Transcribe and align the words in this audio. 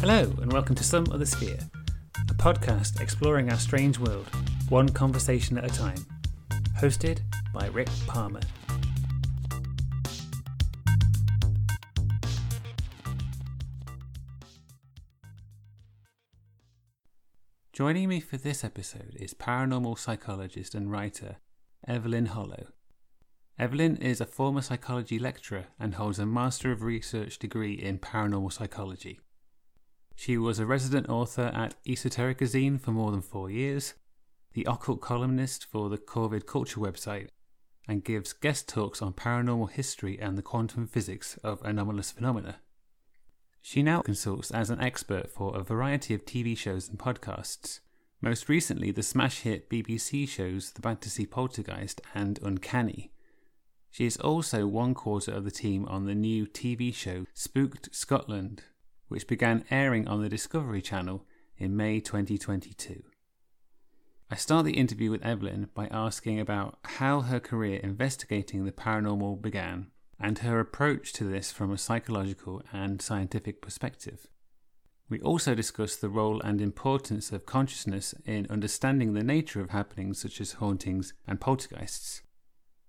Hello, 0.00 0.22
and 0.40 0.50
welcome 0.50 0.74
to 0.76 0.82
Some 0.82 1.04
Other 1.12 1.26
Sphere, 1.26 1.58
a 2.30 2.32
podcast 2.32 3.02
exploring 3.02 3.50
our 3.50 3.58
strange 3.58 3.98
world, 3.98 4.26
one 4.70 4.88
conversation 4.88 5.58
at 5.58 5.70
a 5.70 5.74
time. 5.74 6.06
Hosted 6.78 7.20
by 7.52 7.66
Rick 7.66 7.90
Palmer. 8.06 8.40
Joining 17.74 18.08
me 18.08 18.20
for 18.20 18.38
this 18.38 18.64
episode 18.64 19.14
is 19.20 19.34
paranormal 19.34 19.98
psychologist 19.98 20.74
and 20.74 20.90
writer 20.90 21.36
Evelyn 21.86 22.24
Hollow. 22.24 22.68
Evelyn 23.58 23.98
is 23.98 24.22
a 24.22 24.24
former 24.24 24.62
psychology 24.62 25.18
lecturer 25.18 25.66
and 25.78 25.96
holds 25.96 26.18
a 26.18 26.24
Master 26.24 26.72
of 26.72 26.82
Research 26.82 27.38
degree 27.38 27.74
in 27.74 27.98
paranormal 27.98 28.50
psychology. 28.50 29.20
She 30.14 30.36
was 30.36 30.58
a 30.58 30.66
resident 30.66 31.08
author 31.08 31.50
at 31.54 31.74
Esotericazine 31.84 32.80
for 32.80 32.90
more 32.90 33.10
than 33.10 33.22
four 33.22 33.50
years, 33.50 33.94
the 34.52 34.66
occult 34.68 35.00
columnist 35.00 35.64
for 35.64 35.88
the 35.88 35.98
Corvid 35.98 36.46
Culture 36.46 36.80
website, 36.80 37.28
and 37.88 38.04
gives 38.04 38.32
guest 38.32 38.68
talks 38.68 39.00
on 39.00 39.12
paranormal 39.12 39.70
history 39.70 40.18
and 40.20 40.36
the 40.36 40.42
quantum 40.42 40.86
physics 40.86 41.38
of 41.42 41.62
anomalous 41.62 42.10
phenomena. 42.10 42.60
She 43.62 43.82
now 43.82 44.02
consults 44.02 44.50
as 44.50 44.70
an 44.70 44.80
expert 44.80 45.30
for 45.30 45.56
a 45.56 45.62
variety 45.62 46.14
of 46.14 46.24
TV 46.24 46.56
shows 46.56 46.88
and 46.88 46.98
podcasts, 46.98 47.80
most 48.22 48.50
recently 48.50 48.90
the 48.90 49.02
smash 49.02 49.40
hit 49.40 49.70
BBC 49.70 50.28
shows 50.28 50.72
The 50.72 50.82
Battersea 50.82 51.24
Poltergeist 51.24 52.02
and 52.14 52.38
Uncanny. 52.42 53.12
She 53.90 54.04
is 54.04 54.18
also 54.18 54.66
one 54.66 54.92
quarter 54.92 55.32
of 55.32 55.44
the 55.44 55.50
team 55.50 55.86
on 55.86 56.04
the 56.04 56.14
new 56.14 56.46
TV 56.46 56.94
show 56.94 57.24
Spooked 57.32 57.94
Scotland, 57.94 58.62
which 59.10 59.26
began 59.26 59.64
airing 59.72 60.06
on 60.06 60.22
the 60.22 60.28
Discovery 60.28 60.80
Channel 60.80 61.26
in 61.58 61.76
May 61.76 61.98
2022. 61.98 63.02
I 64.30 64.36
start 64.36 64.64
the 64.64 64.76
interview 64.76 65.10
with 65.10 65.26
Evelyn 65.26 65.68
by 65.74 65.88
asking 65.88 66.38
about 66.38 66.78
how 66.84 67.22
her 67.22 67.40
career 67.40 67.80
investigating 67.82 68.64
the 68.64 68.70
paranormal 68.70 69.42
began 69.42 69.88
and 70.20 70.38
her 70.38 70.60
approach 70.60 71.12
to 71.14 71.24
this 71.24 71.50
from 71.50 71.72
a 71.72 71.78
psychological 71.78 72.62
and 72.72 73.02
scientific 73.02 73.60
perspective. 73.60 74.28
We 75.08 75.20
also 75.22 75.56
discuss 75.56 75.96
the 75.96 76.08
role 76.08 76.40
and 76.42 76.60
importance 76.60 77.32
of 77.32 77.46
consciousness 77.46 78.14
in 78.24 78.46
understanding 78.48 79.14
the 79.14 79.24
nature 79.24 79.60
of 79.60 79.70
happenings 79.70 80.20
such 80.20 80.40
as 80.40 80.52
hauntings 80.52 81.14
and 81.26 81.40
poltergeists. 81.40 82.22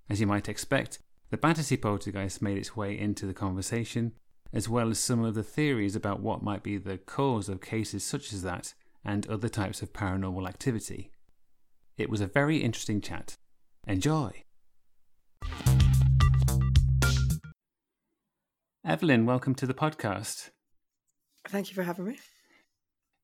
As 0.08 0.22
you 0.22 0.28
might 0.28 0.48
expect, 0.48 1.00
the 1.32 1.38
Battersea 1.38 1.78
poltergeist 1.78 2.44
made 2.44 2.60
its 2.60 2.76
way 2.76 2.96
into 2.96 3.26
the 3.26 3.34
conversation, 3.34 4.12
as 4.54 4.68
well 4.68 4.90
as 4.90 5.00
some 5.00 5.24
of 5.24 5.34
the 5.34 5.44
theories 5.44 5.96
about 5.96 6.20
what 6.20 6.44
might 6.44 6.64
be 6.64 6.78
the 6.78 6.98
cause 6.98 7.48
of 7.48 7.62
cases 7.62 8.04
such 8.04 8.34
as 8.34 8.44
that 8.44 8.74
and 9.04 9.28
other 9.28 9.50
types 9.50 9.82
of 9.82 9.94
paranormal 9.94 10.48
activity. 10.48 11.12
It 11.98 12.10
was 12.10 12.22
a 12.22 12.28
very 12.28 12.58
interesting 12.58 13.02
chat. 13.02 13.38
Enjoy! 13.88 14.44
Evelyn, 18.86 19.26
welcome 19.26 19.56
to 19.56 19.66
the 19.68 19.74
podcast. 19.74 20.50
Thank 21.48 21.70
you 21.70 21.76
for 21.76 21.84
having 21.84 22.06
me. 22.06 22.20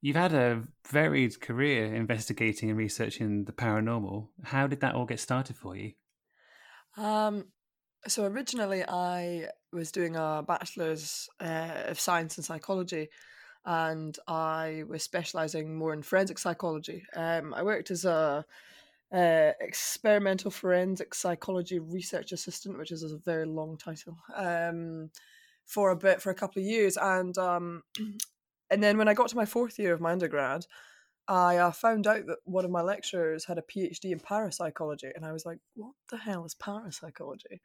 You've 0.01 0.15
had 0.15 0.33
a 0.33 0.63
varied 0.89 1.41
career 1.41 1.93
investigating 1.93 2.69
and 2.69 2.77
researching 2.77 3.45
the 3.45 3.51
paranormal. 3.51 4.27
How 4.43 4.67
did 4.67 4.81
that 4.81 4.95
all 4.95 5.05
get 5.05 5.19
started 5.19 5.57
for 5.57 5.75
you? 5.75 5.93
Um, 6.95 7.45
so 8.07 8.25
originally, 8.25 8.83
I 8.87 9.47
was 9.73 9.91
doing 9.91 10.15
a 10.15 10.43
bachelor's 10.47 11.29
uh, 11.39 11.83
of 11.85 11.99
science 11.99 12.37
and 12.37 12.45
psychology, 12.45 13.09
and 13.65 14.17
I 14.27 14.83
was 14.87 15.03
specializing 15.03 15.75
more 15.75 15.93
in 15.93 16.03
forensic 16.03 16.39
psychology. 16.39 17.03
Um, 17.15 17.53
I 17.53 17.63
worked 17.63 17.91
as 17.91 18.05
a 18.05 18.45
uh, 19.13 19.51
experimental 19.61 20.51
forensic 20.51 21.13
psychology 21.13 21.79
research 21.79 22.31
assistant, 22.31 22.77
which 22.77 22.91
is 22.91 23.03
a 23.03 23.17
very 23.17 23.45
long 23.45 23.77
title, 23.77 24.17
um, 24.35 25.09
for 25.65 25.91
a 25.91 25.95
bit 25.95 26.21
for 26.21 26.29
a 26.29 26.35
couple 26.35 26.61
of 26.61 26.67
years, 26.67 26.97
and 26.97 27.37
um, 27.37 27.83
and 28.69 28.81
then 28.81 28.97
when 28.97 29.07
I 29.07 29.13
got 29.13 29.29
to 29.29 29.35
my 29.35 29.45
fourth 29.45 29.79
year 29.79 29.93
of 29.93 30.01
my 30.01 30.11
undergrad, 30.11 30.65
I 31.27 31.57
uh, 31.57 31.71
found 31.71 32.07
out 32.07 32.25
that 32.27 32.37
one 32.45 32.63
of 32.63 32.71
my 32.71 32.81
lecturers 32.81 33.45
had 33.45 33.57
a 33.57 33.61
PhD 33.61 34.11
in 34.11 34.19
parapsychology, 34.19 35.11
and 35.15 35.25
I 35.25 35.33
was 35.33 35.45
like, 35.45 35.59
"What 35.75 35.93
the 36.09 36.17
hell 36.17 36.45
is 36.45 36.55
parapsychology?" 36.55 37.61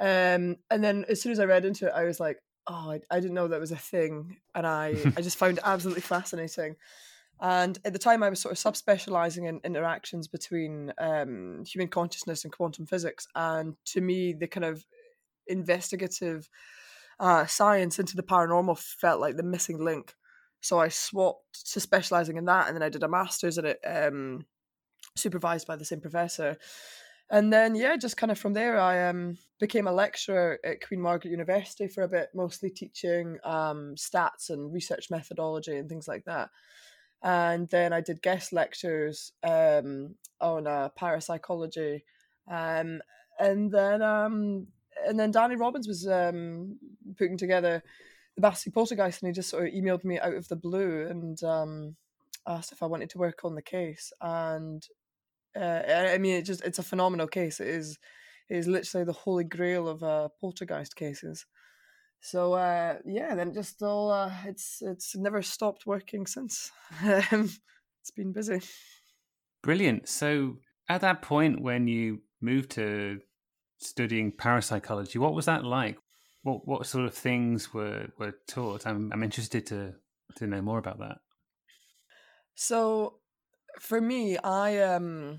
Um, 0.00 0.56
and 0.70 0.82
then 0.82 1.04
as 1.08 1.20
soon 1.20 1.32
as 1.32 1.38
I 1.38 1.44
read 1.44 1.64
into 1.64 1.86
it, 1.86 1.92
I 1.94 2.04
was 2.04 2.18
like, 2.18 2.38
"Oh, 2.66 2.92
I, 2.92 3.00
I 3.10 3.20
didn't 3.20 3.34
know 3.34 3.48
that 3.48 3.60
was 3.60 3.72
a 3.72 3.76
thing," 3.76 4.38
and 4.54 4.66
I 4.66 4.94
I 5.16 5.20
just 5.20 5.36
found 5.38 5.58
it 5.58 5.64
absolutely 5.64 6.02
fascinating. 6.02 6.76
And 7.42 7.78
at 7.84 7.92
the 7.92 7.98
time, 7.98 8.22
I 8.22 8.28
was 8.28 8.40
sort 8.40 8.52
of 8.52 8.58
subspecializing 8.58 9.48
in 9.48 9.60
interactions 9.64 10.28
between 10.28 10.92
um, 10.98 11.64
human 11.66 11.88
consciousness 11.88 12.44
and 12.44 12.52
quantum 12.52 12.86
physics, 12.86 13.26
and 13.34 13.76
to 13.86 14.00
me, 14.00 14.32
the 14.32 14.46
kind 14.46 14.64
of 14.64 14.84
investigative 15.46 16.48
uh, 17.18 17.46
science 17.46 17.98
into 17.98 18.16
the 18.16 18.22
paranormal 18.22 18.78
felt 18.78 19.20
like 19.20 19.36
the 19.36 19.42
missing 19.42 19.82
link. 19.82 20.14
So 20.62 20.78
I 20.78 20.88
swapped 20.88 21.72
to 21.72 21.80
specializing 21.80 22.36
in 22.36 22.46
that, 22.46 22.66
and 22.66 22.76
then 22.76 22.82
I 22.82 22.88
did 22.88 23.02
a 23.02 23.08
master's 23.08 23.58
in 23.58 23.66
it, 23.66 23.78
um, 23.86 24.46
supervised 25.16 25.66
by 25.66 25.76
the 25.76 25.84
same 25.84 26.00
professor. 26.00 26.56
And 27.30 27.52
then 27.52 27.76
yeah, 27.76 27.96
just 27.96 28.16
kind 28.16 28.32
of 28.32 28.38
from 28.38 28.54
there, 28.54 28.80
I 28.80 29.08
um, 29.08 29.38
became 29.60 29.86
a 29.86 29.92
lecturer 29.92 30.58
at 30.64 30.84
Queen 30.86 31.00
Margaret 31.00 31.30
University 31.30 31.86
for 31.86 32.02
a 32.02 32.08
bit, 32.08 32.30
mostly 32.34 32.70
teaching 32.70 33.38
um, 33.44 33.94
stats 33.96 34.50
and 34.50 34.72
research 34.72 35.10
methodology 35.10 35.76
and 35.76 35.88
things 35.88 36.08
like 36.08 36.24
that. 36.24 36.50
And 37.22 37.68
then 37.68 37.92
I 37.92 38.00
did 38.00 38.22
guest 38.22 38.52
lectures 38.52 39.32
um, 39.44 40.16
on 40.40 40.66
uh, 40.66 40.88
parapsychology, 40.96 42.04
um, 42.50 43.00
and 43.38 43.70
then 43.70 44.02
um, 44.02 44.66
and 45.06 45.20
then 45.20 45.30
Danny 45.30 45.54
robbins 45.54 45.86
was 45.86 46.08
um, 46.08 46.78
putting 47.16 47.36
together 47.36 47.82
the 48.34 48.40
Battersea 48.40 48.70
Poltergeist, 48.70 49.22
and 49.22 49.28
he 49.28 49.34
just 49.34 49.50
sort 49.50 49.68
of 49.68 49.74
emailed 49.74 50.02
me 50.02 50.18
out 50.18 50.34
of 50.34 50.48
the 50.48 50.56
blue 50.56 51.06
and 51.06 51.38
asked 52.48 52.72
if 52.72 52.82
I 52.82 52.86
wanted 52.86 53.10
to 53.10 53.18
work 53.18 53.44
on 53.44 53.54
the 53.54 53.62
case. 53.62 54.12
And 54.20 54.82
uh, 55.58 55.82
I 56.14 56.18
mean, 56.18 56.36
it 56.36 56.42
just 56.42 56.62
it's 56.62 56.78
a 56.78 56.84
phenomenal 56.84 57.26
case. 57.26 57.60
It 57.60 57.68
is 57.68 57.98
it 58.48 58.56
is 58.56 58.66
literally 58.66 59.04
the 59.04 59.12
holy 59.12 59.44
grail 59.44 59.88
of 59.88 60.02
uh, 60.02 60.28
poltergeist 60.40 60.96
cases. 60.96 61.46
So 62.20 62.54
uh, 62.54 62.98
yeah, 63.04 63.34
then 63.34 63.52
just 63.52 63.82
all 63.82 64.10
uh, 64.10 64.32
it's 64.44 64.82
it's 64.82 65.16
never 65.16 65.42
stopped 65.42 65.86
working 65.86 66.26
since. 66.26 66.70
it's 67.02 68.10
been 68.14 68.32
busy. 68.32 68.60
Brilliant. 69.62 70.08
So 70.08 70.58
at 70.88 71.00
that 71.02 71.22
point 71.22 71.60
when 71.60 71.86
you 71.86 72.20
moved 72.40 72.70
to 72.72 73.20
studying 73.78 74.32
parapsychology, 74.32 75.18
what 75.18 75.34
was 75.34 75.46
that 75.46 75.64
like? 75.64 75.98
what 76.42 76.66
what 76.66 76.86
sort 76.86 77.04
of 77.04 77.14
things 77.14 77.72
were 77.74 78.08
were 78.18 78.34
taught? 78.48 78.86
I'm 78.86 79.10
I'm 79.12 79.22
interested 79.22 79.66
to 79.66 79.94
to 80.36 80.46
know 80.46 80.62
more 80.62 80.78
about 80.78 80.98
that. 81.00 81.18
So, 82.54 83.19
for 83.78 84.00
me, 84.00 84.36
I 84.38 84.78
um 84.78 85.38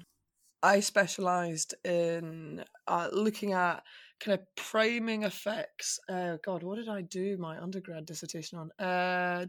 I 0.63 0.79
specialized 0.79 1.73
in 1.83 2.63
uh, 2.87 3.09
looking 3.11 3.53
at 3.53 3.83
kind 4.19 4.39
of 4.39 4.45
priming 4.55 5.23
effects. 5.23 5.99
Uh, 6.07 6.37
God, 6.45 6.61
what 6.63 6.75
did 6.75 6.87
I 6.87 7.01
do 7.01 7.37
my 7.37 7.59
undergrad 7.59 8.05
dissertation 8.05 8.59
on? 8.59 8.71
Uh, 8.79 9.45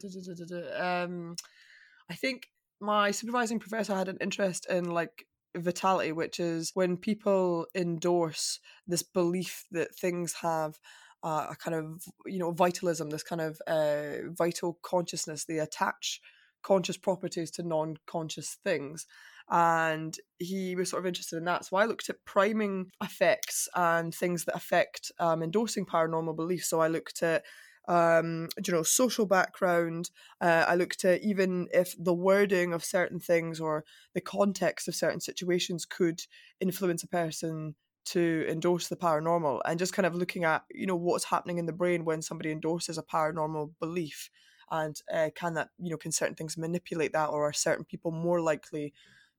um, 0.79 1.37
I 2.11 2.15
think 2.15 2.49
my 2.81 3.11
supervising 3.11 3.59
professor 3.59 3.95
had 3.95 4.09
an 4.09 4.19
interest 4.21 4.67
in 4.71 4.87
like 4.87 5.27
vitality, 5.55 6.13
which 6.13 6.41
is 6.41 6.71
when 6.75 6.97
people 6.97 7.67
endorse 7.75 8.59
this 8.87 9.03
belief 9.03 9.67
that 9.71 9.95
things 9.95 10.33
have 10.41 10.79
uh, 11.23 11.49
a 11.51 11.57
kind 11.57 11.75
of 11.77 12.03
you 12.27 12.39
know 12.39 12.53
vitalism, 12.53 13.11
this 13.11 13.23
kind 13.23 13.41
of 13.41 13.61
uh, 13.67 14.31
vital 14.31 14.79
consciousness. 14.83 15.45
They 15.45 15.59
attach 15.59 16.21
conscious 16.63 16.97
properties 16.97 17.51
to 17.53 17.63
non-conscious 17.63 18.59
things 18.63 19.07
and 19.51 20.17
he 20.39 20.75
was 20.75 20.91
sort 20.91 21.03
of 21.03 21.07
interested 21.07 21.37
in 21.37 21.45
that. 21.45 21.65
So 21.65 21.77
I 21.77 21.85
looked 21.85 22.09
at 22.09 22.25
priming 22.25 22.91
effects 23.03 23.69
and 23.75 24.15
things 24.15 24.45
that 24.45 24.57
affect 24.57 25.13
um, 25.19 25.43
endorsing 25.43 25.85
paranormal 25.85 26.37
beliefs. 26.37 26.69
So 26.69 26.81
I 26.81 26.89
looked 26.89 27.23
at 27.23 27.45
um, 27.89 28.49
you 28.65 28.73
know 28.73 28.83
social 28.83 29.27
background. 29.27 30.11
Uh, 30.41 30.65
I 30.67 30.77
looked 30.77 31.05
at 31.05 31.23
even 31.23 31.69
if 31.73 31.95
the 31.99 32.15
wording 32.15 32.73
of 32.73 32.85
certain 32.85 33.19
things 33.19 33.61
or 33.61 33.85
the 34.15 34.21
context 34.21 34.89
of 34.89 34.95
certain 34.95 35.21
situations 35.21 35.85
could 35.85 36.23
influence 36.61 37.03
a 37.03 37.09
person 37.09 37.75
to 38.05 38.47
endorse 38.49 38.89
the 38.89 38.97
paranormal 38.97 39.61
and 39.65 39.79
just 39.79 39.93
kind 39.93 40.07
of 40.07 40.15
looking 40.15 40.45
at 40.45 40.63
you 40.73 40.87
know 40.87 40.97
what's 40.97 41.25
happening 41.25 41.59
in 41.59 41.67
the 41.67 41.73
brain 41.73 42.05
when 42.05 42.23
somebody 42.23 42.51
endorses 42.51 42.99
a 42.99 43.03
paranormal 43.03 43.73
belief 43.81 44.31
and 44.73 45.03
uh, 45.13 45.29
can 45.37 45.55
that 45.55 45.69
you 45.79 45.91
know 45.91 45.97
can 45.97 46.11
certain 46.11 46.35
things 46.35 46.57
manipulate 46.57 47.13
that 47.13 47.29
or 47.29 47.47
are 47.49 47.53
certain 47.53 47.85
people 47.85 48.11
more 48.11 48.41
likely 48.41 48.93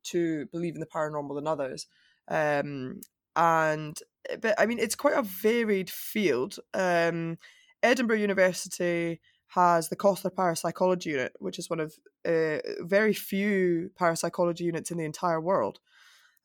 to 0.04 0.46
believe 0.48 0.76
in 0.76 0.80
the 0.80 0.86
paranormal 0.86 1.36
than 1.36 1.48
others 1.48 1.88
um, 2.30 3.02
and 3.36 4.00
but 4.40 4.54
i 4.58 4.66
mean 4.66 4.80
it's 4.80 4.96
quite 4.96 5.18
a 5.18 5.24
varied 5.24 5.90
field 5.90 6.60
um, 6.74 7.38
edinburgh 7.82 8.18
university 8.18 9.20
has 9.48 9.90
the 9.90 9.96
Koestler 9.96 10.36
Parapsychology 10.36 11.12
Unit, 11.12 11.34
which 11.38 11.60
is 11.60 11.70
one 11.70 11.80
of 11.80 11.94
uh, 12.26 12.58
very 12.80 13.14
few 13.14 13.92
parapsychology 13.96 14.64
units 14.64 14.90
in 14.90 14.98
the 14.98 15.06
entire 15.06 15.40
world. 15.40 15.80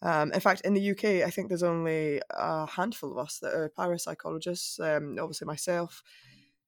Um, 0.03 0.31
in 0.33 0.41
fact, 0.41 0.61
in 0.61 0.75
the 0.75 0.91
UK, 0.91 1.27
I 1.27 1.31
think 1.31 1.49
there's 1.49 1.63
only 1.63 2.21
a 2.31 2.67
handful 2.67 3.11
of 3.11 3.19
us 3.19 3.39
that 3.39 3.55
are 3.55 3.73
parapsychologists. 3.79 4.79
Um, 4.79 5.17
obviously, 5.19 5.47
myself, 5.47 6.03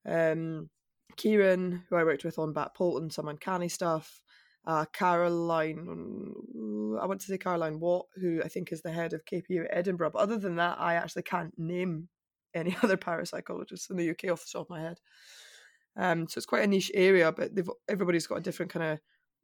um, 0.07 0.71
Ciarán, 1.17 1.83
who 1.89 1.97
I 1.97 2.05
worked 2.05 2.25
with 2.25 2.39
on 2.39 2.53
Bat 2.53 2.75
Polton, 2.75 3.11
some 3.11 3.29
uncanny 3.29 3.69
stuff. 3.69 4.23
Uh, 4.67 4.85
Caroline, 4.93 6.35
I 7.01 7.07
want 7.07 7.21
to 7.21 7.27
say 7.27 7.39
Caroline 7.39 7.81
Watt, 7.81 8.07
who 8.17 8.43
I 8.45 8.49
think 8.49 8.73
is 8.73 8.83
the 8.83 8.93
head 8.93 9.13
of 9.13 9.25
KPU 9.25 9.65
at 9.65 9.77
Edinburgh. 9.77 10.11
But 10.11 10.23
other 10.23 10.37
than 10.37 10.57
that, 10.57 10.79
I 10.79 10.95
actually 10.95 11.23
can't 11.23 11.59
name 11.59 12.09
any 12.55 12.77
other 12.83 12.97
parapsychologists 12.97 13.91
in 13.91 13.97
the 13.97 14.11
UK 14.11 14.31
off 14.31 14.45
the 14.45 14.51
top 14.53 14.67
of 14.67 14.71
my 14.71 14.81
head. 14.81 15.01
Um, 15.97 16.29
so 16.29 16.39
it's 16.39 16.47
quite 16.47 16.65
a 16.65 16.67
niche 16.67 16.91
area, 16.95 17.33
but 17.33 17.51
everybody's 17.89 18.27
got 18.27 18.39
a 18.39 18.43
different 18.43 18.73
kind 18.73 18.93
of 18.93 19.01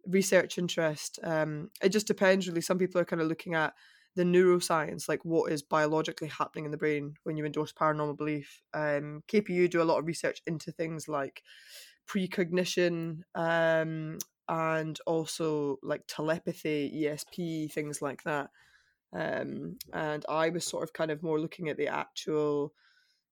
research 0.06 0.58
interest. 0.58 1.18
Um, 1.22 1.70
it 1.82 1.88
just 1.90 2.06
depends, 2.06 2.46
really. 2.46 2.60
Some 2.60 2.78
people 2.78 3.00
are 3.00 3.04
kind 3.04 3.22
of 3.22 3.28
looking 3.28 3.54
at 3.54 3.74
the 4.16 4.24
neuroscience, 4.24 5.08
like 5.08 5.24
what 5.24 5.52
is 5.52 5.62
biologically 5.62 6.28
happening 6.28 6.64
in 6.64 6.70
the 6.70 6.76
brain 6.76 7.14
when 7.22 7.36
you 7.36 7.44
endorse 7.44 7.72
paranormal 7.72 8.16
belief. 8.16 8.62
Um, 8.74 9.22
KPU 9.28 9.70
do 9.70 9.82
a 9.82 9.84
lot 9.84 9.98
of 9.98 10.06
research 10.06 10.42
into 10.46 10.72
things 10.72 11.06
like 11.06 11.42
precognition 12.08 13.24
um, 13.34 14.18
and 14.48 14.98
also 15.06 15.78
like 15.82 16.02
telepathy, 16.08 17.04
ESP, 17.04 17.70
things 17.70 18.00
like 18.00 18.22
that. 18.24 18.48
Um, 19.12 19.76
and 19.92 20.24
I 20.28 20.48
was 20.48 20.64
sort 20.64 20.82
of 20.82 20.92
kind 20.94 21.10
of 21.10 21.22
more 21.22 21.38
looking 21.38 21.68
at 21.68 21.76
the 21.76 21.88
actual 21.88 22.72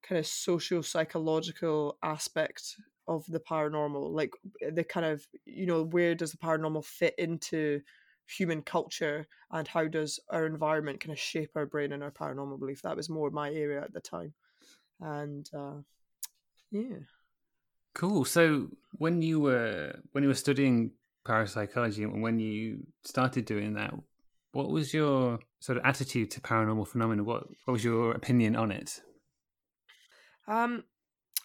kind 0.06 0.19
of 0.19 0.26
social 0.26 0.82
psychological 0.82 1.96
aspect 2.02 2.76
of 3.08 3.25
the 3.26 3.40
paranormal 3.40 4.12
like 4.12 4.32
the 4.72 4.84
kind 4.84 5.04
of 5.04 5.26
you 5.44 5.66
know 5.66 5.82
where 5.82 6.14
does 6.14 6.31
the 6.31 6.38
paranormal 6.38 6.84
fit 6.84 7.14
into 7.19 7.81
human 8.26 8.62
culture 8.62 9.26
and 9.50 9.68
how 9.68 9.86
does 9.86 10.18
our 10.30 10.46
environment 10.46 11.00
kind 11.00 11.12
of 11.12 11.18
shape 11.18 11.50
our 11.54 11.66
brain 11.66 11.92
and 11.92 12.02
our 12.02 12.10
paranormal 12.10 12.58
belief. 12.58 12.82
That 12.82 12.96
was 12.96 13.08
more 13.08 13.30
my 13.30 13.52
area 13.52 13.82
at 13.82 13.92
the 13.92 14.00
time. 14.00 14.32
And 15.00 15.48
uh 15.56 15.82
yeah. 16.70 16.98
Cool. 17.94 18.24
So 18.24 18.68
when 18.92 19.22
you 19.22 19.40
were 19.40 20.00
when 20.12 20.24
you 20.24 20.28
were 20.28 20.34
studying 20.34 20.92
parapsychology 21.24 22.02
and 22.02 22.22
when 22.22 22.38
you 22.38 22.86
started 23.04 23.46
doing 23.46 23.74
that 23.74 23.94
what 24.52 24.68
was 24.68 24.92
your 24.92 25.38
sort 25.60 25.78
of 25.78 25.84
attitude 25.84 26.30
to 26.30 26.40
paranormal 26.40 26.86
phenomena? 26.86 27.24
What 27.24 27.46
what 27.64 27.72
was 27.72 27.84
your 27.84 28.12
opinion 28.12 28.56
on 28.56 28.70
it? 28.70 29.00
Um 30.46 30.84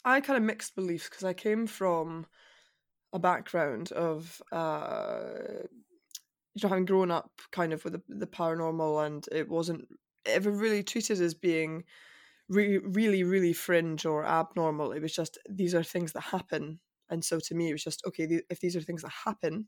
I 0.05 0.21
kind 0.21 0.37
of 0.37 0.43
mixed 0.43 0.75
beliefs 0.75 1.09
because 1.09 1.23
I 1.23 1.33
came 1.33 1.67
from 1.67 2.25
a 3.11 3.19
background 3.19 3.91
of 3.91 4.41
uh, 4.51 5.65
you 6.55 6.61
know 6.63 6.69
having 6.69 6.85
grown 6.85 7.11
up 7.11 7.31
kind 7.51 7.73
of 7.73 7.83
with 7.83 7.93
the, 7.93 8.03
the 8.09 8.27
paranormal, 8.27 9.05
and 9.05 9.27
it 9.31 9.49
wasn't 9.49 9.87
ever 10.25 10.51
really 10.51 10.83
treated 10.83 11.21
as 11.21 11.33
being 11.33 11.83
re- 12.49 12.79
really 12.79 13.23
really 13.23 13.53
fringe 13.53 14.05
or 14.05 14.25
abnormal. 14.25 14.91
It 14.91 15.01
was 15.01 15.13
just 15.13 15.37
these 15.49 15.75
are 15.75 15.83
things 15.83 16.13
that 16.13 16.21
happen, 16.21 16.79
and 17.09 17.23
so 17.23 17.39
to 17.39 17.55
me 17.55 17.69
it 17.69 17.73
was 17.73 17.83
just 17.83 18.03
okay. 18.07 18.27
Th- 18.27 18.45
if 18.49 18.59
these 18.59 18.75
are 18.75 18.81
things 18.81 19.01
that 19.03 19.11
happen, 19.25 19.67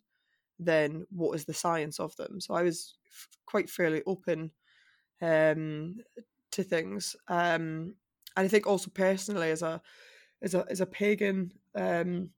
then 0.60 1.06
what 1.12 1.36
is 1.36 1.46
the 1.46 1.54
science 1.54 2.00
of 2.00 2.16
them? 2.18 2.42
So 2.42 2.56
I 2.56 2.64
was 2.64 2.98
f- 3.08 3.30
quite 3.46 3.70
fairly 3.70 4.04
open 4.08 4.52
um, 5.22 5.98
to 6.52 6.64
things. 6.64 7.16
Um, 7.28 7.96
and 8.36 8.46
I 8.46 8.48
think 8.48 8.68
also 8.68 8.90
personally 8.92 9.52
as 9.52 9.62
a 9.62 9.82
as 10.42 10.56
a 10.56 10.66
as 10.70 10.82
a 10.82 10.86
pagan, 10.88 11.54
um, 11.76 12.32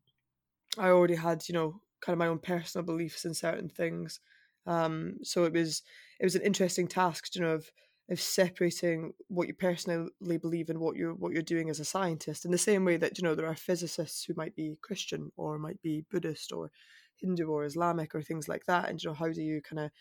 I 0.78 0.90
already 0.90 1.16
had 1.16 1.48
you 1.48 1.54
know 1.54 1.81
kind 2.01 2.13
of 2.13 2.19
my 2.19 2.28
own 2.28 2.40
personal 2.40 2.86
beliefs 2.86 3.25
in 3.25 3.34
certain 3.34 3.69
things. 3.69 4.19
Um, 4.65 5.18
so 5.24 5.44
it 5.45 5.54
was 5.54 5.83
it 6.19 6.25
was 6.25 6.36
an 6.36 6.42
interesting 6.42 6.88
task, 6.88 7.36
you 7.36 7.42
know, 7.42 7.51
of 7.51 7.71
of 8.10 8.19
separating 8.19 9.13
what 9.30 9.48
you 9.48 9.54
personally 9.54 10.38
believe 10.38 10.69
and 10.69 10.80
what 10.80 10.95
you're 10.95 11.13
what 11.13 11.33
you're 11.33 11.42
doing 11.42 11.69
as 11.69 11.80
a 11.80 11.86
scientist. 11.86 12.45
In 12.45 12.51
the 12.51 12.57
same 12.57 12.86
way 12.86 12.98
that 12.98 13.18
you 13.18 13.24
know 13.24 13.36
there 13.36 13.48
are 13.48 13.56
physicists 13.56 14.25
who 14.25 14.33
might 14.36 14.56
be 14.56 14.77
Christian 14.81 15.31
or 15.38 15.57
might 15.57 15.81
be 15.81 16.06
Buddhist 16.12 16.51
or 16.51 16.71
Hindu 17.15 17.48
or 17.48 17.63
Islamic 17.65 18.13
or 18.15 18.21
things 18.21 18.48
like 18.48 18.65
that, 18.65 18.89
and 18.89 19.01
you 19.01 19.10
know 19.10 19.15
how 19.15 19.30
do 19.30 19.42
you 19.42 19.62
kind 19.62 19.80
of 19.80 19.92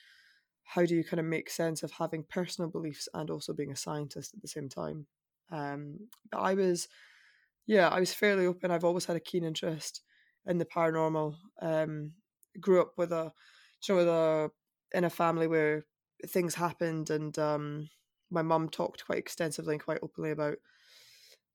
how 0.65 0.85
do 0.85 0.94
you 0.94 1.05
kind 1.05 1.20
of 1.20 1.26
make 1.26 1.50
sense 1.50 1.82
of 1.82 1.93
having 1.93 2.25
personal 2.25 2.70
beliefs 2.70 3.08
and 3.15 3.31
also 3.31 3.53
being 3.53 3.73
a 3.73 3.76
scientist 3.76 4.35
at 4.35 4.43
the 4.43 4.49
same 4.49 4.69
time? 4.69 5.06
Um, 5.50 6.08
but 6.31 6.38
I 6.38 6.55
was 6.55 6.88
yeah, 7.67 7.88
I 7.88 8.00
was 8.00 8.12
fairly 8.15 8.47
open. 8.47 8.70
I've 8.70 8.85
always 8.85 9.05
had 9.05 9.17
a 9.17 9.20
keen 9.20 9.44
interest 9.44 10.03
in 10.47 10.58
the 10.58 10.65
paranormal. 10.65 11.37
Um, 11.61 12.12
grew 12.61 12.81
up 12.81 12.93
with 12.99 13.12
a, 13.12 13.32
with 13.90 14.08
a 14.08 14.50
in 14.94 15.05
a 15.05 15.11
family 15.11 15.46
where 15.46 15.84
things 16.26 16.55
happened, 16.55 17.11
and 17.11 17.38
um, 17.38 17.88
my 18.31 18.43
mum 18.43 18.69
talked 18.69 19.05
quite 19.06 19.19
extensively 19.19 19.75
and 19.75 19.84
quite 19.84 19.99
openly 20.02 20.31
about, 20.31 20.56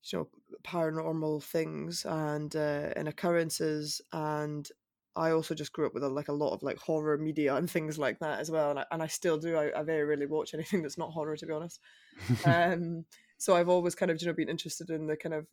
you 0.03 0.19
know, 0.19 0.27
paranormal 0.63 1.43
things 1.43 2.05
and 2.05 2.55
uh, 2.55 2.91
and 2.95 3.07
occurrences. 3.07 4.01
And 4.11 4.67
I 5.15 5.31
also 5.31 5.55
just 5.55 5.73
grew 5.73 5.87
up 5.87 5.93
with 5.93 6.03
a, 6.03 6.09
like 6.09 6.27
a 6.27 6.33
lot 6.33 6.53
of 6.53 6.63
like 6.63 6.77
horror 6.77 7.17
media 7.17 7.55
and 7.55 7.69
things 7.69 7.97
like 7.97 8.19
that 8.19 8.39
as 8.39 8.51
well. 8.51 8.69
And 8.69 8.79
I, 8.79 8.85
and 8.91 9.01
I 9.01 9.07
still 9.07 9.37
do. 9.37 9.55
I, 9.55 9.79
I 9.79 9.83
very 9.83 10.03
rarely 10.03 10.27
watch 10.27 10.53
anything 10.53 10.81
that's 10.81 10.97
not 10.97 11.11
horror, 11.11 11.37
to 11.37 11.45
be 11.45 11.53
honest. 11.53 11.79
um, 12.45 13.05
so 13.37 13.55
I've 13.55 13.69
always 13.69 13.95
kind 13.95 14.11
of 14.11 14.21
you 14.21 14.27
know 14.27 14.33
been 14.33 14.49
interested 14.49 14.89
in 14.89 15.07
the 15.07 15.17
kind 15.17 15.33
of 15.33 15.47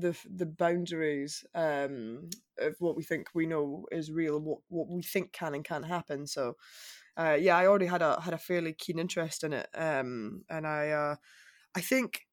the 0.00 0.16
the 0.34 0.46
boundaries 0.46 1.44
um, 1.54 2.30
of 2.58 2.76
what 2.78 2.96
we 2.96 3.02
think 3.02 3.28
we 3.34 3.46
know 3.46 3.86
is 3.92 4.10
real, 4.10 4.40
what 4.40 4.58
what 4.68 4.88
we 4.88 5.02
think 5.02 5.32
can 5.32 5.54
and 5.54 5.64
can't 5.64 5.86
happen. 5.86 6.26
So, 6.26 6.56
uh, 7.16 7.36
yeah, 7.40 7.56
I 7.56 7.66
already 7.66 7.86
had 7.86 8.02
a 8.02 8.20
had 8.20 8.34
a 8.34 8.38
fairly 8.38 8.72
keen 8.72 8.98
interest 8.98 9.44
in 9.44 9.52
it, 9.52 9.68
um, 9.74 10.44
and 10.50 10.66
I 10.66 10.90
uh, 10.90 11.16
I 11.76 11.80
think 11.80 12.26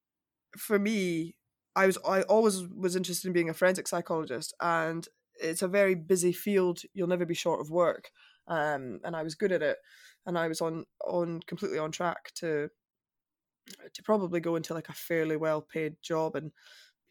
for 0.58 0.78
me, 0.78 1.36
I 1.76 1.86
was 1.86 1.98
I 2.06 2.22
always 2.22 2.62
was 2.68 2.96
interested 2.96 3.26
in 3.26 3.32
being 3.32 3.50
a 3.50 3.54
forensic 3.54 3.88
psychologist, 3.88 4.54
and 4.60 5.06
it's 5.36 5.62
a 5.62 5.68
very 5.68 5.94
busy 5.94 6.32
field. 6.32 6.80
You'll 6.94 7.08
never 7.08 7.26
be 7.26 7.34
short 7.34 7.60
of 7.60 7.70
work, 7.70 8.10
um, 8.48 9.00
and 9.04 9.16
I 9.16 9.22
was 9.22 9.34
good 9.34 9.52
at 9.52 9.62
it, 9.62 9.78
and 10.26 10.38
I 10.38 10.48
was 10.48 10.60
on 10.60 10.84
on 11.06 11.40
completely 11.46 11.78
on 11.78 11.92
track 11.92 12.32
to 12.36 12.70
to 13.94 14.02
probably 14.02 14.40
go 14.40 14.56
into 14.56 14.74
like 14.74 14.88
a 14.88 14.92
fairly 14.94 15.36
well 15.36 15.62
paid 15.62 15.94
job 16.02 16.36
and 16.36 16.52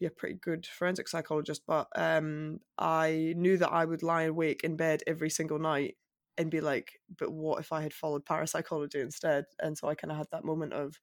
be 0.02 0.06
a 0.06 0.10
pretty 0.10 0.34
good 0.34 0.66
forensic 0.66 1.08
psychologist, 1.08 1.62
but 1.66 1.86
um, 1.94 2.58
I 2.76 3.34
knew 3.36 3.56
that 3.58 3.70
I 3.70 3.84
would 3.84 4.02
lie 4.02 4.24
awake 4.24 4.64
in 4.64 4.76
bed 4.76 5.02
every 5.06 5.30
single 5.30 5.60
night 5.60 5.96
and 6.36 6.50
be 6.50 6.60
like, 6.60 7.00
but 7.18 7.32
what 7.32 7.60
if 7.60 7.72
I 7.72 7.82
had 7.82 7.92
followed 7.92 8.26
parapsychology 8.26 9.00
instead? 9.00 9.44
And 9.60 9.78
so 9.78 9.88
I 9.88 9.94
kind 9.94 10.10
of 10.10 10.18
had 10.18 10.26
that 10.32 10.44
moment 10.44 10.72
of, 10.72 10.98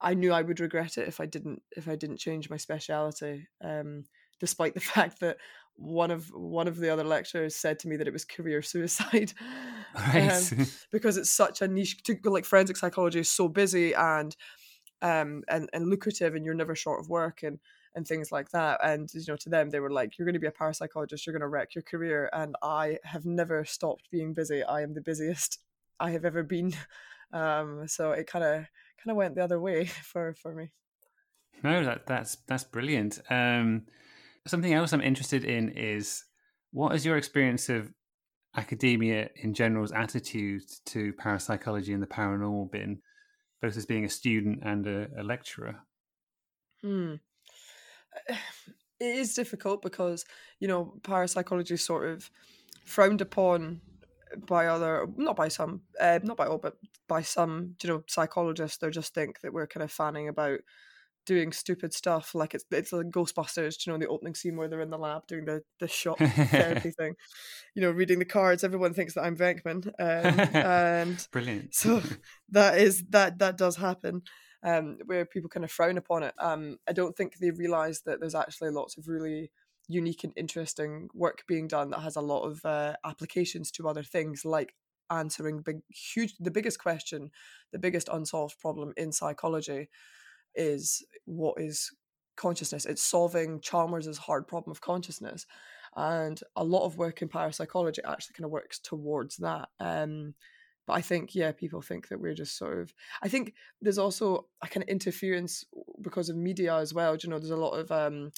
I 0.00 0.12
knew 0.12 0.32
I 0.32 0.42
would 0.42 0.60
regret 0.60 0.98
it 0.98 1.08
if 1.08 1.18
I 1.18 1.24
didn't 1.24 1.62
if 1.76 1.88
I 1.88 1.96
didn't 1.96 2.18
change 2.18 2.50
my 2.50 2.58
speciality. 2.58 3.48
Um, 3.62 4.04
despite 4.38 4.74
the 4.74 4.80
fact 4.94 5.20
that 5.20 5.38
one 5.76 6.10
of 6.10 6.26
one 6.34 6.68
of 6.68 6.76
the 6.76 6.90
other 6.90 7.04
lecturers 7.04 7.56
said 7.56 7.78
to 7.78 7.88
me 7.88 7.96
that 7.96 8.08
it 8.08 8.12
was 8.12 8.24
career 8.24 8.60
suicide 8.72 9.32
right. 9.94 10.52
um, 10.52 10.66
because 10.92 11.16
it's 11.16 11.30
such 11.30 11.62
a 11.62 11.68
niche. 11.68 12.02
To, 12.02 12.18
like 12.24 12.44
forensic 12.44 12.76
psychology 12.76 13.20
is 13.20 13.30
so 13.30 13.48
busy 13.48 13.94
and 13.94 14.36
um 15.00 15.42
and 15.48 15.70
and 15.72 15.88
lucrative, 15.88 16.34
and 16.34 16.44
you're 16.44 16.54
never 16.54 16.74
short 16.74 17.00
of 17.00 17.08
work 17.08 17.42
and 17.42 17.58
and 17.94 18.06
things 18.06 18.32
like 18.32 18.50
that. 18.50 18.80
And 18.82 19.08
you 19.12 19.22
know, 19.28 19.36
to 19.36 19.48
them, 19.48 19.70
they 19.70 19.80
were 19.80 19.90
like, 19.90 20.18
"You're 20.18 20.26
going 20.26 20.34
to 20.34 20.40
be 20.40 20.46
a 20.46 20.52
parapsychologist. 20.52 21.26
You're 21.26 21.32
going 21.32 21.40
to 21.40 21.48
wreck 21.48 21.74
your 21.74 21.82
career." 21.82 22.28
And 22.32 22.56
I 22.62 22.98
have 23.04 23.24
never 23.24 23.64
stopped 23.64 24.10
being 24.10 24.34
busy. 24.34 24.62
I 24.62 24.82
am 24.82 24.94
the 24.94 25.00
busiest 25.00 25.58
I 26.00 26.10
have 26.10 26.24
ever 26.24 26.42
been. 26.42 26.74
Um, 27.32 27.88
so 27.88 28.12
it 28.12 28.28
kind 28.28 28.44
of 28.44 28.52
kind 28.60 29.08
of 29.08 29.16
went 29.16 29.34
the 29.34 29.42
other 29.42 29.58
way 29.58 29.86
for 30.04 30.34
for 30.34 30.54
me. 30.54 30.70
No, 31.64 31.84
that 31.84 32.06
that's 32.06 32.36
that's 32.46 32.62
brilliant. 32.62 33.20
Um, 33.28 33.86
something 34.46 34.72
else 34.72 34.92
I'm 34.92 35.00
interested 35.00 35.44
in 35.44 35.70
is 35.70 36.22
what 36.70 36.94
is 36.94 37.04
your 37.04 37.16
experience 37.16 37.68
of 37.68 37.92
academia 38.56 39.30
in 39.34 39.52
general's 39.52 39.90
attitude 39.90 40.62
to 40.86 41.12
parapsychology 41.14 41.92
and 41.92 42.00
the 42.00 42.06
paranormal 42.06 42.70
been, 42.70 43.00
both 43.60 43.76
as 43.76 43.86
being 43.86 44.04
a 44.04 44.08
student 44.08 44.60
and 44.62 44.86
a, 44.86 45.08
a 45.18 45.24
lecturer? 45.24 45.80
Hmm 46.82 47.14
it 49.00 49.16
is 49.16 49.34
difficult 49.34 49.82
because 49.82 50.24
you 50.60 50.68
know 50.68 50.94
parapsychology 51.02 51.74
is 51.74 51.84
sort 51.84 52.08
of 52.08 52.30
frowned 52.84 53.20
upon 53.20 53.80
by 54.46 54.66
other 54.66 55.06
not 55.16 55.36
by 55.36 55.48
some 55.48 55.82
uh, 56.00 56.18
not 56.22 56.36
by 56.36 56.46
all 56.46 56.58
but 56.58 56.76
by 57.08 57.22
some 57.22 57.74
you 57.82 57.88
know 57.90 58.02
psychologists. 58.06 58.78
They 58.78 58.90
just 58.90 59.14
think 59.14 59.40
that 59.40 59.52
we're 59.52 59.66
kind 59.66 59.84
of 59.84 59.92
fanning 59.92 60.28
about 60.28 60.60
doing 61.26 61.52
stupid 61.52 61.94
stuff 61.94 62.34
like 62.34 62.54
it's 62.54 62.64
it's 62.70 62.92
like 62.92 63.06
ghostbusters 63.06 63.86
you 63.86 63.92
know 63.92 63.98
the 63.98 64.06
opening 64.06 64.34
scene 64.34 64.56
where 64.56 64.68
they're 64.68 64.82
in 64.82 64.90
the 64.90 64.98
lab 64.98 65.26
doing 65.26 65.44
the 65.44 65.62
the 65.80 65.88
shock 65.88 66.18
therapy 66.18 66.90
thing 66.98 67.14
you 67.74 67.82
know 67.82 67.90
reading 67.90 68.18
the 68.18 68.24
cards. 68.24 68.64
Everyone 68.64 68.92
thinks 68.92 69.14
that 69.14 69.24
i'm 69.24 69.36
venkman 69.36 69.86
um, 69.86 69.94
and 70.54 71.26
brilliant. 71.30 71.74
so 71.74 72.02
that 72.50 72.78
is 72.78 73.04
that 73.10 73.38
that 73.38 73.56
does 73.56 73.76
happen 73.76 74.22
um, 74.64 74.98
where 75.06 75.24
people 75.24 75.48
kind 75.48 75.64
of 75.64 75.70
frown 75.70 75.98
upon 75.98 76.22
it. 76.22 76.34
Um, 76.38 76.78
I 76.88 76.92
don't 76.92 77.16
think 77.16 77.38
they 77.38 77.50
realise 77.50 78.00
that 78.02 78.20
there's 78.20 78.34
actually 78.34 78.70
lots 78.70 78.96
of 78.96 79.08
really 79.08 79.50
unique 79.86 80.24
and 80.24 80.32
interesting 80.36 81.08
work 81.14 81.44
being 81.46 81.68
done 81.68 81.90
that 81.90 82.00
has 82.00 82.16
a 82.16 82.20
lot 82.20 82.42
of 82.42 82.64
uh, 82.64 82.94
applications 83.04 83.70
to 83.72 83.88
other 83.88 84.02
things 84.02 84.44
like 84.44 84.74
answering 85.10 85.60
big 85.60 85.80
huge 85.90 86.34
the 86.40 86.50
biggest 86.50 86.78
question 86.78 87.30
the 87.72 87.78
biggest 87.78 88.08
unsolved 88.10 88.58
problem 88.58 88.94
in 88.96 89.12
psychology 89.12 89.90
is 90.54 91.04
what 91.26 91.60
is 91.60 91.92
consciousness? 92.36 92.86
It's 92.86 93.02
solving 93.02 93.60
chalmers's 93.60 94.18
hard 94.18 94.46
problem 94.46 94.70
of 94.70 94.80
consciousness. 94.80 95.46
And 95.96 96.40
a 96.56 96.64
lot 96.64 96.84
of 96.84 96.96
work 96.96 97.22
in 97.22 97.28
parapsychology 97.28 98.02
actually 98.04 98.34
kind 98.34 98.44
of 98.44 98.50
works 98.50 98.78
towards 98.80 99.36
that. 99.38 99.68
Um, 99.78 100.34
but 100.86 100.94
I 100.94 101.00
think, 101.00 101.34
yeah, 101.34 101.52
people 101.52 101.80
think 101.80 102.08
that 102.08 102.20
we're 102.20 102.34
just 102.34 102.58
sort 102.58 102.78
of. 102.78 102.92
I 103.22 103.28
think 103.28 103.54
there's 103.80 103.98
also 103.98 104.46
a 104.62 104.68
kind 104.68 104.82
of 104.82 104.88
interference 104.88 105.64
because 106.00 106.28
of 106.28 106.36
media 106.36 106.76
as 106.76 106.92
well. 106.92 107.16
Do 107.16 107.26
you 107.26 107.30
know, 107.30 107.38
there's 107.38 107.50
a 107.50 107.56
lot 107.56 107.72
of 107.72 107.90
um, 107.90 108.32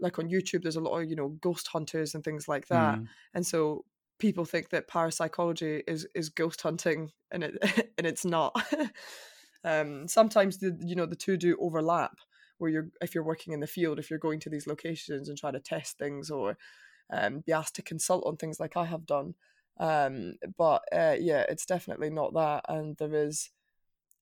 like 0.00 0.18
on 0.18 0.28
YouTube, 0.28 0.62
there's 0.62 0.76
a 0.76 0.80
lot 0.80 0.98
of 0.98 1.10
you 1.10 1.16
know 1.16 1.28
ghost 1.40 1.68
hunters 1.68 2.14
and 2.14 2.22
things 2.22 2.46
like 2.48 2.68
that, 2.68 2.98
mm. 2.98 3.06
and 3.34 3.46
so 3.46 3.84
people 4.18 4.44
think 4.44 4.70
that 4.70 4.88
parapsychology 4.88 5.82
is 5.86 6.06
is 6.14 6.28
ghost 6.28 6.62
hunting, 6.62 7.10
and 7.30 7.44
it 7.44 7.92
and 7.98 8.06
it's 8.06 8.24
not. 8.24 8.54
um, 9.64 10.06
sometimes 10.06 10.58
the 10.58 10.78
you 10.80 10.94
know 10.94 11.06
the 11.06 11.16
two 11.16 11.36
do 11.36 11.56
overlap, 11.60 12.18
where 12.58 12.70
you're 12.70 12.88
if 13.00 13.14
you're 13.14 13.24
working 13.24 13.52
in 13.52 13.60
the 13.60 13.66
field, 13.66 13.98
if 13.98 14.08
you're 14.08 14.18
going 14.20 14.40
to 14.40 14.50
these 14.50 14.66
locations 14.68 15.28
and 15.28 15.36
try 15.36 15.50
to 15.50 15.60
test 15.60 15.98
things 15.98 16.30
or 16.30 16.56
um, 17.12 17.40
be 17.40 17.52
asked 17.52 17.74
to 17.76 17.82
consult 17.82 18.24
on 18.24 18.36
things 18.36 18.60
like 18.60 18.76
I 18.76 18.84
have 18.84 19.06
done 19.06 19.34
um, 19.78 20.34
but 20.56 20.82
uh, 20.92 21.16
yeah, 21.18 21.44
it's 21.48 21.66
definitely 21.66 22.10
not 22.10 22.34
that. 22.34 22.64
And 22.68 22.96
there 22.96 23.14
is, 23.14 23.50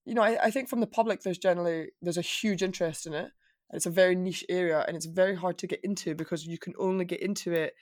you 0.05 0.13
know, 0.13 0.21
I, 0.21 0.45
I 0.45 0.51
think 0.51 0.69
from 0.69 0.79
the 0.79 0.87
public, 0.87 1.21
there's 1.21 1.37
generally 1.37 1.89
there's 2.01 2.17
a 2.17 2.21
huge 2.21 2.63
interest 2.63 3.07
in 3.07 3.13
it. 3.13 3.31
It's 3.73 3.85
a 3.85 3.91
very 3.91 4.15
niche 4.15 4.45
area, 4.49 4.85
and 4.87 4.95
it's 4.95 5.05
very 5.05 5.35
hard 5.35 5.57
to 5.59 5.67
get 5.67 5.83
into 5.83 6.15
because 6.15 6.45
you 6.45 6.57
can 6.57 6.73
only 6.79 7.05
get 7.05 7.21
into 7.21 7.51
it 7.51 7.73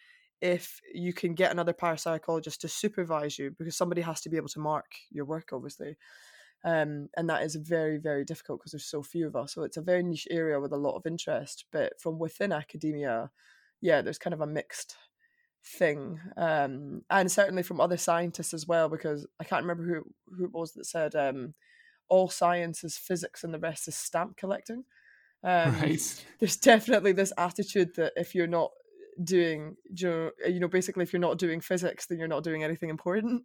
if 0.41 0.79
you 0.94 1.13
can 1.13 1.34
get 1.34 1.51
another 1.51 1.74
parapsychologist 1.74 2.60
to 2.60 2.67
supervise 2.67 3.39
you 3.39 3.55
because 3.58 3.77
somebody 3.77 4.01
has 4.01 4.22
to 4.22 4.29
be 4.29 4.38
able 4.38 4.50
to 4.50 4.60
mark 4.60 4.86
your 5.12 5.25
work, 5.25 5.50
obviously. 5.53 5.96
Um, 6.63 7.10
and 7.15 7.29
that 7.29 7.44
is 7.44 7.55
very, 7.55 7.98
very 7.98 8.25
difficult 8.25 8.60
because 8.60 8.72
there's 8.72 8.86
so 8.86 9.03
few 9.03 9.27
of 9.27 9.36
us. 9.36 9.53
So 9.53 9.63
it's 9.63 9.77
a 9.77 9.82
very 9.82 10.01
niche 10.01 10.27
area 10.32 10.60
with 10.60 10.74
a 10.74 10.77
lot 10.77 10.96
of 10.96 11.05
interest. 11.05 11.65
But 11.72 11.94
from 12.01 12.17
within 12.17 12.51
academia, 12.51 13.29
yeah, 13.82 14.01
there's 14.01 14.17
kind 14.17 14.34
of 14.34 14.41
a 14.41 14.48
mixed 14.48 14.96
thing 15.65 16.19
um, 16.38 17.01
and 17.10 17.31
certainly 17.31 17.63
from 17.63 17.81
other 17.81 17.98
scientists 17.98 18.53
as 18.53 18.67
well 18.67 18.88
because 18.88 19.25
i 19.39 19.43
can't 19.43 19.63
remember 19.63 19.84
who 19.84 20.03
who 20.36 20.45
it 20.45 20.53
was 20.53 20.74
that 20.74 20.86
said 20.86 21.15
um, 21.15 21.53
all 22.07 22.29
science 22.29 22.84
is 22.84 22.98
physics 22.98 23.43
and 23.43 23.53
the 23.53 23.60
rest 23.60 23.88
is 23.88 23.95
stamp 23.95 24.38
collecting 24.38 24.84
um, 25.43 25.79
right. 25.79 26.25
there's 26.39 26.57
definitely 26.57 27.12
this 27.12 27.34
attitude 27.38 27.89
that 27.95 28.13
if 28.15 28.34
you're 28.34 28.48
not 28.48 28.72
doing 29.24 29.75
you 29.93 30.60
know 30.60 30.67
basically 30.67 31.03
if 31.03 31.13
you're 31.13 31.19
not 31.19 31.38
doing 31.38 31.62
physics 31.62 32.05
then 32.05 32.19
you're 32.19 32.27
not 32.27 32.43
doing 32.43 32.63
anything 32.63 32.89
important 32.89 33.43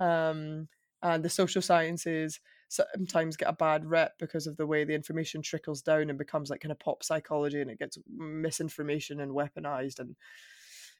um, 0.00 0.68
and 1.02 1.24
the 1.24 1.30
social 1.30 1.62
sciences 1.62 2.40
sometimes 2.68 3.36
get 3.36 3.48
a 3.48 3.52
bad 3.52 3.84
rep 3.84 4.12
because 4.18 4.46
of 4.46 4.56
the 4.56 4.66
way 4.66 4.84
the 4.84 4.94
information 4.94 5.42
trickles 5.42 5.82
down 5.82 6.08
and 6.08 6.18
becomes 6.18 6.50
like 6.50 6.60
kind 6.60 6.72
of 6.72 6.78
pop 6.78 7.02
psychology 7.02 7.60
and 7.60 7.70
it 7.70 7.78
gets 7.78 7.98
misinformation 8.16 9.20
and 9.20 9.32
weaponized 9.32 10.00
and 10.00 10.16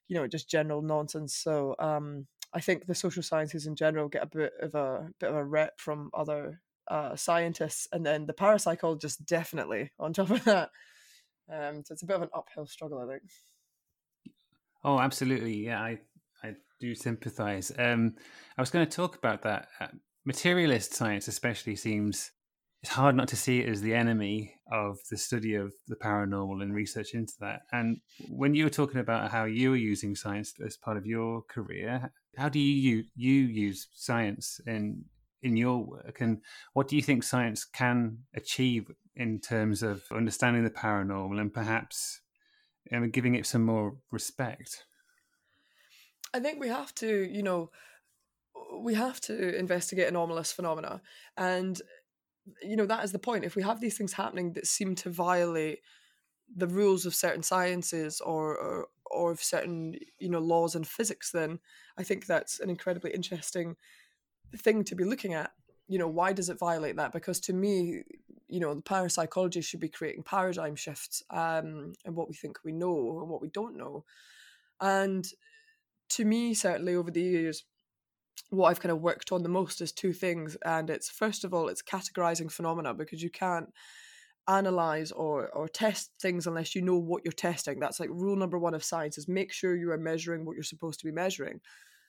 you 0.08 0.16
know 0.16 0.26
just 0.26 0.48
general 0.50 0.82
nonsense. 0.82 1.34
So 1.34 1.74
um, 1.78 2.26
I 2.52 2.60
think 2.60 2.86
the 2.86 2.94
social 2.94 3.22
sciences 3.22 3.66
in 3.66 3.76
general 3.76 4.08
get 4.08 4.22
a 4.22 4.26
bit 4.26 4.52
of 4.60 4.74
a 4.74 5.08
bit 5.20 5.30
of 5.30 5.36
a 5.36 5.44
rep 5.44 5.78
from 5.78 6.10
other 6.14 6.60
uh, 6.88 7.16
scientists, 7.16 7.88
and 7.92 8.04
then 8.04 8.26
the 8.26 8.32
parapsychologists 8.34 9.24
definitely 9.24 9.90
on 9.98 10.12
top 10.12 10.30
of 10.30 10.44
that. 10.44 10.70
Um, 11.52 11.82
so 11.84 11.92
it's 11.92 12.02
a 12.02 12.06
bit 12.06 12.16
of 12.16 12.22
an 12.22 12.30
uphill 12.34 12.66
struggle, 12.66 12.98
I 12.98 13.12
think. 13.12 13.22
Oh, 14.82 14.98
absolutely. 14.98 15.64
Yeah, 15.64 15.80
I 15.80 15.98
I 16.42 16.54
do 16.80 16.94
sympathise. 16.94 17.72
Um, 17.78 18.14
I 18.56 18.62
was 18.62 18.70
going 18.70 18.86
to 18.86 18.96
talk 18.96 19.16
about 19.16 19.42
that. 19.42 19.68
Uh, 19.80 19.88
materialist 20.24 20.94
science, 20.94 21.28
especially, 21.28 21.76
seems 21.76 22.30
it's 22.84 22.92
hard 22.92 23.16
not 23.16 23.28
to 23.28 23.34
see 23.34 23.60
it 23.60 23.68
as 23.70 23.80
the 23.80 23.94
enemy 23.94 24.56
of 24.70 24.98
the 25.10 25.16
study 25.16 25.54
of 25.54 25.72
the 25.88 25.96
paranormal 25.96 26.62
and 26.62 26.74
research 26.74 27.14
into 27.14 27.32
that. 27.40 27.62
And 27.72 28.02
when 28.28 28.54
you 28.54 28.64
were 28.64 28.70
talking 28.70 29.00
about 29.00 29.30
how 29.30 29.44
you 29.44 29.70
were 29.70 29.76
using 29.76 30.14
science 30.14 30.52
as 30.62 30.76
part 30.76 30.98
of 30.98 31.06
your 31.06 31.40
career, 31.48 32.12
how 32.36 32.50
do 32.50 32.58
you 32.58 33.04
you 33.16 33.32
use 33.32 33.88
science 33.94 34.60
in 34.66 35.02
in 35.42 35.56
your 35.56 35.78
work, 35.78 36.20
and 36.20 36.42
what 36.74 36.88
do 36.88 36.96
you 36.96 37.00
think 37.00 37.22
science 37.22 37.64
can 37.64 38.18
achieve 38.36 38.90
in 39.16 39.40
terms 39.40 39.82
of 39.82 40.02
understanding 40.14 40.62
the 40.62 40.68
paranormal 40.68 41.40
and 41.40 41.54
perhaps 41.54 42.20
um, 42.92 43.08
giving 43.08 43.34
it 43.34 43.46
some 43.46 43.64
more 43.64 43.96
respect? 44.10 44.84
I 46.34 46.40
think 46.40 46.60
we 46.60 46.68
have 46.68 46.94
to, 46.96 47.26
you 47.32 47.42
know, 47.42 47.70
we 48.78 48.92
have 48.92 49.22
to 49.22 49.56
investigate 49.56 50.08
anomalous 50.08 50.52
phenomena 50.52 51.00
and 51.38 51.80
you 52.62 52.76
know 52.76 52.86
that 52.86 53.04
is 53.04 53.12
the 53.12 53.18
point. 53.18 53.44
If 53.44 53.56
we 53.56 53.62
have 53.62 53.80
these 53.80 53.96
things 53.96 54.12
happening 54.12 54.52
that 54.54 54.66
seem 54.66 54.94
to 54.96 55.10
violate 55.10 55.80
the 56.54 56.66
rules 56.66 57.06
of 57.06 57.14
certain 57.14 57.42
sciences 57.42 58.20
or, 58.20 58.56
or 58.56 58.86
or 59.10 59.30
of 59.30 59.42
certain 59.42 59.94
you 60.18 60.28
know 60.28 60.40
laws 60.40 60.74
in 60.74 60.82
physics 60.82 61.30
then 61.30 61.58
i 61.98 62.02
think 62.02 62.26
that's 62.26 62.58
an 62.60 62.68
incredibly 62.68 63.10
interesting 63.12 63.76
thing 64.56 64.84
to 64.84 64.94
be 64.94 65.04
looking 65.04 65.34
at. 65.34 65.52
You 65.88 65.98
know 65.98 66.08
why 66.08 66.32
does 66.32 66.48
it 66.48 66.58
violate 66.58 66.96
that? 66.96 67.12
Because 67.12 67.40
to 67.40 67.52
me 67.52 68.02
you 68.48 68.60
know 68.60 68.74
the 68.74 68.82
parapsychology 68.82 69.60
should 69.60 69.80
be 69.80 69.88
creating 69.88 70.22
paradigm 70.22 70.76
shifts 70.76 71.22
um 71.30 71.94
and 72.04 72.14
what 72.14 72.28
we 72.28 72.34
think 72.34 72.58
we 72.62 72.72
know 72.72 73.18
and 73.20 73.28
what 73.28 73.42
we 73.42 73.48
don't 73.48 73.76
know. 73.76 74.04
And 74.80 75.26
to 76.10 76.24
me 76.24 76.54
certainly 76.54 76.94
over 76.94 77.10
the 77.10 77.22
years 77.22 77.64
what 78.50 78.68
I've 78.68 78.80
kind 78.80 78.92
of 78.92 79.00
worked 79.00 79.32
on 79.32 79.42
the 79.42 79.48
most 79.48 79.80
is 79.80 79.92
two 79.92 80.12
things. 80.12 80.56
And 80.64 80.90
it's 80.90 81.10
first 81.10 81.44
of 81.44 81.52
all, 81.52 81.68
it's 81.68 81.82
categorizing 81.82 82.50
phenomena 82.50 82.94
because 82.94 83.22
you 83.22 83.30
can't 83.30 83.68
analyze 84.46 85.10
or 85.10 85.48
or 85.48 85.68
test 85.68 86.10
things 86.20 86.46
unless 86.46 86.74
you 86.74 86.82
know 86.82 86.98
what 86.98 87.24
you're 87.24 87.32
testing. 87.32 87.80
That's 87.80 88.00
like 88.00 88.10
rule 88.10 88.36
number 88.36 88.58
one 88.58 88.74
of 88.74 88.84
science 88.84 89.16
is 89.18 89.28
make 89.28 89.52
sure 89.52 89.74
you 89.74 89.90
are 89.90 89.98
measuring 89.98 90.44
what 90.44 90.54
you're 90.54 90.62
supposed 90.62 91.00
to 91.00 91.06
be 91.06 91.12
measuring. 91.12 91.60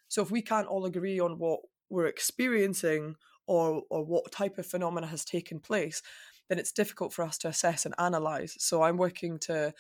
So 0.08 0.22
if 0.22 0.32
we 0.32 0.42
can't 0.42 0.68
all 0.68 0.86
agree 0.86 1.20
on 1.20 1.40
what 1.40 1.62
we're 1.90 2.08
experiencing 2.08 3.16
or 3.48 3.84
or 3.90 4.04
what 4.04 4.32
type 4.32 4.58
of 4.58 4.66
phenomena 4.66 5.08
has 5.08 5.24
taken 5.24 5.60
place, 5.60 6.02
then 6.50 6.60
it's 6.60 6.72
difficult 6.72 7.14
for 7.14 7.24
us 7.24 7.38
to 7.40 7.48
assess 7.48 7.86
and 7.86 7.96
analyze. 7.98 8.56
So 8.60 8.84
I'm 8.84 8.98
working 8.98 9.40
to, 9.40 9.74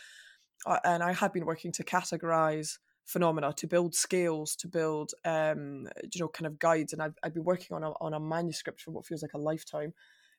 uh, 0.65 0.79
and 0.83 1.03
I 1.03 1.13
have 1.13 1.33
been 1.33 1.45
working 1.45 1.71
to 1.73 1.83
categorize 1.83 2.77
phenomena 3.05 3.53
to 3.53 3.67
build 3.67 3.93
scales 3.93 4.55
to 4.55 4.67
build 4.67 5.13
um 5.25 5.87
you 6.11 6.19
know 6.19 6.27
kind 6.27 6.47
of 6.47 6.59
guides 6.59 6.91
and 6.91 7.01
I've, 7.01 7.15
I've 7.23 7.33
been 7.33 7.43
working 7.43 7.75
on 7.75 7.83
a, 7.83 7.91
on 8.01 8.13
a 8.13 8.19
manuscript 8.19 8.81
for 8.81 8.91
what 8.91 9.05
feels 9.05 9.21
like 9.21 9.33
a 9.33 9.39
lifetime. 9.39 9.93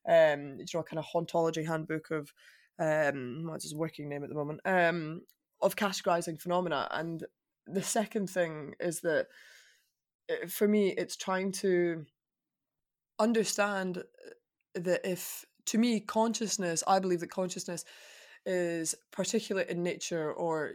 Um 0.09 0.57
you 0.59 0.67
know 0.75 0.83
kind 0.83 0.99
of 0.99 1.07
hauntology 1.07 1.67
handbook 1.67 2.11
of 2.11 2.33
um 2.79 3.45
what's 3.47 3.65
his 3.65 3.75
working 3.75 4.09
name 4.09 4.25
at 4.25 4.29
the 4.29 4.35
moment? 4.35 4.61
Um 4.65 5.23
of 5.63 5.77
categorizing 5.77 6.41
phenomena. 6.41 6.89
And 6.91 7.25
the 7.67 7.83
second 7.83 8.29
thing 8.29 8.75
is 8.81 9.01
that 9.01 9.29
eh, 10.29 10.47
for 10.49 10.69
me 10.69 10.89
it's 10.91 11.17
trying 11.17 11.53
to 11.53 12.05
understand 13.19 14.03
that 14.75 15.09
if 15.09 15.45
to 15.65 15.79
me 15.79 16.01
consciousness 16.01 16.85
i 16.87 16.99
believe 16.99 17.21
that 17.21 17.31
consciousness 17.31 17.85
is 18.45 18.95
particulate 19.11 19.69
in 19.69 19.83
nature 19.83 20.31
or 20.33 20.73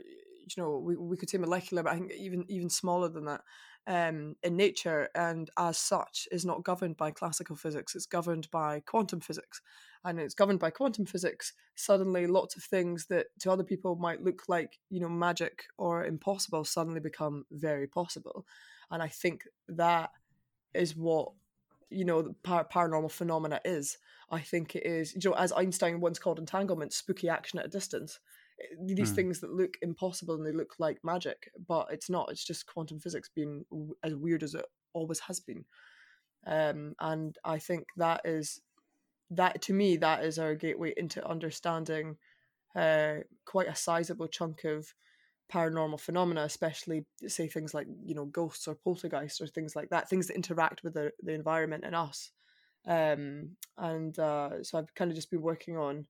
you 0.55 0.63
know 0.63 0.77
we, 0.77 0.95
we 0.95 1.17
could 1.17 1.29
say 1.29 1.37
molecular 1.37 1.83
but 1.83 1.93
i 1.93 1.95
think 1.95 2.11
even 2.11 2.45
even 2.49 2.69
smaller 2.69 3.09
than 3.09 3.25
that 3.25 3.41
um, 3.87 4.35
in 4.43 4.55
nature 4.55 5.09
and 5.15 5.49
as 5.57 5.77
such 5.77 6.27
is 6.31 6.45
not 6.45 6.63
governed 6.63 6.97
by 6.97 7.09
classical 7.09 7.55
physics 7.55 7.95
it's 7.95 8.05
governed 8.05 8.49
by 8.51 8.79
quantum 8.81 9.19
physics. 9.19 9.61
And 10.03 10.19
it's 10.19 10.33
governed 10.33 10.59
by 10.59 10.71
quantum 10.71 11.05
physics 11.05 11.53
suddenly 11.75 12.25
lots 12.27 12.55
of 12.55 12.63
things 12.63 13.05
that 13.07 13.27
to 13.39 13.51
other 13.51 13.63
people 13.63 13.95
might 13.95 14.23
look 14.23 14.43
like 14.47 14.79
you 14.89 14.99
know 14.99 15.09
magic 15.09 15.65
or 15.77 16.05
impossible 16.05 16.63
suddenly 16.63 16.99
become 16.99 17.45
very 17.51 17.87
possible. 17.87 18.45
And 18.89 19.01
i 19.01 19.07
think 19.07 19.43
that 19.67 20.11
is 20.73 20.95
what 20.95 21.29
you 21.89 22.05
know 22.05 22.21
the 22.21 22.33
par- 22.43 22.67
paranormal 22.71 23.11
phenomena 23.11 23.59
is. 23.65 23.97
I 24.29 24.39
think 24.39 24.75
it 24.75 24.85
is 24.85 25.13
you 25.13 25.29
know 25.29 25.35
as 25.35 25.51
einstein 25.51 25.99
once 25.99 26.19
called 26.19 26.39
entanglement 26.39 26.93
spooky 26.93 27.29
action 27.29 27.59
at 27.59 27.65
a 27.65 27.69
distance 27.69 28.19
these 28.79 29.11
mm. 29.11 29.15
things 29.15 29.39
that 29.39 29.53
look 29.53 29.77
impossible 29.81 30.35
and 30.35 30.45
they 30.45 30.51
look 30.51 30.75
like 30.79 30.99
magic, 31.03 31.51
but 31.67 31.87
it's 31.91 32.09
not. 32.09 32.29
It's 32.31 32.45
just 32.45 32.65
quantum 32.65 32.99
physics 32.99 33.29
being 33.33 33.65
as 34.03 34.15
weird 34.15 34.43
as 34.43 34.55
it 34.55 34.65
always 34.93 35.19
has 35.19 35.39
been. 35.39 35.65
Um, 36.45 36.95
and 36.99 37.37
I 37.43 37.59
think 37.59 37.85
that 37.97 38.21
is 38.25 38.61
that 39.29 39.61
to 39.63 39.73
me 39.73 39.95
that 39.97 40.23
is 40.23 40.37
our 40.39 40.55
gateway 40.55 40.93
into 40.97 41.25
understanding 41.25 42.17
uh, 42.75 43.15
quite 43.45 43.67
a 43.67 43.75
sizable 43.75 44.27
chunk 44.27 44.63
of 44.63 44.93
paranormal 45.51 45.99
phenomena, 45.99 46.43
especially 46.43 47.05
say 47.27 47.47
things 47.47 47.73
like 47.73 47.87
you 48.05 48.15
know 48.15 48.25
ghosts 48.25 48.67
or 48.67 48.75
poltergeists 48.75 49.41
or 49.41 49.47
things 49.47 49.75
like 49.75 49.89
that, 49.89 50.09
things 50.09 50.27
that 50.27 50.35
interact 50.35 50.83
with 50.83 50.93
the, 50.93 51.11
the 51.21 51.33
environment 51.33 51.83
and 51.85 51.95
us. 51.95 52.31
Um, 52.87 53.51
and 53.77 54.17
uh, 54.17 54.63
so 54.63 54.79
I've 54.79 54.93
kind 54.95 55.11
of 55.11 55.15
just 55.15 55.29
been 55.29 55.41
working 55.41 55.77
on 55.77 56.07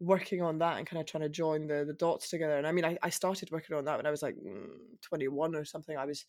working 0.00 0.42
on 0.42 0.58
that 0.58 0.78
and 0.78 0.86
kind 0.86 1.00
of 1.00 1.06
trying 1.06 1.22
to 1.22 1.28
join 1.28 1.66
the 1.66 1.84
the 1.84 1.92
dots 1.92 2.28
together. 2.30 2.56
And 2.56 2.66
I 2.66 2.72
mean, 2.72 2.84
I, 2.84 2.98
I 3.02 3.10
started 3.10 3.50
working 3.50 3.76
on 3.76 3.84
that 3.84 3.96
when 3.96 4.06
I 4.06 4.10
was 4.10 4.22
like 4.22 4.34
mm, 4.36 4.70
21 5.02 5.54
or 5.54 5.64
something. 5.64 5.96
I 5.96 6.06
was 6.06 6.24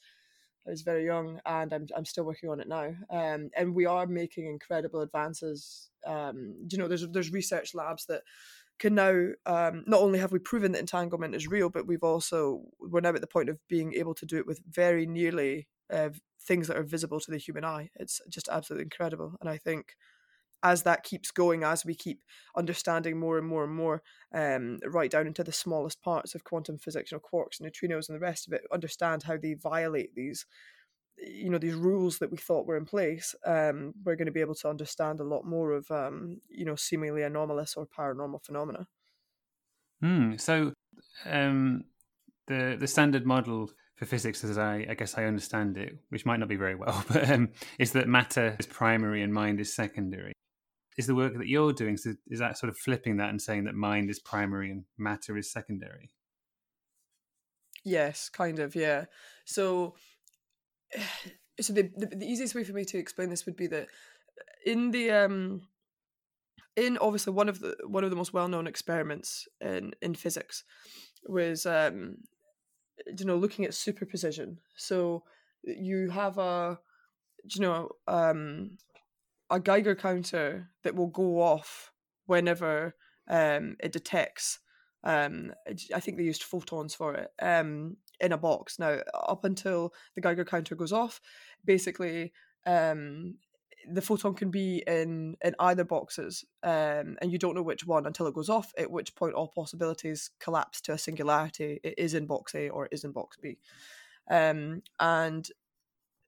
I 0.67 0.69
was 0.69 0.83
very 0.83 1.05
young, 1.05 1.39
and 1.45 1.73
I'm 1.73 1.87
I'm 1.95 2.05
still 2.05 2.25
working 2.25 2.49
on 2.49 2.59
it 2.59 2.67
now. 2.67 2.93
Um, 3.09 3.49
and 3.55 3.73
we 3.73 3.85
are 3.85 4.05
making 4.05 4.45
incredible 4.45 5.01
advances. 5.01 5.89
Um, 6.05 6.55
you 6.69 6.77
know, 6.77 6.87
there's 6.87 7.07
there's 7.07 7.31
research 7.31 7.73
labs 7.73 8.05
that 8.07 8.21
can 8.77 8.95
now 8.95 9.29
um, 9.45 9.83
not 9.87 10.01
only 10.01 10.19
have 10.19 10.31
we 10.31 10.39
proven 10.39 10.71
that 10.73 10.79
entanglement 10.79 11.35
is 11.35 11.47
real, 11.47 11.69
but 11.69 11.87
we've 11.87 12.03
also 12.03 12.63
we're 12.79 12.99
now 12.99 13.09
at 13.09 13.21
the 13.21 13.27
point 13.27 13.49
of 13.49 13.57
being 13.67 13.93
able 13.93 14.13
to 14.15 14.25
do 14.25 14.37
it 14.37 14.47
with 14.47 14.61
very 14.69 15.05
nearly 15.05 15.67
uh, 15.91 16.09
things 16.41 16.67
that 16.67 16.77
are 16.77 16.83
visible 16.83 17.19
to 17.19 17.31
the 17.31 17.37
human 17.37 17.63
eye. 17.63 17.89
It's 17.95 18.21
just 18.29 18.49
absolutely 18.49 18.83
incredible, 18.83 19.35
and 19.39 19.49
I 19.49 19.57
think 19.57 19.95
as 20.63 20.83
that 20.83 21.03
keeps 21.03 21.31
going, 21.31 21.63
as 21.63 21.85
we 21.85 21.95
keep 21.95 22.23
understanding 22.55 23.19
more 23.19 23.37
and 23.37 23.47
more 23.47 23.63
and 23.63 23.73
more, 23.73 24.03
um, 24.33 24.79
right 24.87 25.11
down 25.11 25.27
into 25.27 25.43
the 25.43 25.51
smallest 25.51 26.01
parts 26.01 26.35
of 26.35 26.43
quantum 26.43 26.77
physics, 26.77 27.11
you 27.11 27.17
know, 27.17 27.21
quarks, 27.21 27.61
neutrinos, 27.61 28.09
and 28.09 28.15
the 28.15 28.19
rest 28.19 28.47
of 28.47 28.53
it, 28.53 28.63
understand 28.71 29.23
how 29.23 29.37
they 29.37 29.53
violate 29.53 30.13
these 30.15 30.45
you 31.17 31.49
know 31.49 31.57
these 31.57 31.75
rules 31.75 32.17
that 32.19 32.31
we 32.31 32.37
thought 32.37 32.65
were 32.65 32.77
in 32.77 32.85
place 32.85 33.35
um, 33.45 33.93
we're 34.03 34.15
going 34.15 34.25
to 34.25 34.31
be 34.31 34.41
able 34.41 34.55
to 34.55 34.69
understand 34.69 35.19
a 35.19 35.23
lot 35.23 35.45
more 35.45 35.71
of 35.71 35.89
um, 35.91 36.41
you 36.49 36.65
know 36.65 36.75
seemingly 36.75 37.21
anomalous 37.21 37.75
or 37.75 37.85
paranormal 37.85 38.43
phenomena 38.43 38.87
Hmm. 40.01 40.35
so 40.37 40.73
um, 41.25 41.85
the 42.47 42.77
the 42.79 42.87
standard 42.87 43.25
model 43.25 43.71
for 43.95 44.05
physics 44.05 44.43
as 44.43 44.57
I, 44.57 44.85
I 44.89 44.95
guess 44.95 45.17
I 45.17 45.25
understand 45.25 45.77
it 45.77 45.99
which 46.09 46.25
might 46.25 46.39
not 46.39 46.49
be 46.49 46.55
very 46.55 46.75
well 46.75 47.03
but 47.09 47.29
um, 47.29 47.51
is 47.79 47.93
that 47.93 48.07
matter 48.07 48.57
is 48.59 48.67
primary 48.67 49.21
and 49.23 49.33
mind 49.33 49.59
is 49.59 49.73
secondary 49.73 50.33
is 51.01 51.07
the 51.07 51.15
work 51.15 51.37
that 51.37 51.47
you're 51.47 51.73
doing 51.73 51.97
so 51.97 52.13
is 52.27 52.39
that 52.39 52.57
sort 52.57 52.69
of 52.69 52.77
flipping 52.77 53.17
that 53.17 53.29
and 53.29 53.41
saying 53.41 53.63
that 53.65 53.75
mind 53.75 54.09
is 54.09 54.19
primary 54.19 54.71
and 54.71 54.83
matter 54.97 55.37
is 55.37 55.51
secondary? 55.51 56.11
Yes 57.83 58.29
kind 58.29 58.59
of 58.59 58.75
yeah. 58.75 59.05
So 59.45 59.95
so 61.59 61.73
the, 61.73 61.91
the, 61.97 62.05
the 62.05 62.25
easiest 62.25 62.55
way 62.55 62.63
for 62.63 62.73
me 62.73 62.85
to 62.85 62.97
explain 62.97 63.29
this 63.29 63.45
would 63.45 63.55
be 63.55 63.67
that 63.67 63.87
in 64.65 64.91
the 64.91 65.11
um 65.11 65.61
in 66.75 66.97
obviously 66.99 67.33
one 67.33 67.49
of 67.49 67.59
the 67.59 67.75
one 67.85 68.03
of 68.03 68.09
the 68.11 68.15
most 68.15 68.33
well 68.33 68.47
known 68.47 68.67
experiments 68.67 69.47
in 69.59 69.93
in 70.01 70.13
physics 70.15 70.63
was 71.27 71.65
um 71.65 72.17
you 73.17 73.25
know 73.25 73.37
looking 73.37 73.65
at 73.65 73.73
superposition. 73.73 74.59
So 74.75 75.23
you 75.63 76.09
have 76.11 76.37
a 76.37 76.79
you 77.43 77.61
know 77.61 77.89
um 78.07 78.77
a 79.51 79.59
Geiger 79.59 79.95
counter 79.95 80.69
that 80.83 80.95
will 80.95 81.07
go 81.07 81.41
off 81.41 81.91
whenever 82.25 82.95
um 83.29 83.75
it 83.79 83.91
detects 83.91 84.59
um 85.03 85.51
I 85.93 85.99
think 85.99 86.17
they 86.17 86.23
used 86.23 86.43
photons 86.43 86.95
for 86.95 87.13
it 87.13 87.29
um 87.41 87.97
in 88.21 88.31
a 88.31 88.37
box. 88.37 88.79
Now, 88.79 88.99
up 89.13 89.43
until 89.43 89.93
the 90.15 90.21
Geiger 90.21 90.45
counter 90.45 90.75
goes 90.75 90.93
off, 90.93 91.19
basically 91.65 92.31
um, 92.65 93.35
the 93.91 94.01
photon 94.01 94.35
can 94.35 94.51
be 94.51 94.83
in 94.85 95.35
in 95.43 95.55
either 95.59 95.83
boxes, 95.83 96.45
um, 96.63 97.17
and 97.21 97.31
you 97.31 97.39
don't 97.39 97.55
know 97.55 97.63
which 97.63 97.85
one 97.85 98.05
until 98.05 98.27
it 98.27 98.35
goes 98.35 98.49
off. 98.49 98.71
At 98.77 98.91
which 98.91 99.15
point, 99.15 99.33
all 99.33 99.47
possibilities 99.47 100.29
collapse 100.39 100.79
to 100.81 100.93
a 100.93 100.97
singularity. 100.97 101.79
It 101.83 101.95
is 101.97 102.13
in 102.13 102.27
box 102.27 102.53
A 102.55 102.69
or 102.69 102.85
it 102.85 102.93
is 102.93 103.03
in 103.03 103.11
box 103.11 103.37
B, 103.41 103.57
um, 104.29 104.83
and 104.99 105.47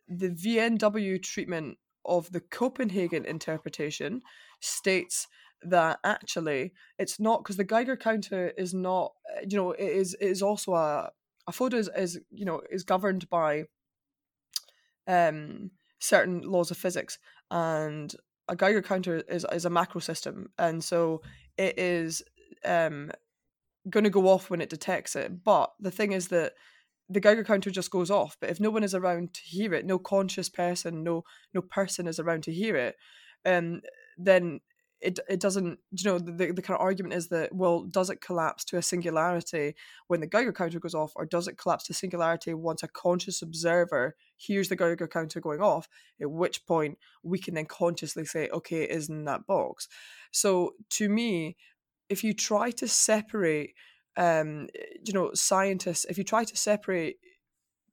the 0.07 0.29
VNW 0.29 1.21
treatment 1.21 1.77
of 2.05 2.31
the 2.31 2.41
Copenhagen 2.41 3.25
interpretation 3.25 4.22
states 4.60 5.27
that 5.62 6.00
actually 6.03 6.74
it's 7.00 7.19
not 7.19 7.43
because 7.43 7.57
the 7.57 7.63
Geiger 7.63 7.95
counter 7.95 8.51
is 8.58 8.73
not 8.73 9.13
you 9.47 9.58
know 9.58 9.71
it 9.71 9.84
is 9.84 10.13
it 10.19 10.27
is 10.27 10.41
also 10.41 10.73
a 10.73 11.12
a 11.47 11.51
photo 11.51 11.77
is, 11.77 11.89
is 11.95 12.19
you 12.32 12.45
know 12.45 12.62
is 12.69 12.84
governed 12.84 13.30
by 13.30 13.65
um, 15.08 15.71
certain 15.99 16.41
laws 16.41 16.71
of 16.71 16.77
physics, 16.77 17.19
and 17.51 18.13
a 18.47 18.56
Geiger 18.56 18.82
counter 18.82 19.23
is 19.27 19.45
is 19.51 19.65
a 19.65 19.69
macro 19.69 19.99
system, 19.99 20.49
and 20.58 20.84
so 20.84 21.21
it 21.58 21.77
is 21.77 22.23
um, 22.65 23.12
going 23.89 24.04
to 24.04 24.10
go 24.10 24.27
off 24.27 24.49
when 24.49 24.62
it 24.62 24.69
detects 24.69 25.15
it. 25.15 25.43
But 25.43 25.73
the 25.80 25.91
thing 25.91 26.13
is 26.13 26.30
that 26.30 26.54
the 27.13 27.19
Geiger 27.19 27.43
counter 27.43 27.71
just 27.71 27.91
goes 27.91 28.12
off. 28.12 28.38
But 28.39 28.49
if 28.49 28.60
no 28.60 28.69
one 28.69 28.84
is 28.84 28.95
around 28.95 29.34
to 29.36 29.41
hear 29.41 29.73
it, 29.73 29.86
no 29.86 29.99
conscious 29.99 30.49
person, 30.49 31.04
no 31.04 31.23
no 31.54 31.62
person 31.62 32.08
is 32.08 32.19
around 32.19 32.43
to 32.43 32.54
hear 32.54 32.76
it, 32.76 32.95
um, 33.45 33.82
then 34.17 34.62
it 35.04 35.19
it 35.30 35.39
doesn't 35.39 35.78
you 35.91 36.10
know 36.10 36.17
the, 36.17 36.32
the 36.32 36.62
kind 36.62 36.78
of 36.78 36.82
argument 36.82 37.13
is 37.13 37.28
that 37.28 37.54
well 37.54 37.84
does 37.84 38.10
it 38.10 38.21
collapse 38.21 38.63
to 38.63 38.78
a 38.78 38.82
singularity 38.82 39.76
when 40.08 40.21
the 40.21 40.28
Geiger 40.28 40.54
counter 40.54 40.80
goes 40.80 40.95
off 40.95 41.12
or 41.15 41.26
does 41.26 41.47
it 41.47 41.58
collapse 41.58 41.84
to 41.86 41.93
singularity 41.93 42.54
once 42.54 42.82
a 42.84 42.88
conscious 42.88 43.41
observer 43.41 44.15
hears 44.38 44.69
the 44.69 44.76
Geiger 44.76 45.08
counter 45.08 45.41
going 45.41 45.62
off 45.62 45.89
at 46.21 46.32
which 46.32 46.65
point 46.65 46.97
we 47.21 47.38
can 47.38 47.54
then 47.54 47.65
consciously 47.65 48.26
say 48.26 48.47
okay 48.49 48.84
it 48.84 48.91
is 48.91 49.10
in 49.10 49.26
that 49.26 49.45
box 49.45 49.88
so 50.32 50.73
to 50.89 51.10
me 51.10 51.58
if 52.10 52.23
you 52.23 52.34
try 52.34 52.71
to 52.71 52.88
separate 52.88 53.73
um 54.17 54.67
you 55.04 55.13
know 55.13 55.32
scientists 55.34 56.06
if 56.06 56.17
you 56.17 56.23
try 56.23 56.43
to 56.43 56.56
separate 56.56 57.17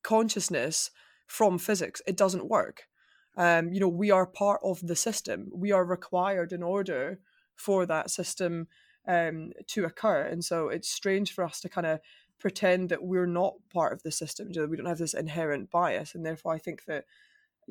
consciousness 0.02 0.90
from 1.26 1.58
physics 1.58 2.02
it 2.06 2.16
doesn't 2.16 2.48
work 2.48 2.88
um, 3.36 3.72
you 3.72 3.80
know, 3.80 3.88
we 3.88 4.10
are 4.10 4.26
part 4.26 4.60
of 4.62 4.86
the 4.86 4.96
system. 4.96 5.50
We 5.54 5.72
are 5.72 5.84
required 5.84 6.52
in 6.52 6.62
order 6.62 7.20
for 7.54 7.86
that 7.86 8.10
system 8.10 8.68
um, 9.06 9.52
to 9.68 9.84
occur. 9.84 10.22
And 10.22 10.44
so 10.44 10.68
it's 10.68 10.88
strange 10.88 11.32
for 11.32 11.44
us 11.44 11.60
to 11.60 11.68
kind 11.68 11.86
of 11.86 12.00
pretend 12.38 12.88
that 12.88 13.02
we're 13.02 13.26
not 13.26 13.54
part 13.72 13.92
of 13.92 14.02
the 14.02 14.12
system. 14.12 14.48
You 14.50 14.60
know, 14.60 14.66
we 14.66 14.76
don't 14.76 14.86
have 14.86 14.98
this 14.98 15.14
inherent 15.14 15.70
bias, 15.70 16.14
and 16.14 16.24
therefore 16.24 16.54
I 16.54 16.58
think 16.58 16.84
that 16.86 17.04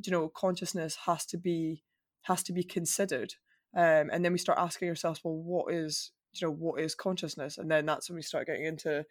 you 0.04 0.12
know 0.12 0.30
consciousness 0.30 0.98
has 1.06 1.26
to 1.28 1.38
be 1.38 1.84
has 2.24 2.44
to 2.44 2.54
be 2.54 2.64
considered. 2.64 3.36
Um, 3.76 4.10
and 4.12 4.26
then 4.26 4.32
we 4.32 4.40
start 4.40 4.58
asking 4.60 4.90
ourselves, 4.90 5.22
well, 5.24 5.36
what 5.36 5.74
is 5.74 6.12
you 6.34 6.48
know 6.48 6.54
what 6.54 6.82
is 6.82 6.96
consciousness? 6.96 7.58
And 7.58 7.70
then 7.70 7.86
that's 7.86 8.10
when 8.10 8.16
we 8.16 8.22
start 8.22 8.48
getting 8.48 8.66
into 8.66 9.06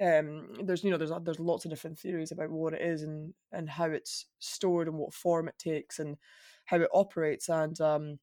um, 0.00 0.48
there's 0.62 0.82
you 0.82 0.90
know 0.90 0.96
there's 0.96 1.12
there's 1.22 1.40
lots 1.40 1.64
of 1.64 1.70
different 1.70 1.98
theories 1.98 2.32
about 2.32 2.50
what 2.50 2.72
it 2.72 2.80
is 2.80 3.02
and 3.02 3.34
and 3.52 3.68
how 3.68 3.86
it's 3.86 4.26
stored 4.38 4.88
and 4.88 4.96
what 4.96 5.12
form 5.12 5.46
it 5.48 5.58
takes 5.58 5.98
and 5.98 6.16
how 6.64 6.78
it 6.78 6.88
operates. 6.92 7.48
And 7.48 7.78
um, 7.80 8.18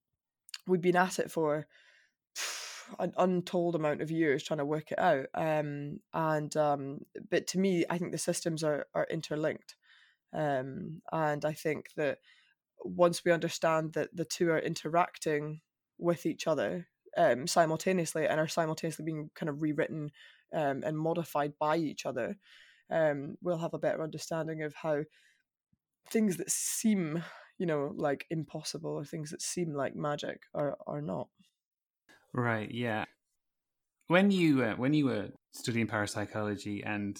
we've 0.66 0.82
been 0.82 0.96
at 0.96 1.20
it 1.20 1.30
for 1.30 1.68
an 3.00 3.13
untold 3.18 3.76
amount 3.76 4.02
of 4.02 4.10
years 4.10 4.44
trying 4.44 4.58
to 4.58 4.66
work 4.66 4.92
it 4.92 5.00
out. 5.00 5.28
Um, 5.36 6.00
and 6.13 6.56
um, 6.58 7.00
but 7.30 7.46
to 7.48 7.60
me 7.60 7.86
I 7.90 7.98
think 7.98 8.12
the 8.12 8.18
systems 8.18 8.63
are 8.63 8.88
are 8.96 9.08
interlinked. 9.12 9.76
Um, 10.34 11.02
and 11.12 11.46
I 11.46 11.54
think 11.54 11.90
that 11.96 12.20
once 12.84 13.24
we 13.24 13.32
understand 13.32 13.94
that 13.94 14.16
the 14.16 14.26
two 14.26 14.50
are 14.50 14.60
interacting 14.60 15.62
with 16.00 16.26
each 16.26 16.48
other 16.48 16.88
um, 17.18 17.48
simultaneously 17.48 18.28
and 18.28 18.40
are 18.40 18.48
simultaneously 18.48 19.06
being 19.06 19.30
kind 19.36 19.50
of 19.50 19.62
rewritten 19.62 20.12
um, 20.54 20.84
and 20.86 20.98
modified 20.98 21.54
by 21.60 21.78
each 21.78 22.06
other, 22.06 22.38
um, 22.90 23.38
we'll 23.42 23.58
have 23.58 23.74
a 23.74 23.80
better 23.80 24.04
understanding 24.04 24.64
of 24.64 24.74
how 24.74 25.04
things 26.10 26.38
that 26.38 26.50
seem, 26.50 27.24
you 27.58 27.66
know, 27.66 27.94
like 27.96 28.26
impossible 28.30 28.92
or 28.92 29.04
things 29.04 29.32
that 29.32 29.42
seem 29.42 29.74
like 29.74 29.96
magic 29.96 30.44
are 30.54 30.78
are 30.88 31.02
not. 31.02 31.28
Right. 32.34 32.70
Yeah. 32.72 33.06
When 34.08 34.32
you 34.32 34.64
uh, 34.64 34.76
when 34.76 34.94
you 34.94 35.06
were 35.06 35.30
studying 35.52 35.88
parapsychology, 35.88 36.84
and 36.84 37.20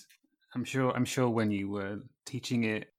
I'm 0.56 0.64
sure 0.64 0.92
I'm 0.92 1.06
sure 1.06 1.30
when 1.30 1.52
you 1.52 1.70
were 1.70 2.00
teaching 2.26 2.64
it, 2.64 2.94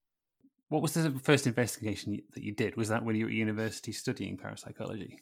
what 0.69 0.81
was 0.81 0.93
the 0.93 1.11
first 1.23 1.47
investigation 1.47 2.19
that 2.33 2.43
you 2.43 2.53
did? 2.53 2.77
Was 2.77 2.89
that 2.89 3.03
when 3.03 3.15
you 3.15 3.25
were 3.25 3.31
at 3.31 3.35
university 3.35 3.91
studying 3.91 4.37
parapsychology? 4.37 5.19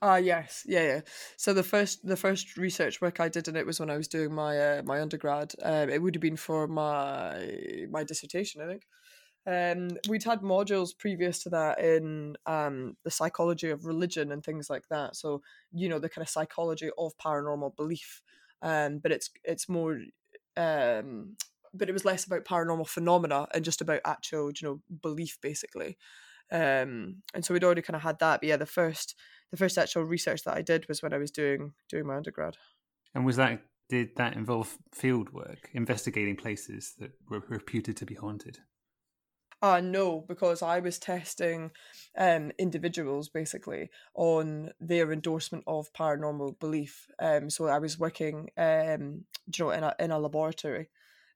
Ah, 0.00 0.12
uh, 0.12 0.16
yes, 0.16 0.62
yeah, 0.66 0.82
yeah. 0.82 1.00
So 1.36 1.52
the 1.52 1.64
first 1.64 2.06
the 2.06 2.16
first 2.16 2.56
research 2.56 3.00
work 3.00 3.18
I 3.18 3.28
did 3.28 3.48
in 3.48 3.56
it 3.56 3.66
was 3.66 3.80
when 3.80 3.90
I 3.90 3.96
was 3.96 4.06
doing 4.06 4.32
my 4.32 4.56
uh, 4.78 4.82
my 4.84 5.00
undergrad. 5.00 5.54
Um, 5.62 5.90
it 5.90 6.00
would 6.00 6.14
have 6.14 6.22
been 6.22 6.36
for 6.36 6.68
my 6.68 7.86
my 7.90 8.04
dissertation, 8.04 8.62
I 8.62 8.66
think. 8.68 8.86
Um, 9.46 9.98
we'd 10.08 10.24
had 10.24 10.42
modules 10.42 10.96
previous 10.98 11.42
to 11.44 11.50
that 11.50 11.80
in 11.80 12.36
um, 12.46 12.96
the 13.04 13.10
psychology 13.10 13.70
of 13.70 13.86
religion 13.86 14.32
and 14.32 14.44
things 14.44 14.70
like 14.70 14.88
that. 14.90 15.16
So 15.16 15.42
you 15.72 15.88
know 15.88 15.98
the 15.98 16.08
kind 16.10 16.22
of 16.24 16.30
psychology 16.30 16.90
of 16.98 17.16
paranormal 17.18 17.76
belief, 17.76 18.22
um, 18.62 18.98
but 18.98 19.12
it's 19.12 19.30
it's 19.44 19.68
more, 19.68 19.98
um, 20.56 21.36
but 21.74 21.88
it 21.88 21.92
was 21.92 22.04
less 22.04 22.24
about 22.24 22.44
paranormal 22.44 22.88
phenomena 22.88 23.46
and 23.54 23.64
just 23.64 23.80
about 23.80 24.00
actual 24.04 24.50
you 24.50 24.68
know 24.68 24.80
belief 25.02 25.38
basically. 25.42 25.98
Um, 26.50 27.22
and 27.34 27.44
so 27.44 27.52
we'd 27.52 27.64
already 27.64 27.82
kind 27.82 27.96
of 27.96 28.02
had 28.02 28.18
that. 28.20 28.40
But 28.40 28.48
yeah, 28.48 28.56
the 28.56 28.66
first 28.66 29.14
the 29.50 29.56
first 29.56 29.78
actual 29.78 30.04
research 30.04 30.44
that 30.44 30.56
I 30.56 30.62
did 30.62 30.86
was 30.88 31.02
when 31.02 31.12
I 31.12 31.18
was 31.18 31.30
doing 31.30 31.72
doing 31.88 32.06
my 32.06 32.16
undergrad. 32.16 32.56
And 33.14 33.24
was 33.24 33.36
that 33.36 33.62
did 33.88 34.16
that 34.16 34.34
involve 34.34 34.76
field 34.92 35.30
work, 35.32 35.70
investigating 35.72 36.36
places 36.36 36.94
that 36.98 37.12
were 37.28 37.42
reputed 37.48 37.96
to 37.98 38.06
be 38.06 38.14
haunted? 38.14 38.58
Uh, 39.60 39.80
no, 39.80 40.24
because 40.28 40.62
I 40.62 40.78
was 40.78 41.00
testing 41.00 41.72
um, 42.16 42.52
individuals 42.58 43.28
basically 43.28 43.90
on 44.14 44.70
their 44.78 45.12
endorsement 45.12 45.64
of 45.66 45.92
paranormal 45.92 46.60
belief. 46.60 47.08
Um, 47.18 47.50
so 47.50 47.66
I 47.66 47.78
was 47.78 47.98
working, 47.98 48.50
um, 48.56 49.24
you 49.46 49.64
know, 49.64 49.70
in 49.70 49.82
a 49.82 49.94
in 49.98 50.10
a 50.12 50.18
laboratory, 50.18 50.90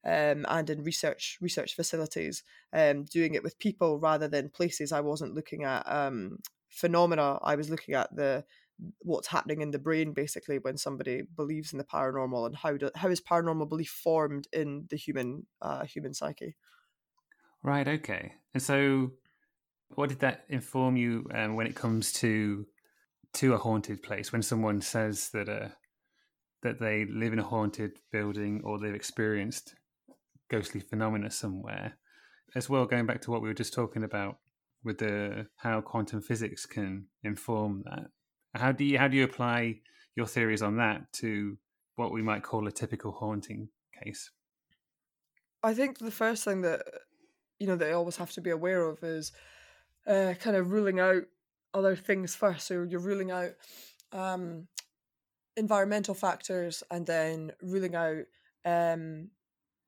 um, 0.05 0.47
and 0.49 0.69
in 0.71 0.83
research 0.83 1.38
research 1.41 1.75
facilities, 1.75 2.43
um, 2.73 3.05
doing 3.05 3.35
it 3.35 3.43
with 3.43 3.59
people 3.59 3.99
rather 3.99 4.29
than 4.29 4.49
places. 4.49 4.93
I 4.93 5.01
wasn't 5.01 5.35
looking 5.35 5.65
at 5.65 5.83
um, 5.87 6.38
phenomena. 6.69 7.38
I 7.43 7.55
was 7.55 7.71
looking 7.71 7.95
at 7.95 8.15
the 8.15 8.45
what's 8.99 9.29
happening 9.29 9.61
in 9.61 9.71
the 9.71 9.79
brain 9.79 10.12
basically 10.12 10.59
when 10.59 10.77
somebody 10.77 11.23
believes 11.37 11.73
in 11.73 11.79
the 11.79 11.85
paranormal 11.85 12.47
and 12.47 12.57
how 12.57 12.77
do, 12.77 12.91
how 12.97 13.09
is 13.09 13.21
paranormal 13.21 13.69
belief 13.69 13.91
formed 13.91 14.49
in 14.53 14.87
the 14.91 14.97
human 14.97 15.47
uh, 15.61 15.85
human 15.85 16.15
psyche. 16.15 16.57
Right. 17.62 17.87
Okay. 17.87 18.33
And 18.55 18.62
so, 18.62 19.12
what 19.95 20.09
did 20.09 20.21
that 20.21 20.45
inform 20.49 20.97
you 20.97 21.27
um, 21.33 21.55
when 21.55 21.67
it 21.67 21.77
comes 21.77 22.12
to 22.15 22.67
to 23.35 23.55
a 23.55 23.59
haunted 23.59 24.03
place? 24.03 24.33
When 24.33 24.43
someone 24.43 24.81
says 24.81 25.31
that 25.31 25.49
uh, 25.49 25.69
that 26.62 26.81
they 26.81 27.05
live 27.05 27.33
in 27.33 27.38
a 27.38 27.45
haunted 27.45 27.93
building 28.11 28.62
or 28.65 28.79
they've 28.79 28.95
experienced 28.95 29.75
ghostly 30.53 30.81
phenomena 30.81 31.31
somewhere, 31.31 31.97
as 32.55 32.69
well. 32.69 32.85
Going 32.85 33.07
back 33.07 33.23
to 33.23 33.31
what 33.31 33.43
we 33.43 33.49
were 33.49 33.55
just 33.55 33.73
talking 33.73 34.05
about 34.05 34.37
with 34.85 34.99
the 34.99 35.47
how 35.57 35.81
quantum 35.81 36.21
physics 36.21 36.67
can 36.67 37.07
inform 37.25 37.83
that. 37.87 38.07
How 38.55 38.71
do 38.71 38.85
you 38.85 38.99
how 38.99 39.09
do 39.09 39.17
you 39.17 39.25
apply 39.25 39.81
your 40.15 40.27
theories 40.27 40.62
on 40.62 40.77
that 40.77 41.11
to 41.15 41.57
what 41.97 42.12
we 42.12 42.23
might 42.23 42.43
call 42.43 42.69
a 42.69 42.73
typical 42.73 43.12
haunting 43.12 43.69
case? 44.03 44.31
I 45.62 45.73
think 45.75 45.99
the 45.99 46.11
first 46.11 46.45
thing 46.45 46.61
that 46.62 46.83
you 47.59 47.67
know 47.67 47.77
they 47.77 47.93
always 47.93 48.17
have 48.17 48.33
to 48.33 48.43
be 48.43 48.51
aware 48.51 48.83
of 48.83 49.03
is 49.03 49.33
uh, 50.07 50.35
kind 50.38 50.57
of 50.57 50.71
ruling 50.71 51.01
out 51.01 51.23
other 51.73 51.97
things 51.97 52.35
first. 52.35 52.67
So 52.67 52.83
you're 52.83 53.01
ruling 53.01 53.31
out 53.31 53.53
um, 54.12 54.69
environmental 55.57 56.15
factors 56.15 56.83
and 56.91 57.07
then 57.07 57.53
ruling 57.62 57.95
out 57.95 58.25
um, 58.67 59.31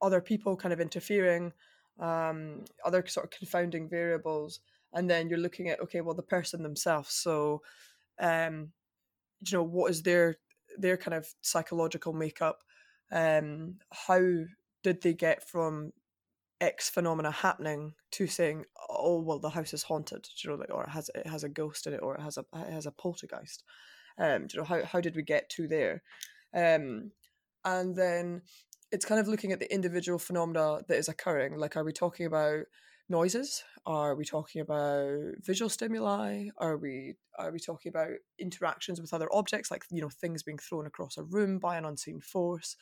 other 0.05 0.21
people 0.21 0.57
kind 0.57 0.73
of 0.73 0.81
interfering, 0.81 1.53
um, 1.99 2.65
other 2.85 3.05
sort 3.07 3.25
of 3.25 3.31
confounding 3.31 3.89
variables, 3.89 4.61
and 4.93 5.09
then 5.09 5.29
you're 5.29 5.39
looking 5.39 5.69
at 5.69 5.81
okay, 5.81 6.01
well 6.03 6.15
the 6.15 6.23
person 6.23 6.63
themselves. 6.63 7.15
So, 7.15 7.63
um, 8.21 8.73
you 9.41 9.57
know, 9.57 9.65
what 9.65 9.91
is 9.91 10.03
their 10.03 10.37
their 10.79 10.97
kind 10.97 11.15
of 11.15 11.27
psychological 11.41 12.13
makeup? 12.13 12.63
Um, 13.11 13.79
how 13.93 14.21
did 14.83 15.03
they 15.03 15.15
get 15.15 15.49
from 15.49 15.93
X 16.61 16.91
phenomena 16.91 17.31
happening 17.31 17.95
to 18.13 18.27
saying, 18.27 18.65
"Oh, 18.89 19.21
well, 19.21 19.39
the 19.39 19.51
house 19.51 19.75
is 19.75 19.85
haunted," 19.85 20.29
you 20.43 20.51
know, 20.51 20.65
or 20.71 20.85
it 20.85 20.91
has 20.91 21.11
it 21.15 21.27
has 21.27 21.45
a 21.45 21.49
ghost 21.49 21.87
in 21.87 21.95
it, 21.95 22.03
or 22.03 22.15
it 22.17 22.21
has 22.23 22.39
a 22.39 22.45
it 22.55 22.73
has 22.73 22.87
a 22.87 22.93
poltergeist. 22.93 23.65
Um, 24.19 24.47
you 24.53 24.59
know, 24.59 24.65
how 24.65 24.85
how 24.85 25.01
did 25.01 25.17
we 25.17 25.23
get 25.23 25.49
to 25.51 25.69
there? 25.69 26.03
Um, 26.55 27.13
and 27.65 27.97
then 27.97 28.43
it's 28.95 29.05
kind 29.05 29.21
of 29.21 29.27
looking 29.27 29.51
at 29.51 29.59
the 29.59 29.73
individual 29.75 30.21
phenomena 30.21 30.79
that 30.87 30.97
is 30.97 31.09
occurring. 31.09 31.57
Like, 31.57 31.77
are 31.77 31.83
we 31.83 31.93
talking 31.93 32.27
about 32.27 32.61
noises? 33.09 33.65
Are 33.85 34.15
we 34.15 34.25
talking 34.25 34.61
about 34.61 35.35
visual 35.41 35.69
stimuli? 35.69 36.47
Are 36.59 36.77
we 36.77 37.15
are 37.37 37.51
we 37.51 37.59
talking 37.59 37.91
about 37.91 38.13
interactions 38.39 39.01
with 39.01 39.13
other 39.13 39.29
objects, 39.33 39.71
like 39.71 39.83
you 39.91 40.01
know 40.01 40.09
things 40.09 40.45
being 40.45 40.59
thrown 40.59 40.87
across 40.87 41.19
a 41.19 41.25
room 41.25 41.59
by 41.59 41.77
an 41.77 41.85
unseen 41.85 42.21
force? 42.21 42.77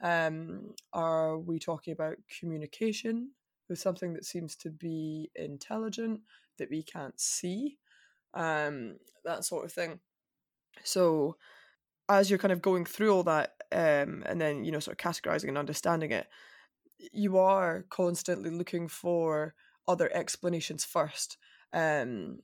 Um, 0.00 0.70
are 0.92 1.36
we 1.36 1.58
talking 1.58 1.92
about 1.92 2.16
communication 2.38 3.32
with 3.68 3.80
something 3.80 4.14
that 4.14 4.24
seems 4.24 4.54
to 4.56 4.70
be 4.70 5.30
intelligent 5.34 6.20
that 6.58 6.70
we 6.70 6.84
can't 6.84 7.20
see? 7.20 7.76
Um, 8.34 8.98
that 9.24 9.44
sort 9.44 9.64
of 9.64 9.72
thing. 9.72 9.98
So, 10.84 11.36
as 12.10 12.28
you're 12.28 12.38
kind 12.38 12.52
of 12.52 12.60
going 12.60 12.84
through 12.84 13.14
all 13.14 13.22
that, 13.22 13.54
um, 13.72 14.22
and 14.26 14.40
then 14.40 14.64
you 14.64 14.72
know, 14.72 14.80
sort 14.80 15.00
of 15.00 15.12
categorizing 15.12 15.48
and 15.48 15.56
understanding 15.56 16.10
it, 16.10 16.26
you 17.12 17.38
are 17.38 17.86
constantly 17.88 18.50
looking 18.50 18.88
for 18.88 19.54
other 19.88 20.10
explanations 20.12 20.84
first. 20.84 21.38
Um, 21.72 22.40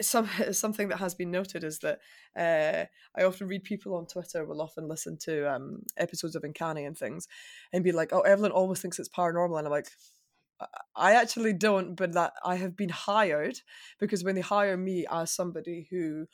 some 0.00 0.28
something 0.52 0.88
that 0.88 0.98
has 0.98 1.14
been 1.14 1.30
noted 1.30 1.62
is 1.62 1.80
that 1.80 1.98
uh, 2.36 2.86
I 3.18 3.24
often 3.24 3.46
read 3.46 3.62
people 3.62 3.94
on 3.94 4.06
Twitter 4.06 4.44
will 4.46 4.62
often 4.62 4.88
listen 4.88 5.18
to 5.18 5.52
um, 5.52 5.82
episodes 5.98 6.34
of 6.34 6.42
Uncanny 6.42 6.86
and 6.86 6.96
things, 6.96 7.28
and 7.72 7.84
be 7.84 7.92
like, 7.92 8.12
"Oh, 8.12 8.20
Evelyn 8.22 8.52
always 8.52 8.80
thinks 8.80 8.98
it's 8.98 9.08
paranormal," 9.10 9.58
and 9.58 9.66
I'm 9.66 9.72
like, 9.72 9.90
I 10.96 11.14
actually 11.14 11.52
don't, 11.52 11.94
but 11.94 12.12
that 12.14 12.32
I 12.44 12.56
have 12.56 12.76
been 12.76 12.90
hired 12.90 13.60
because 13.98 14.24
when 14.24 14.34
they 14.34 14.40
hire 14.40 14.76
me 14.76 15.06
as 15.10 15.30
somebody 15.30 15.86
who 15.90 16.26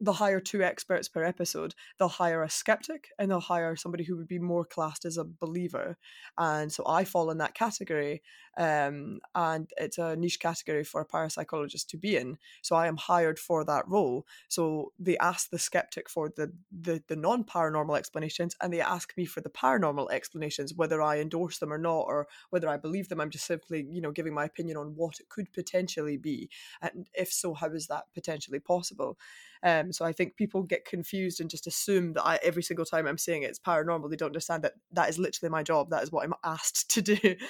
they'll 0.00 0.14
hire 0.14 0.40
two 0.40 0.62
experts 0.62 1.08
per 1.08 1.24
episode. 1.24 1.74
They'll 1.98 2.08
hire 2.08 2.42
a 2.42 2.50
skeptic 2.50 3.08
and 3.18 3.30
they'll 3.30 3.40
hire 3.40 3.76
somebody 3.76 4.04
who 4.04 4.16
would 4.16 4.28
be 4.28 4.38
more 4.38 4.64
classed 4.64 5.04
as 5.04 5.18
a 5.18 5.24
believer. 5.24 5.98
And 6.38 6.72
so 6.72 6.84
I 6.86 7.04
fall 7.04 7.30
in 7.30 7.38
that 7.38 7.54
category. 7.54 8.22
Um, 8.56 9.20
and 9.34 9.70
it's 9.76 9.98
a 9.98 10.16
niche 10.16 10.40
category 10.40 10.84
for 10.84 11.00
a 11.00 11.06
parapsychologist 11.06 11.86
to 11.88 11.96
be 11.96 12.16
in. 12.16 12.38
So 12.62 12.76
I 12.76 12.86
am 12.86 12.96
hired 12.96 13.38
for 13.38 13.64
that 13.64 13.86
role. 13.88 14.26
So 14.48 14.92
they 14.98 15.18
ask 15.18 15.50
the 15.50 15.58
skeptic 15.58 16.08
for 16.08 16.30
the 16.30 16.52
the, 16.72 17.02
the 17.08 17.16
non 17.16 17.44
paranormal 17.44 17.96
explanations 17.96 18.56
and 18.60 18.72
they 18.72 18.80
ask 18.80 19.16
me 19.16 19.24
for 19.26 19.40
the 19.40 19.50
paranormal 19.50 20.10
explanations, 20.10 20.74
whether 20.74 21.02
I 21.02 21.18
endorse 21.18 21.58
them 21.58 21.72
or 21.72 21.78
not, 21.78 22.00
or 22.06 22.26
whether 22.50 22.68
I 22.68 22.76
believe 22.76 23.08
them. 23.08 23.20
I'm 23.20 23.30
just 23.30 23.46
simply, 23.46 23.86
you 23.90 24.00
know, 24.00 24.12
giving 24.12 24.34
my 24.34 24.44
opinion 24.44 24.76
on 24.76 24.94
what 24.96 25.20
it 25.20 25.28
could 25.28 25.52
potentially 25.52 26.16
be. 26.16 26.48
And 26.80 27.08
if 27.14 27.32
so, 27.32 27.54
how 27.54 27.68
is 27.68 27.86
that 27.88 28.04
potentially 28.14 28.60
possible? 28.60 29.18
Um, 29.62 29.92
so 29.92 30.04
I 30.04 30.12
think 30.12 30.36
people 30.36 30.62
get 30.62 30.84
confused 30.84 31.40
and 31.40 31.50
just 31.50 31.66
assume 31.66 32.14
that 32.14 32.24
I, 32.24 32.38
every 32.42 32.62
single 32.62 32.86
time 32.86 33.06
I'm 33.06 33.18
saying 33.18 33.42
it's 33.42 33.58
paranormal, 33.58 34.08
they 34.08 34.16
don't 34.16 34.28
understand 34.28 34.64
that 34.64 34.74
that 34.92 35.08
is 35.08 35.18
literally 35.18 35.50
my 35.50 35.62
job. 35.62 35.90
That 35.90 36.02
is 36.02 36.10
what 36.10 36.24
I'm 36.24 36.34
asked 36.44 36.90
to 36.90 37.02
do. 37.02 37.36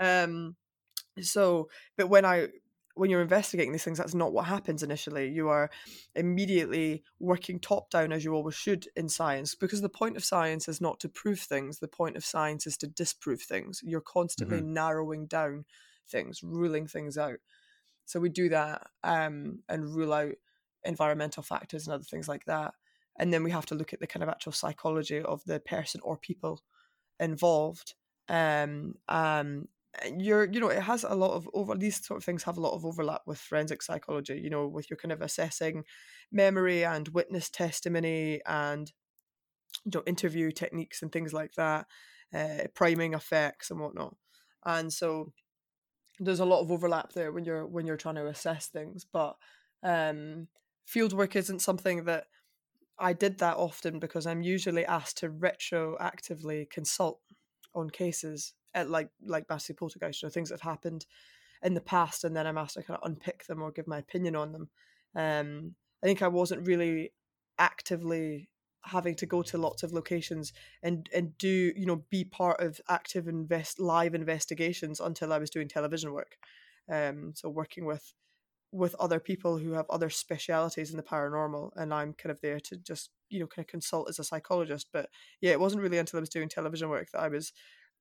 Um, 0.00 0.54
so, 1.20 1.70
but 1.96 2.08
when 2.08 2.24
I 2.24 2.50
when 2.98 3.10
you're 3.10 3.22
investigating 3.22 3.72
these 3.72 3.84
things, 3.84 3.98
that's 3.98 4.14
not 4.14 4.32
what 4.32 4.46
happens 4.46 4.82
initially. 4.82 5.28
You 5.28 5.48
are 5.48 5.70
immediately 6.16 7.04
working 7.20 7.60
top 7.60 7.90
down 7.90 8.12
as 8.12 8.24
you 8.24 8.34
always 8.34 8.56
should 8.56 8.88
in 8.96 9.08
science, 9.08 9.54
because 9.54 9.80
the 9.80 9.88
point 9.88 10.16
of 10.16 10.24
science 10.24 10.68
is 10.68 10.80
not 10.80 10.98
to 11.00 11.08
prove 11.08 11.38
things. 11.38 11.78
The 11.78 11.88
point 11.88 12.16
of 12.16 12.24
science 12.24 12.66
is 12.66 12.76
to 12.78 12.88
disprove 12.88 13.40
things. 13.40 13.80
You're 13.84 14.00
constantly 14.00 14.58
mm-hmm. 14.58 14.72
narrowing 14.72 15.26
down 15.26 15.64
things, 16.08 16.42
ruling 16.42 16.86
things 16.86 17.16
out. 17.16 17.38
So 18.04 18.18
we 18.20 18.30
do 18.30 18.48
that 18.48 18.88
um, 19.04 19.60
and 19.68 19.94
rule 19.94 20.12
out 20.12 20.34
environmental 20.84 21.42
factors 21.42 21.86
and 21.86 21.94
other 21.94 22.04
things 22.04 22.28
like 22.28 22.44
that. 22.46 22.74
And 23.18 23.32
then 23.32 23.42
we 23.42 23.50
have 23.50 23.66
to 23.66 23.74
look 23.74 23.92
at 23.92 24.00
the 24.00 24.06
kind 24.06 24.22
of 24.22 24.28
actual 24.28 24.52
psychology 24.52 25.20
of 25.20 25.42
the 25.44 25.60
person 25.60 26.00
or 26.04 26.16
people 26.16 26.62
involved. 27.18 27.94
Um, 28.28 28.94
um, 29.08 29.68
you're, 30.16 30.44
you 30.50 30.60
know, 30.60 30.68
it 30.68 30.82
has 30.82 31.02
a 31.04 31.14
lot 31.14 31.32
of 31.32 31.48
over 31.54 31.74
these 31.74 32.04
sort 32.04 32.18
of 32.18 32.24
things 32.24 32.44
have 32.44 32.58
a 32.58 32.60
lot 32.60 32.74
of 32.74 32.84
overlap 32.84 33.22
with 33.26 33.38
forensic 33.38 33.82
psychology. 33.82 34.40
You 34.40 34.50
know, 34.50 34.68
with 34.68 34.88
your 34.90 34.96
kind 34.96 35.12
of 35.12 35.22
assessing 35.22 35.84
memory 36.30 36.84
and 36.84 37.08
witness 37.08 37.48
testimony 37.50 38.40
and 38.46 38.92
you 39.84 39.92
know 39.94 40.02
interview 40.06 40.50
techniques 40.52 41.02
and 41.02 41.10
things 41.10 41.32
like 41.32 41.54
that, 41.54 41.86
uh, 42.34 42.64
priming 42.74 43.14
effects 43.14 43.70
and 43.70 43.80
whatnot. 43.80 44.14
And 44.64 44.92
so 44.92 45.32
there's 46.20 46.40
a 46.40 46.44
lot 46.44 46.60
of 46.60 46.70
overlap 46.70 47.12
there 47.12 47.32
when 47.32 47.44
you're 47.44 47.66
when 47.66 47.86
you're 47.86 47.96
trying 47.96 48.16
to 48.16 48.26
assess 48.26 48.68
things, 48.68 49.04
but 49.10 49.36
um 49.82 50.48
fieldwork 50.88 51.36
isn't 51.36 51.60
something 51.60 52.04
that 52.04 52.26
I 52.98 53.12
did 53.12 53.38
that 53.38 53.56
often 53.56 53.98
because 53.98 54.26
I'm 54.26 54.42
usually 54.42 54.84
asked 54.84 55.18
to 55.18 55.28
retroactively 55.28 56.68
consult 56.68 57.20
on 57.74 57.90
cases 57.90 58.54
at 58.74 58.90
like 58.90 59.10
like 59.24 59.46
Battersea 59.46 59.74
Poltergeist 59.74 60.24
or 60.24 60.30
things 60.30 60.48
that 60.48 60.60
have 60.60 60.70
happened 60.70 61.06
in 61.62 61.74
the 61.74 61.80
past, 61.80 62.24
and 62.24 62.36
then 62.36 62.46
I'm 62.46 62.58
asked 62.58 62.74
to 62.74 62.82
kind 62.82 62.98
of 63.00 63.08
unpick 63.08 63.46
them 63.46 63.62
or 63.62 63.70
give 63.70 63.86
my 63.86 63.98
opinion 63.98 64.36
on 64.36 64.52
them. 64.52 64.68
Um, 65.14 65.74
I 66.02 66.06
think 66.06 66.22
I 66.22 66.28
wasn't 66.28 66.66
really 66.66 67.12
actively 67.58 68.48
having 68.84 69.14
to 69.16 69.26
go 69.26 69.42
to 69.42 69.58
lots 69.58 69.82
of 69.82 69.92
locations 69.92 70.52
and 70.82 71.08
and 71.12 71.36
do 71.36 71.72
you 71.76 71.84
know 71.84 72.04
be 72.10 72.24
part 72.24 72.60
of 72.60 72.80
active 72.88 73.28
invest 73.28 73.80
live 73.80 74.14
investigations 74.14 75.00
until 75.00 75.32
I 75.32 75.38
was 75.38 75.50
doing 75.50 75.68
television 75.68 76.12
work. 76.12 76.36
Um, 76.90 77.32
so 77.34 77.48
working 77.48 77.84
with 77.84 78.14
with 78.72 78.94
other 78.96 79.18
people 79.20 79.58
who 79.58 79.72
have 79.72 79.86
other 79.88 80.10
specialities 80.10 80.90
in 80.90 80.96
the 80.96 81.02
paranormal 81.02 81.70
and 81.76 81.92
I'm 81.92 82.12
kind 82.12 82.30
of 82.30 82.40
there 82.40 82.60
to 82.60 82.76
just 82.76 83.10
you 83.30 83.40
know 83.40 83.46
kind 83.46 83.64
of 83.64 83.68
consult 83.68 84.08
as 84.08 84.18
a 84.18 84.24
psychologist 84.24 84.88
but 84.92 85.08
yeah 85.40 85.52
it 85.52 85.60
wasn't 85.60 85.82
really 85.82 85.98
until 85.98 86.18
I 86.18 86.20
was 86.20 86.28
doing 86.28 86.48
television 86.48 86.88
work 86.88 87.08
that 87.12 87.20
I 87.20 87.28
was 87.28 87.52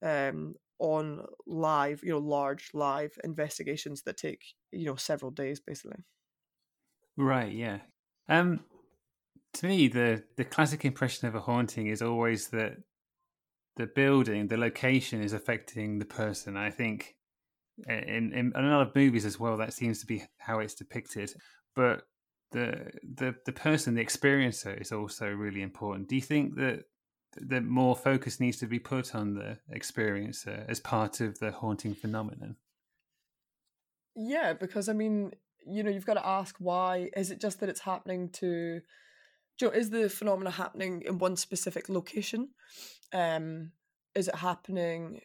um 0.01 0.55
on 0.79 1.25
live 1.45 2.01
you 2.03 2.11
know 2.11 2.19
large 2.19 2.69
live 2.73 3.17
investigations 3.23 4.03
that 4.03 4.17
take 4.17 4.43
you 4.71 4.85
know 4.85 4.95
several 4.95 5.31
days 5.31 5.59
basically. 5.59 6.03
Right 7.17 7.51
yeah. 7.51 7.79
Um 8.29 8.65
to 9.53 9.67
me 9.67 9.87
the 9.87 10.25
the 10.37 10.45
classic 10.45 10.85
impression 10.85 11.27
of 11.27 11.35
a 11.35 11.41
haunting 11.41 11.87
is 11.87 12.01
always 12.01 12.49
that 12.49 12.77
the 13.77 13.87
building 13.87 14.47
the 14.47 14.57
location 14.57 15.21
is 15.21 15.33
affecting 15.33 15.99
the 15.99 16.05
person. 16.05 16.57
I 16.57 16.71
think 16.71 17.16
in, 17.87 18.33
in, 18.33 18.53
a 18.55 18.61
lot 18.61 18.87
of 18.87 18.95
movies 18.95 19.25
as 19.25 19.39
well. 19.39 19.57
That 19.57 19.73
seems 19.73 19.99
to 19.99 20.05
be 20.05 20.23
how 20.37 20.59
it's 20.59 20.73
depicted. 20.73 21.33
But 21.75 22.03
the 22.51 22.91
the 23.15 23.35
the 23.45 23.51
person, 23.51 23.95
the 23.95 24.05
experiencer, 24.05 24.79
is 24.79 24.91
also 24.91 25.27
really 25.29 25.61
important. 25.61 26.09
Do 26.09 26.15
you 26.15 26.21
think 26.21 26.55
that 26.55 26.85
that 27.39 27.63
more 27.63 27.95
focus 27.95 28.39
needs 28.39 28.57
to 28.57 28.67
be 28.67 28.79
put 28.79 29.13
on 29.13 29.35
the 29.35 29.57
experiencer 29.73 30.67
as 30.67 30.79
part 30.79 31.21
of 31.21 31.37
the 31.39 31.51
haunting 31.51 31.93
phenomenon? 31.93 32.55
Yeah, 34.15 34.53
because 34.53 34.89
I 34.89 34.93
mean, 34.93 35.33
you 35.65 35.83
know, 35.83 35.91
you've 35.91 36.05
got 36.05 36.15
to 36.15 36.25
ask 36.25 36.55
why. 36.59 37.09
Is 37.15 37.31
it 37.31 37.39
just 37.39 37.59
that 37.59 37.69
it's 37.69 37.81
happening 37.81 38.29
to? 38.33 38.81
You 39.59 39.67
know, 39.67 39.73
is 39.73 39.89
the 39.89 40.09
phenomena 40.09 40.51
happening 40.51 41.03
in 41.05 41.17
one 41.17 41.35
specific 41.35 41.89
location? 41.89 42.49
Um, 43.11 43.71
is 44.13 44.27
it 44.27 44.35
happening 44.35 45.21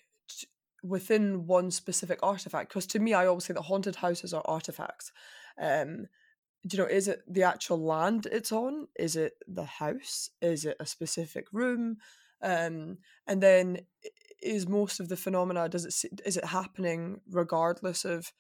within 0.83 1.47
one 1.47 1.71
specific 1.71 2.19
artifact? 2.23 2.71
Because 2.71 2.87
to 2.89 2.99
me, 2.99 3.15
I 3.15 3.27
always 3.27 3.45
say 3.45 3.55
that 3.55 3.63
haunted 3.63 3.97
houses 3.97 4.35
are 4.35 4.43
artifacts. 4.45 5.13
Um, 5.61 6.07
you 6.63 6.79
know, 6.79 6.87
is 6.87 7.09
it 7.09 7.23
the 7.27 7.43
actual 7.43 7.85
land 7.85 8.27
it's 8.31 8.53
on? 8.53 8.87
Is 8.99 9.17
it 9.17 9.35
the 9.49 9.65
house? 9.65 10.31
Is 10.41 10.65
it 10.65 10.77
a 10.79 10.87
specific 10.87 11.47
room? 11.53 11.97
Um, 12.43 12.99
and 13.27 13.43
then 13.43 13.79
is 14.43 14.69
most 14.69 14.99
of 14.99 15.09
the 15.09 15.17
phenomena 15.17 15.69
does 15.69 15.85
it 15.85 16.21
is 16.27 16.37
it 16.37 16.45
happening 16.45 17.21
regardless 17.31 18.05
of 18.05 18.33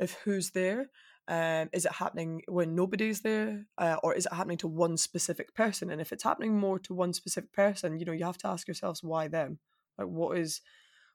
of 0.00 0.12
who's 0.24 0.50
there? 0.50 0.90
Um, 1.26 1.68
is 1.72 1.84
it 1.84 1.92
happening 1.92 2.40
when 2.48 2.74
nobody's 2.74 3.20
there, 3.20 3.66
uh, 3.76 3.96
or 4.02 4.14
is 4.14 4.24
it 4.24 4.32
happening 4.32 4.56
to 4.58 4.68
one 4.68 4.96
specific 4.96 5.54
person? 5.54 5.90
And 5.90 6.00
if 6.00 6.10
it's 6.10 6.22
happening 6.22 6.56
more 6.56 6.78
to 6.80 6.94
one 6.94 7.12
specific 7.12 7.52
person, 7.52 7.98
you 7.98 8.06
know, 8.06 8.12
you 8.12 8.24
have 8.24 8.38
to 8.38 8.48
ask 8.48 8.66
yourselves 8.66 9.02
why 9.02 9.28
them. 9.28 9.58
Like, 9.98 10.08
what 10.08 10.38
is 10.38 10.62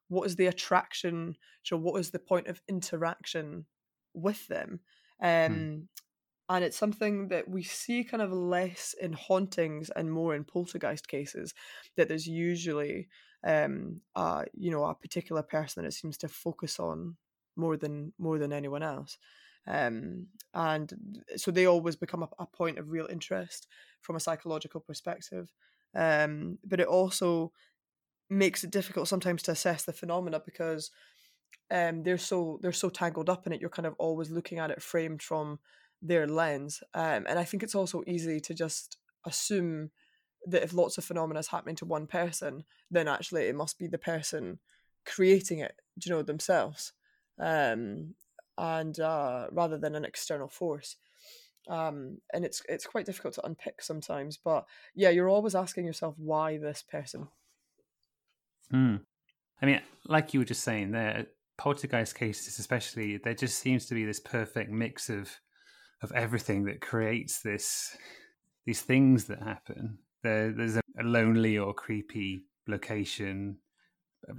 what 0.07 0.25
is 0.27 0.35
the 0.35 0.47
attraction? 0.47 1.37
So, 1.63 1.77
what 1.77 1.99
is 1.99 2.11
the 2.11 2.19
point 2.19 2.47
of 2.47 2.61
interaction 2.67 3.65
with 4.13 4.47
them? 4.47 4.81
Hmm. 5.45 5.53
Um, 5.53 5.53
hmm 5.53 5.93
and 6.49 6.63
it's 6.63 6.77
something 6.77 7.29
that 7.29 7.47
we 7.47 7.63
see 7.63 8.03
kind 8.03 8.21
of 8.21 8.31
less 8.31 8.93
in 8.99 9.13
hauntings 9.13 9.89
and 9.89 10.11
more 10.11 10.35
in 10.35 10.43
poltergeist 10.43 11.07
cases 11.07 11.53
that 11.95 12.07
there's 12.07 12.27
usually 12.27 13.07
um 13.45 14.01
uh 14.15 14.43
you 14.53 14.71
know 14.71 14.85
a 14.85 14.95
particular 14.95 15.43
person 15.43 15.83
that 15.83 15.87
it 15.87 15.93
seems 15.93 16.17
to 16.17 16.27
focus 16.27 16.79
on 16.79 17.17
more 17.55 17.77
than 17.77 18.13
more 18.17 18.37
than 18.39 18.51
anyone 18.53 18.83
else 18.83 19.17
um 19.67 20.27
and 20.53 21.23
so 21.37 21.51
they 21.51 21.65
always 21.65 21.95
become 21.95 22.23
a, 22.23 22.29
a 22.39 22.45
point 22.45 22.77
of 22.77 22.89
real 22.91 23.07
interest 23.09 23.67
from 24.01 24.15
a 24.15 24.19
psychological 24.19 24.81
perspective 24.81 25.53
um 25.95 26.57
but 26.65 26.79
it 26.79 26.87
also 26.87 27.51
makes 28.33 28.63
it 28.63 28.71
difficult 28.71 29.07
sometimes 29.07 29.41
to 29.43 29.51
assess 29.51 29.83
the 29.83 29.93
phenomena 29.93 30.41
because 30.43 30.91
um 31.71 32.03
they're 32.03 32.17
so 32.17 32.59
they're 32.61 32.71
so 32.71 32.89
tangled 32.89 33.29
up 33.29 33.45
in 33.45 33.53
it 33.53 33.61
you're 33.61 33.69
kind 33.69 33.85
of 33.85 33.95
always 33.97 34.29
looking 34.29 34.59
at 34.59 34.71
it 34.71 34.81
framed 34.81 35.21
from 35.21 35.59
their 36.03 36.27
lens. 36.27 36.83
Um, 36.93 37.25
and 37.27 37.39
I 37.39 37.45
think 37.45 37.63
it's 37.63 37.73
also 37.73 38.03
easy 38.05 38.39
to 38.41 38.53
just 38.53 38.97
assume 39.25 39.89
that 40.45 40.63
if 40.63 40.73
lots 40.73 40.97
of 40.97 41.05
phenomena 41.05 41.39
is 41.39 41.47
happening 41.47 41.77
to 41.77 41.85
one 41.85 42.05
person, 42.05 42.65
then 42.91 43.07
actually 43.07 43.43
it 43.45 43.55
must 43.55 43.79
be 43.79 43.87
the 43.87 43.97
person 43.97 44.59
creating 45.05 45.59
it, 45.59 45.75
you 46.03 46.11
know, 46.11 46.21
themselves, 46.21 46.91
um, 47.39 48.13
and 48.57 48.99
uh, 48.99 49.47
rather 49.51 49.77
than 49.77 49.95
an 49.95 50.05
external 50.05 50.49
force. 50.49 50.97
Um, 51.69 52.17
and 52.33 52.43
it's 52.43 52.61
it's 52.67 52.85
quite 52.85 53.05
difficult 53.05 53.35
to 53.35 53.45
unpick 53.45 53.81
sometimes, 53.81 54.37
but 54.37 54.65
yeah, 54.93 55.09
you're 55.09 55.29
always 55.29 55.55
asking 55.55 55.85
yourself 55.85 56.15
why 56.17 56.57
this 56.57 56.83
person. 56.83 57.29
Hmm. 58.71 58.97
I 59.61 59.65
mean, 59.65 59.81
like 60.05 60.33
you 60.33 60.39
were 60.39 60.45
just 60.45 60.63
saying, 60.63 60.91
there 60.91 61.27
poltergeist 61.57 62.15
cases, 62.15 62.59
especially, 62.59 63.17
there 63.17 63.33
just 63.33 63.59
seems 63.59 63.85
to 63.87 63.95
be 63.95 64.05
this 64.05 64.19
perfect 64.19 64.71
mix 64.71 65.09
of 65.09 65.31
of 66.01 66.11
everything 66.11 66.65
that 66.65 66.81
creates 66.81 67.41
this 67.41 67.95
these 68.65 68.81
things 68.81 69.25
that 69.25 69.41
happen. 69.41 69.99
There, 70.21 70.51
there's 70.51 70.77
a, 70.77 70.81
a 70.99 71.03
lonely 71.03 71.57
or 71.57 71.73
creepy 71.73 72.45
location. 72.67 73.57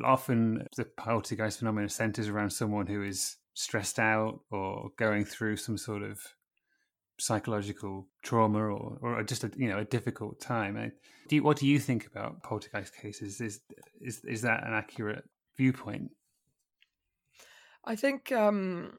Often, 0.03 0.67
the 0.77 0.85
poltergeist 0.85 1.59
phenomenon 1.59 1.89
centers 1.89 2.29
around 2.29 2.51
someone 2.51 2.87
who 2.87 3.03
is 3.03 3.37
stressed 3.55 3.99
out 3.99 4.41
or 4.51 4.91
going 4.99 5.25
through 5.25 5.57
some 5.57 5.79
sort 5.79 6.03
of 6.03 6.21
psychological 7.18 8.09
trauma 8.22 8.59
or, 8.59 8.98
or 9.00 9.22
just 9.22 9.44
a 9.44 9.50
you 9.57 9.68
know 9.68 9.79
a 9.79 9.85
difficult 9.85 10.40
time. 10.40 10.92
Do 11.29 11.37
you, 11.37 11.42
what 11.42 11.59
do 11.59 11.66
you 11.66 11.79
think 11.79 12.07
about 12.07 12.42
poltergeist 12.42 12.94
cases? 12.96 13.40
Is 13.40 13.61
is 14.00 14.22
is 14.24 14.42
that 14.42 14.66
an 14.66 14.74
accurate 14.74 15.24
viewpoint? 15.57 16.11
I 17.85 17.96
think 17.96 18.33
um, 18.33 18.96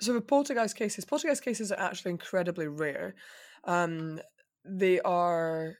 so 0.00 0.12
the 0.12 0.20
poltergeist 0.20 0.76
cases, 0.76 1.04
poltergeist 1.04 1.44
cases 1.44 1.72
are 1.72 1.80
actually 1.80 2.12
incredibly 2.12 2.68
rare. 2.68 3.14
Um, 3.64 4.20
they 4.64 5.00
are 5.00 5.76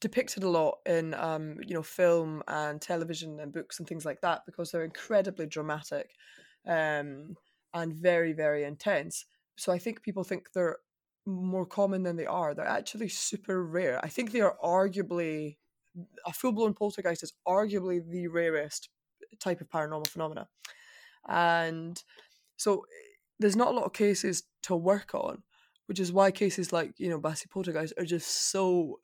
depicted 0.00 0.42
a 0.42 0.48
lot 0.48 0.78
in 0.86 1.14
um, 1.14 1.56
you 1.66 1.74
know 1.74 1.82
film 1.82 2.42
and 2.48 2.80
television 2.80 3.40
and 3.40 3.52
books 3.52 3.78
and 3.78 3.88
things 3.88 4.04
like 4.04 4.20
that 4.20 4.42
because 4.46 4.70
they're 4.70 4.84
incredibly 4.84 5.46
dramatic 5.46 6.10
um, 6.66 7.36
and 7.74 7.94
very 7.94 8.32
very 8.32 8.64
intense. 8.64 9.24
So 9.58 9.72
I 9.72 9.78
think 9.78 10.02
people 10.02 10.24
think 10.24 10.52
they're 10.52 10.78
more 11.26 11.66
common 11.66 12.02
than 12.04 12.16
they 12.16 12.26
are. 12.26 12.54
They're 12.54 12.66
actually 12.66 13.08
super 13.08 13.64
rare. 13.64 14.00
I 14.04 14.08
think 14.08 14.32
they 14.32 14.40
are 14.40 14.56
arguably 14.64 15.56
a 16.24 16.32
full 16.32 16.52
blown 16.52 16.74
poltergeist 16.74 17.24
is 17.24 17.32
arguably 17.46 18.08
the 18.08 18.28
rarest 18.28 18.88
type 19.40 19.60
of 19.60 19.68
paranormal 19.68 20.06
phenomena, 20.06 20.48
and 21.28 22.02
so 22.56 22.84
there's 23.40 23.56
not 23.56 23.68
a 23.68 23.76
lot 23.76 23.84
of 23.84 23.92
cases 23.92 24.44
to 24.62 24.76
work 24.76 25.14
on, 25.14 25.42
which 25.86 26.00
is 26.00 26.12
why 26.12 26.30
cases 26.30 26.72
like 26.72 26.92
you 26.98 27.08
know 27.10 27.18
Battersea 27.18 27.48
Poltergeist 27.50 27.94
are 27.98 28.04
just 28.04 28.50
so 28.50 29.00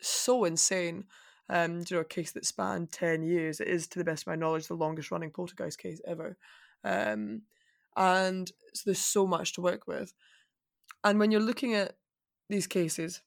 so 0.00 0.44
insane. 0.44 1.04
Um, 1.48 1.84
you 1.88 1.96
know, 1.96 2.00
a 2.00 2.04
case 2.04 2.32
that 2.32 2.46
spanned 2.46 2.92
ten 2.92 3.22
years. 3.22 3.60
It 3.60 3.68
is, 3.68 3.86
to 3.88 3.98
the 3.98 4.04
best 4.04 4.24
of 4.24 4.28
my 4.28 4.36
knowledge, 4.36 4.66
the 4.68 4.74
longest 4.74 5.10
running 5.10 5.30
poltergeist 5.30 5.78
case 5.78 6.00
ever. 6.06 6.36
Um, 6.84 7.42
and 7.96 8.50
so 8.74 8.82
there's 8.86 8.98
so 8.98 9.26
much 9.26 9.54
to 9.54 9.60
work 9.60 9.86
with. 9.86 10.12
And 11.04 11.18
when 11.18 11.30
you're 11.30 11.40
looking 11.40 11.74
at 11.74 11.96
these 12.48 12.66
cases, 12.66 13.22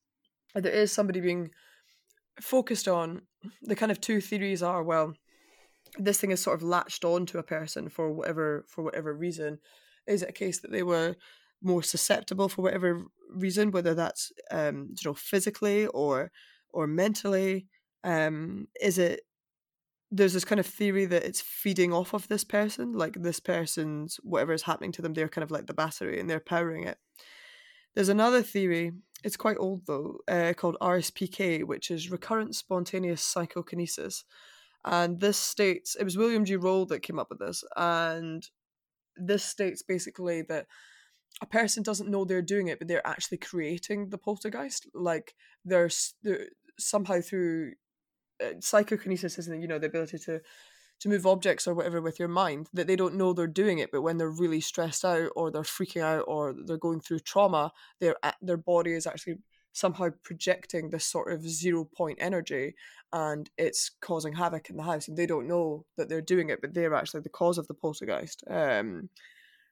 there 0.54 0.72
is 0.72 0.92
somebody 0.92 1.20
being 1.20 1.52
focused 2.42 2.88
on. 2.88 3.22
The 3.62 3.76
kind 3.76 3.92
of 3.92 4.02
two 4.02 4.22
theories 4.22 4.62
are 4.62 4.84
well, 4.84 5.14
this 5.98 6.20
thing 6.20 6.32
is 6.32 6.42
sort 6.42 6.58
of 6.58 6.68
latched 6.68 7.06
on 7.06 7.26
to 7.28 7.40
a 7.40 7.44
person 7.44 7.90
for 7.90 8.12
whatever 8.12 8.66
for 8.68 8.84
whatever 8.84 9.14
reason, 9.14 9.60
is 10.08 10.24
it 10.24 10.30
a 10.30 10.34
case 10.34 10.60
that 10.60 10.72
they 10.72 10.84
were 10.84 11.16
more 11.62 11.84
susceptible 11.84 12.50
for 12.50 12.62
whatever 12.62 13.04
reason, 13.34 13.72
whether 13.72 13.94
that's 13.94 14.32
um, 14.52 14.90
you 14.90 15.10
know 15.10 15.14
physically 15.14 15.88
or 15.88 16.32
or 16.72 16.88
mentally? 16.88 17.68
Um, 18.04 18.68
is 18.82 18.98
it 18.98 19.22
there's 20.12 20.34
this 20.34 20.46
kind 20.46 20.60
of 20.60 20.66
theory 20.66 21.06
that 21.06 21.24
it's 21.24 21.42
feeding 21.42 21.94
off 21.94 22.14
of 22.14 22.28
this 22.28 22.44
person, 22.44 22.94
like 22.94 23.14
this 23.22 23.40
person's 23.40 24.20
whatever 24.24 24.54
is 24.54 24.64
happening 24.64 24.92
to 24.94 25.02
them, 25.02 25.14
they're 25.14 25.30
kind 25.30 25.44
of 25.44 25.52
like 25.52 25.68
the 25.68 25.74
battery 25.74 26.20
and 26.20 26.30
they're 26.30 26.40
powering 26.40 26.84
it. 26.84 26.98
There's 27.96 28.10
another 28.10 28.42
theory, 28.42 28.92
it's 29.24 29.38
quite 29.38 29.58
old 29.60 29.86
though, 29.86 30.20
uh, 30.28 30.54
called 30.56 30.78
RSPK, 30.82 31.64
which 31.64 31.92
is 31.92 32.12
recurrent 32.12 32.56
spontaneous 32.56 33.22
psychokinesis. 33.22 34.24
And 34.86 35.20
this 35.20 35.38
states, 35.38 35.96
it 36.00 36.04
was 36.04 36.18
William 36.18 36.46
G. 36.46 36.56
Roll 36.56 36.86
that 36.88 37.02
came 37.02 37.20
up 37.20 37.30
with 37.30 37.40
this, 37.40 37.64
and 37.76 38.48
this 39.18 39.44
states 39.44 39.82
basically 39.82 40.42
that 40.44 40.68
a 41.42 41.46
person 41.46 41.84
doesn't 41.84 42.10
know 42.10 42.24
they're 42.26 42.42
doing 42.42 42.68
it, 42.68 42.80
but 42.80 42.88
they're 42.88 43.06
actually 43.06 43.38
creating 43.38 44.10
the 44.10 44.18
poltergeist. 44.18 44.88
Like 44.94 45.36
there's 45.66 46.14
they're 46.24 46.48
somehow 46.78 47.20
through 47.22 47.74
psychokinesis 48.60 49.38
isn't 49.38 49.62
you 49.62 49.68
know 49.68 49.80
the 49.80 49.88
ability 49.88 50.18
to 50.18 50.42
to 51.00 51.10
move 51.10 51.26
objects 51.26 51.68
or 51.68 51.74
whatever 51.74 52.02
with 52.02 52.20
your 52.20 52.28
mind 52.28 52.68
that 52.74 52.88
they 52.88 52.96
don't 52.96 53.16
know 53.16 53.34
they're 53.34 53.48
doing 53.48 53.80
it 53.80 53.90
but 53.92 54.02
when 54.02 54.18
they're 54.18 54.30
really 54.30 54.62
stressed 54.62 55.06
out 55.06 55.32
or 55.36 55.50
they're 55.50 55.62
freaking 55.62 56.02
out 56.02 56.26
or 56.28 56.54
they're 56.66 56.78
going 56.78 57.00
through 57.00 57.20
trauma 57.20 57.72
their 58.00 58.16
their 58.42 58.58
body 58.58 58.94
is 58.94 59.08
actually 59.08 59.38
somehow 59.72 60.10
projecting 60.24 60.90
this 60.90 61.06
sort 61.06 61.32
of 61.32 61.48
zero 61.48 61.86
point 61.86 62.18
energy 62.22 62.76
and 63.14 63.50
it's 63.58 63.92
causing 64.02 64.34
havoc 64.34 64.70
in 64.70 64.78
the 64.78 64.84
house 64.84 65.08
and 65.08 65.16
they 65.16 65.26
don't 65.26 65.48
know 65.48 65.86
that 65.96 66.10
they're 66.10 66.22
doing 66.22 66.50
it 66.50 66.60
but 66.62 66.74
they're 66.74 66.94
actually 66.94 67.22
the 67.22 67.30
cause 67.30 67.58
of 67.58 67.68
the 67.68 67.74
poltergeist. 67.74 68.44
Um, 68.50 69.10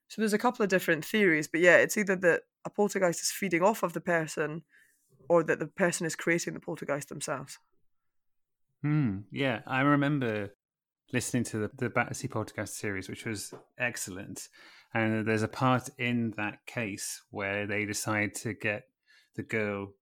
so 0.08 0.22
there's 0.22 0.34
a 0.34 0.38
couple 0.38 0.64
of 0.64 0.70
different 0.70 1.04
theories 1.04 1.48
but 1.48 1.62
yeah 1.62 1.78
it's 1.78 1.98
either 1.98 2.16
that 2.16 2.44
a 2.64 2.70
poltergeist 2.70 3.22
is 3.22 3.32
feeding 3.32 3.62
off 3.64 3.84
of 3.84 3.94
the 3.94 4.02
person 4.02 4.64
or 5.30 5.44
that 5.44 5.60
the 5.60 5.68
person 5.68 6.06
is 6.06 6.16
creating 6.16 6.54
the 6.54 6.60
poltergeist 6.60 7.10
themselves 7.10 7.58
hmm 8.82 9.20
yeah 9.32 9.60
i 9.66 9.82
remember 9.82 10.54
listening 11.14 11.44
to 11.44 11.58
the, 11.58 11.72
the 11.78 11.90
Battersea 11.90 12.28
podcast 12.28 12.70
series 12.70 13.10
which 13.10 13.26
was 13.26 13.54
excellent 13.80 14.50
and 14.94 15.26
there's 15.26 15.44
a 15.44 15.48
part 15.48 15.90
in 15.98 16.34
that 16.38 16.66
case 16.66 17.22
where 17.32 17.66
they 17.66 17.86
decide 17.86 18.36
to 18.36 18.54
get 18.54 18.84
the 19.36 19.44
girl 19.44 19.94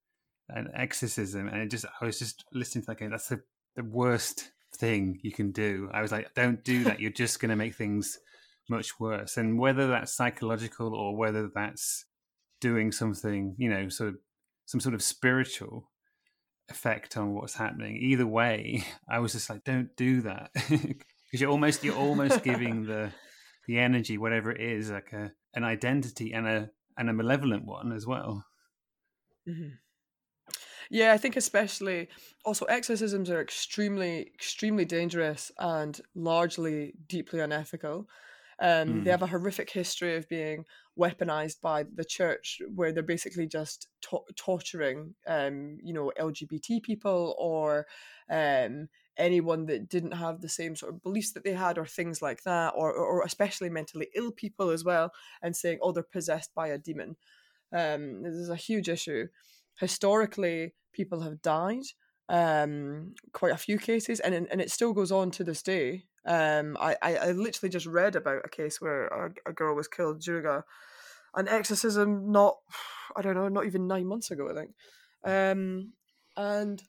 an 0.49 0.69
exorcism, 0.75 1.47
and 1.47 1.61
it 1.61 1.71
just 1.71 1.85
I 2.01 2.05
was 2.05 2.19
just 2.19 2.45
listening 2.53 2.83
to 2.83 2.87
that 2.87 2.99
game. 2.99 3.11
That's 3.11 3.29
the 3.29 3.41
the 3.75 3.83
worst 3.83 4.51
thing 4.77 5.19
you 5.21 5.31
can 5.31 5.51
do. 5.51 5.89
I 5.93 6.01
was 6.01 6.11
like, 6.11 6.33
don't 6.33 6.63
do 6.63 6.83
that. 6.85 6.99
You're 6.99 7.11
just 7.11 7.39
going 7.39 7.49
to 7.49 7.55
make 7.55 7.75
things 7.75 8.19
much 8.69 8.99
worse. 8.99 9.37
And 9.37 9.59
whether 9.59 9.87
that's 9.87 10.13
psychological 10.13 10.95
or 10.95 11.15
whether 11.15 11.49
that's 11.53 12.05
doing 12.61 12.91
something, 12.91 13.55
you 13.57 13.69
know, 13.69 13.89
sort 13.89 14.09
of 14.09 14.15
some 14.65 14.79
sort 14.79 14.95
of 14.95 15.01
spiritual 15.01 15.89
effect 16.69 17.17
on 17.17 17.33
what's 17.33 17.55
happening. 17.55 17.97
Either 17.97 18.27
way, 18.27 18.83
I 19.09 19.19
was 19.19 19.33
just 19.33 19.49
like, 19.49 19.63
don't 19.63 19.95
do 19.95 20.21
that 20.21 20.51
because 20.69 21.41
you're 21.41 21.51
almost 21.51 21.83
you're 21.83 21.95
almost 21.95 22.43
giving 22.43 22.85
the 22.85 23.11
the 23.67 23.79
energy, 23.79 24.17
whatever 24.17 24.51
it 24.51 24.61
is, 24.61 24.91
like 24.91 25.13
a 25.13 25.31
an 25.53 25.63
identity 25.63 26.33
and 26.33 26.47
a 26.47 26.69
and 26.97 27.09
a 27.09 27.13
malevolent 27.13 27.65
one 27.65 27.91
as 27.91 28.05
well. 28.05 28.45
Mm-hmm. 29.47 29.75
Yeah, 30.89 31.13
I 31.13 31.17
think 31.17 31.35
especially 31.35 32.09
also 32.43 32.65
exorcisms 32.65 33.29
are 33.29 33.41
extremely, 33.41 34.31
extremely 34.33 34.85
dangerous 34.85 35.51
and 35.57 35.99
largely 36.13 36.93
deeply 37.07 37.39
unethical. 37.39 38.07
Um, 38.59 38.87
mm. 38.87 39.03
They 39.03 39.11
have 39.11 39.21
a 39.21 39.27
horrific 39.27 39.69
history 39.69 40.15
of 40.15 40.29
being 40.29 40.65
weaponized 40.97 41.61
by 41.61 41.83
the 41.83 42.05
church, 42.05 42.61
where 42.73 42.91
they're 42.91 43.03
basically 43.03 43.47
just 43.47 43.87
to- 44.09 44.23
torturing, 44.35 45.15
um, 45.27 45.77
you 45.83 45.93
know, 45.93 46.11
LGBT 46.19 46.81
people 46.81 47.35
or 47.37 47.85
um, 48.29 48.87
anyone 49.17 49.65
that 49.65 49.89
didn't 49.89 50.13
have 50.13 50.41
the 50.41 50.49
same 50.49 50.75
sort 50.75 50.93
of 50.93 51.03
beliefs 51.03 51.33
that 51.33 51.43
they 51.43 51.53
had, 51.53 51.77
or 51.77 51.85
things 51.85 52.21
like 52.21 52.43
that, 52.43 52.73
or, 52.75 52.93
or 52.93 53.23
especially 53.23 53.69
mentally 53.69 54.07
ill 54.15 54.31
people 54.31 54.69
as 54.69 54.83
well, 54.83 55.11
and 55.41 55.55
saying, 55.55 55.79
"Oh, 55.81 55.91
they're 55.91 56.03
possessed 56.03 56.55
by 56.55 56.67
a 56.67 56.77
demon." 56.77 57.17
Um, 57.73 58.23
this 58.23 58.35
is 58.35 58.49
a 58.49 58.55
huge 58.55 58.87
issue 58.87 59.27
historically 59.79 60.73
people 60.93 61.21
have 61.21 61.41
died 61.41 61.83
um 62.29 63.13
quite 63.33 63.53
a 63.53 63.57
few 63.57 63.77
cases 63.77 64.19
and 64.19 64.33
and 64.33 64.59
it 64.59 64.71
still 64.71 64.93
goes 64.93 65.11
on 65.11 65.29
to 65.29 65.43
this 65.43 65.61
day 65.61 66.03
um 66.25 66.75
i 66.79 66.95
i, 67.03 67.15
I 67.15 67.31
literally 67.31 67.69
just 67.69 67.85
read 67.85 68.15
about 68.15 68.41
a 68.43 68.49
case 68.49 68.81
where 68.81 69.05
a, 69.07 69.31
a 69.45 69.53
girl 69.53 69.75
was 69.75 69.87
killed 69.87 70.21
during 70.21 70.45
a 70.45 70.63
an 71.35 71.47
exorcism 71.47 72.31
not 72.31 72.57
i 73.15 73.21
don't 73.21 73.35
know 73.35 73.47
not 73.47 73.65
even 73.65 73.87
nine 73.87 74.07
months 74.07 74.31
ago 74.31 74.49
i 74.49 74.53
think 74.55 74.71
um 75.23 75.93
and 76.35 76.81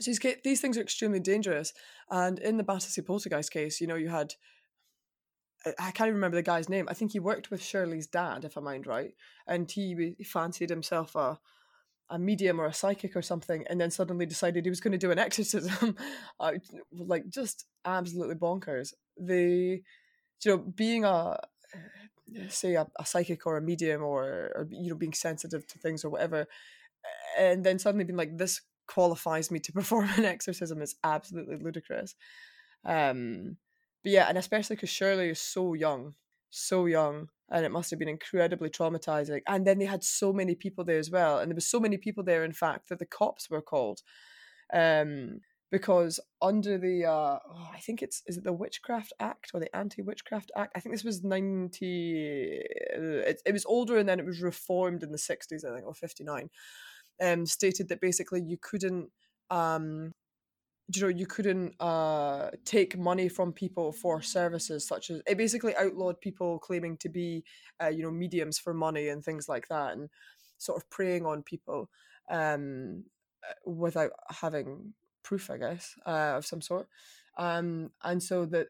so 0.00 0.10
these, 0.10 0.36
these 0.42 0.60
things 0.60 0.78
are 0.78 0.82
extremely 0.82 1.20
dangerous 1.20 1.74
and 2.10 2.38
in 2.38 2.56
the 2.56 2.64
battersea 2.64 3.02
poltergeist 3.02 3.52
case 3.52 3.80
you 3.80 3.86
know 3.86 3.94
you 3.94 4.08
had 4.08 4.34
I 5.78 5.92
can't 5.92 6.08
even 6.08 6.16
remember 6.16 6.36
the 6.36 6.42
guy's 6.42 6.68
name. 6.68 6.86
I 6.90 6.94
think 6.94 7.12
he 7.12 7.20
worked 7.20 7.50
with 7.50 7.62
Shirley's 7.62 8.06
dad, 8.06 8.44
if 8.44 8.58
I 8.58 8.60
mind 8.60 8.86
right, 8.86 9.14
and 9.46 9.70
he 9.70 10.14
fancied 10.22 10.68
himself 10.68 11.16
a 11.16 11.38
a 12.10 12.18
medium 12.18 12.60
or 12.60 12.66
a 12.66 12.74
psychic 12.74 13.16
or 13.16 13.22
something, 13.22 13.64
and 13.68 13.80
then 13.80 13.90
suddenly 13.90 14.26
decided 14.26 14.64
he 14.64 14.70
was 14.70 14.80
going 14.80 14.92
to 14.92 14.98
do 14.98 15.10
an 15.10 15.18
exorcism. 15.18 15.96
Like 16.92 17.28
just 17.28 17.64
absolutely 17.84 18.36
bonkers. 18.36 18.92
The 19.16 19.82
you 20.44 20.50
know 20.50 20.58
being 20.58 21.04
a 21.04 21.38
say 22.48 22.74
a, 22.74 22.86
a 22.98 23.06
psychic 23.06 23.46
or 23.46 23.56
a 23.56 23.62
medium 23.62 24.02
or, 24.02 24.24
or 24.54 24.68
you 24.70 24.90
know 24.90 24.96
being 24.96 25.12
sensitive 25.12 25.66
to 25.68 25.78
things 25.78 26.04
or 26.04 26.10
whatever, 26.10 26.46
and 27.38 27.64
then 27.64 27.78
suddenly 27.78 28.04
being 28.04 28.16
like 28.16 28.36
this 28.36 28.60
qualifies 28.86 29.50
me 29.50 29.58
to 29.60 29.72
perform 29.78 30.08
an 30.16 30.24
exorcism 30.24 30.82
is 30.82 30.96
absolutely 31.04 31.56
ludicrous. 31.56 32.14
Um, 32.84 33.56
but 34.02 34.12
yeah, 34.12 34.28
and 34.28 34.36
especially 34.36 34.76
because 34.76 34.90
Shirley 34.90 35.30
is 35.30 35.40
so 35.40 35.74
young, 35.74 36.14
so 36.50 36.86
young 36.86 37.28
and 37.50 37.64
it 37.64 37.72
must 37.72 37.90
have 37.90 37.98
been 37.98 38.08
incredibly 38.08 38.70
traumatizing. 38.70 39.40
And 39.46 39.66
then 39.66 39.78
they 39.78 39.84
had 39.84 40.02
so 40.02 40.32
many 40.32 40.54
people 40.54 40.84
there 40.84 40.98
as 40.98 41.10
well 41.10 41.38
and 41.38 41.50
there 41.50 41.54
was 41.56 41.66
so 41.66 41.80
many 41.80 41.96
people 41.96 42.24
there 42.24 42.44
in 42.44 42.52
fact 42.52 42.88
that 42.88 42.98
the 42.98 43.06
cops 43.06 43.50
were 43.50 43.62
called 43.62 44.00
um 44.72 45.40
because 45.70 46.20
under 46.40 46.78
the 46.78 47.04
uh 47.04 47.38
oh, 47.48 47.68
i 47.72 47.78
think 47.78 48.02
it's 48.02 48.22
is 48.26 48.36
it 48.36 48.44
the 48.44 48.52
witchcraft 48.52 49.12
act 49.18 49.50
or 49.52 49.60
the 49.60 49.74
anti-witchcraft 49.76 50.50
act? 50.56 50.72
I 50.76 50.80
think 50.80 50.94
this 50.94 51.04
was 51.04 51.24
90 51.24 52.60
uh, 52.96 53.00
it, 53.00 53.42
it 53.44 53.52
was 53.52 53.66
older 53.66 53.98
and 53.98 54.08
then 54.08 54.20
it 54.20 54.26
was 54.26 54.40
reformed 54.40 55.02
in 55.02 55.10
the 55.10 55.18
60s 55.18 55.64
i 55.64 55.74
think 55.74 55.86
or 55.86 55.94
59 55.94 56.48
um 57.20 57.44
stated 57.44 57.88
that 57.88 58.00
basically 58.00 58.42
you 58.42 58.56
couldn't 58.60 59.10
um 59.50 60.12
you 60.92 61.02
know 61.02 61.08
you 61.08 61.26
couldn't 61.26 61.74
uh 61.80 62.50
take 62.64 62.98
money 62.98 63.28
from 63.28 63.52
people 63.52 63.90
for 63.92 64.20
services 64.20 64.86
such 64.86 65.10
as 65.10 65.22
it 65.26 65.38
basically 65.38 65.74
outlawed 65.76 66.20
people 66.20 66.58
claiming 66.58 66.96
to 66.96 67.08
be 67.08 67.42
uh, 67.82 67.88
you 67.88 68.02
know 68.02 68.10
mediums 68.10 68.58
for 68.58 68.74
money 68.74 69.08
and 69.08 69.24
things 69.24 69.48
like 69.48 69.66
that 69.68 69.92
and 69.92 70.10
sort 70.58 70.76
of 70.76 70.88
preying 70.90 71.24
on 71.24 71.42
people 71.42 71.88
um 72.30 73.04
without 73.64 74.10
having 74.28 74.92
proof 75.22 75.50
i 75.50 75.56
guess 75.56 75.94
uh, 76.06 76.34
of 76.36 76.46
some 76.46 76.60
sort. 76.60 76.88
Um 77.36 77.90
and 78.02 78.22
so 78.22 78.44
that 78.46 78.68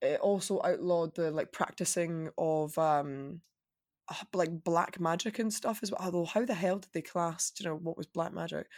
it 0.00 0.20
also 0.20 0.60
outlawed 0.64 1.14
the 1.14 1.30
like 1.30 1.52
practicing 1.52 2.30
of 2.38 2.76
um 2.78 3.40
like 4.32 4.62
black 4.64 5.00
magic 5.00 5.38
and 5.38 5.52
stuff 5.52 5.80
as 5.82 5.90
well 5.90 6.00
although 6.02 6.24
how 6.24 6.44
the 6.44 6.54
hell 6.54 6.78
did 6.78 6.90
they 6.92 7.02
class 7.02 7.52
you 7.58 7.66
know 7.66 7.74
what 7.74 7.96
was 7.96 8.06
black 8.06 8.32
magic 8.32 8.68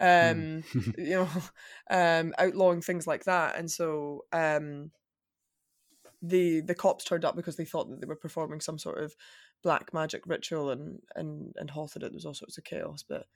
Hmm. 0.00 0.06
um 0.06 0.64
you 0.98 1.10
know 1.10 1.28
um 1.90 2.34
outlawing 2.38 2.80
things 2.82 3.06
like 3.06 3.24
that. 3.24 3.56
And 3.56 3.70
so 3.70 4.24
um 4.32 4.90
the 6.22 6.60
the 6.60 6.74
cops 6.74 7.04
turned 7.04 7.24
up 7.24 7.36
because 7.36 7.56
they 7.56 7.64
thought 7.64 7.88
that 7.90 8.00
they 8.00 8.06
were 8.06 8.16
performing 8.16 8.60
some 8.60 8.78
sort 8.78 9.02
of 9.02 9.14
black 9.62 9.92
magic 9.92 10.26
ritual 10.26 10.70
and 10.70 11.00
and 11.14 11.54
and 11.56 11.70
halted 11.70 12.02
it. 12.02 12.10
There 12.10 12.16
was 12.16 12.26
all 12.26 12.34
sorts 12.34 12.58
of 12.58 12.64
chaos. 12.64 13.04
But 13.08 13.26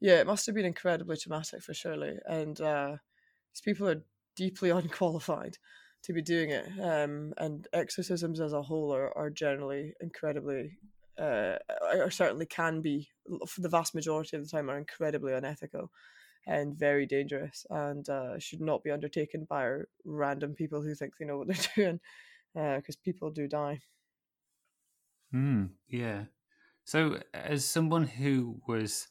yeah 0.00 0.20
it 0.20 0.26
must 0.26 0.46
have 0.46 0.54
been 0.54 0.64
incredibly 0.64 1.16
traumatic 1.16 1.62
for 1.62 1.74
shirley. 1.74 2.18
And 2.26 2.60
uh 2.60 2.96
these 3.52 3.62
people 3.62 3.88
are 3.88 4.02
deeply 4.36 4.70
unqualified 4.80 5.58
to 6.04 6.12
be 6.12 6.22
doing 6.22 6.50
it. 6.50 6.66
Um 6.80 7.32
and 7.38 7.66
exorcisms 7.72 8.40
as 8.40 8.52
a 8.52 8.62
whole 8.62 8.94
are, 8.94 9.16
are 9.16 9.30
generally 9.30 9.94
incredibly 10.00 10.78
uh, 11.20 11.56
or 11.94 12.10
certainly 12.10 12.46
can 12.46 12.80
be 12.80 13.08
for 13.46 13.60
the 13.60 13.68
vast 13.68 13.94
majority 13.94 14.36
of 14.36 14.42
the 14.42 14.48
time 14.48 14.70
are 14.70 14.78
incredibly 14.78 15.32
unethical 15.32 15.90
and 16.46 16.78
very 16.78 17.06
dangerous 17.06 17.66
and 17.70 18.08
uh, 18.08 18.38
should 18.38 18.60
not 18.60 18.82
be 18.82 18.90
undertaken 18.90 19.46
by 19.48 19.76
random 20.04 20.54
people 20.54 20.82
who 20.82 20.94
think 20.94 21.12
they 21.18 21.26
know 21.26 21.38
what 21.38 21.48
they're 21.48 21.66
doing 21.76 22.00
because 22.54 22.96
uh, 22.96 23.04
people 23.04 23.30
do 23.30 23.46
die. 23.46 23.80
Mm, 25.34 25.70
yeah. 25.88 26.24
So, 26.84 27.20
as 27.32 27.64
someone 27.64 28.06
who 28.06 28.60
was 28.66 29.08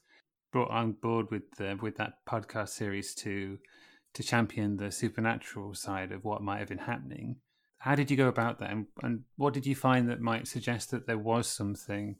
brought 0.52 0.70
on 0.70 0.92
board 0.92 1.30
with 1.30 1.50
the, 1.56 1.78
with 1.80 1.96
that 1.96 2.14
podcast 2.28 2.70
series 2.70 3.14
to 3.16 3.58
to 4.12 4.22
champion 4.24 4.76
the 4.76 4.90
supernatural 4.90 5.72
side 5.72 6.10
of 6.10 6.24
what 6.24 6.42
might 6.42 6.58
have 6.58 6.68
been 6.68 6.78
happening, 6.78 7.36
how 7.80 7.94
did 7.94 8.10
you 8.10 8.16
go 8.16 8.28
about 8.28 8.58
that, 8.58 8.70
and, 8.70 8.86
and 9.02 9.24
what 9.36 9.54
did 9.54 9.66
you 9.66 9.74
find 9.74 10.08
that 10.08 10.20
might 10.20 10.46
suggest 10.46 10.90
that 10.90 11.06
there 11.06 11.18
was 11.18 11.48
something 11.48 12.16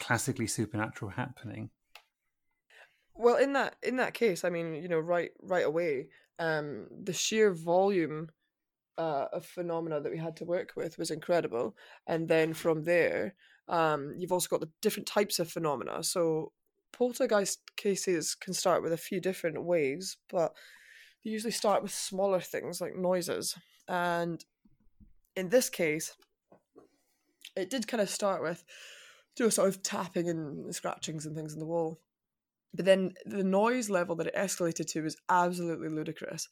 classically 0.00 0.48
supernatural 0.48 1.12
happening? 1.12 1.70
Well, 3.14 3.36
in 3.36 3.52
that 3.52 3.76
in 3.80 3.96
that 3.96 4.12
case, 4.12 4.44
I 4.44 4.50
mean, 4.50 4.74
you 4.74 4.88
know, 4.88 4.98
right 4.98 5.30
right 5.40 5.64
away, 5.64 6.08
um, 6.40 6.88
the 6.90 7.12
sheer 7.12 7.52
volume 7.52 8.30
uh, 8.98 9.26
of 9.32 9.46
phenomena 9.46 10.00
that 10.00 10.10
we 10.10 10.18
had 10.18 10.36
to 10.38 10.44
work 10.44 10.72
with 10.76 10.98
was 10.98 11.12
incredible, 11.12 11.76
and 12.08 12.26
then 12.26 12.52
from 12.52 12.82
there, 12.82 13.36
um, 13.68 14.14
you've 14.18 14.32
also 14.32 14.48
got 14.48 14.60
the 14.60 14.70
different 14.82 15.06
types 15.06 15.38
of 15.38 15.48
phenomena. 15.48 16.02
So 16.02 16.50
poltergeist 16.92 17.60
cases 17.76 18.34
can 18.34 18.52
start 18.52 18.82
with 18.82 18.92
a 18.92 18.96
few 18.96 19.20
different 19.20 19.62
ways, 19.62 20.16
but 20.28 20.54
they 21.22 21.30
usually 21.30 21.52
start 21.52 21.84
with 21.84 21.92
smaller 21.94 22.40
things 22.40 22.80
like 22.80 22.96
noises, 22.96 23.56
and 23.86 24.44
in 25.36 25.48
this 25.48 25.68
case, 25.68 26.16
it 27.56 27.70
did 27.70 27.86
kind 27.86 28.00
of 28.00 28.10
start 28.10 28.42
with 28.42 28.64
know, 29.40 29.48
sort 29.48 29.68
of 29.68 29.82
tapping 29.82 30.28
and 30.28 30.74
scratchings 30.74 31.26
and 31.26 31.34
things 31.34 31.54
in 31.54 31.58
the 31.58 31.66
wall. 31.66 32.00
But 32.72 32.84
then 32.84 33.14
the 33.24 33.44
noise 33.44 33.88
level 33.90 34.16
that 34.16 34.26
it 34.26 34.34
escalated 34.34 34.86
to 34.88 35.02
was 35.02 35.16
absolutely 35.28 35.88
ludicrous. 35.88 36.48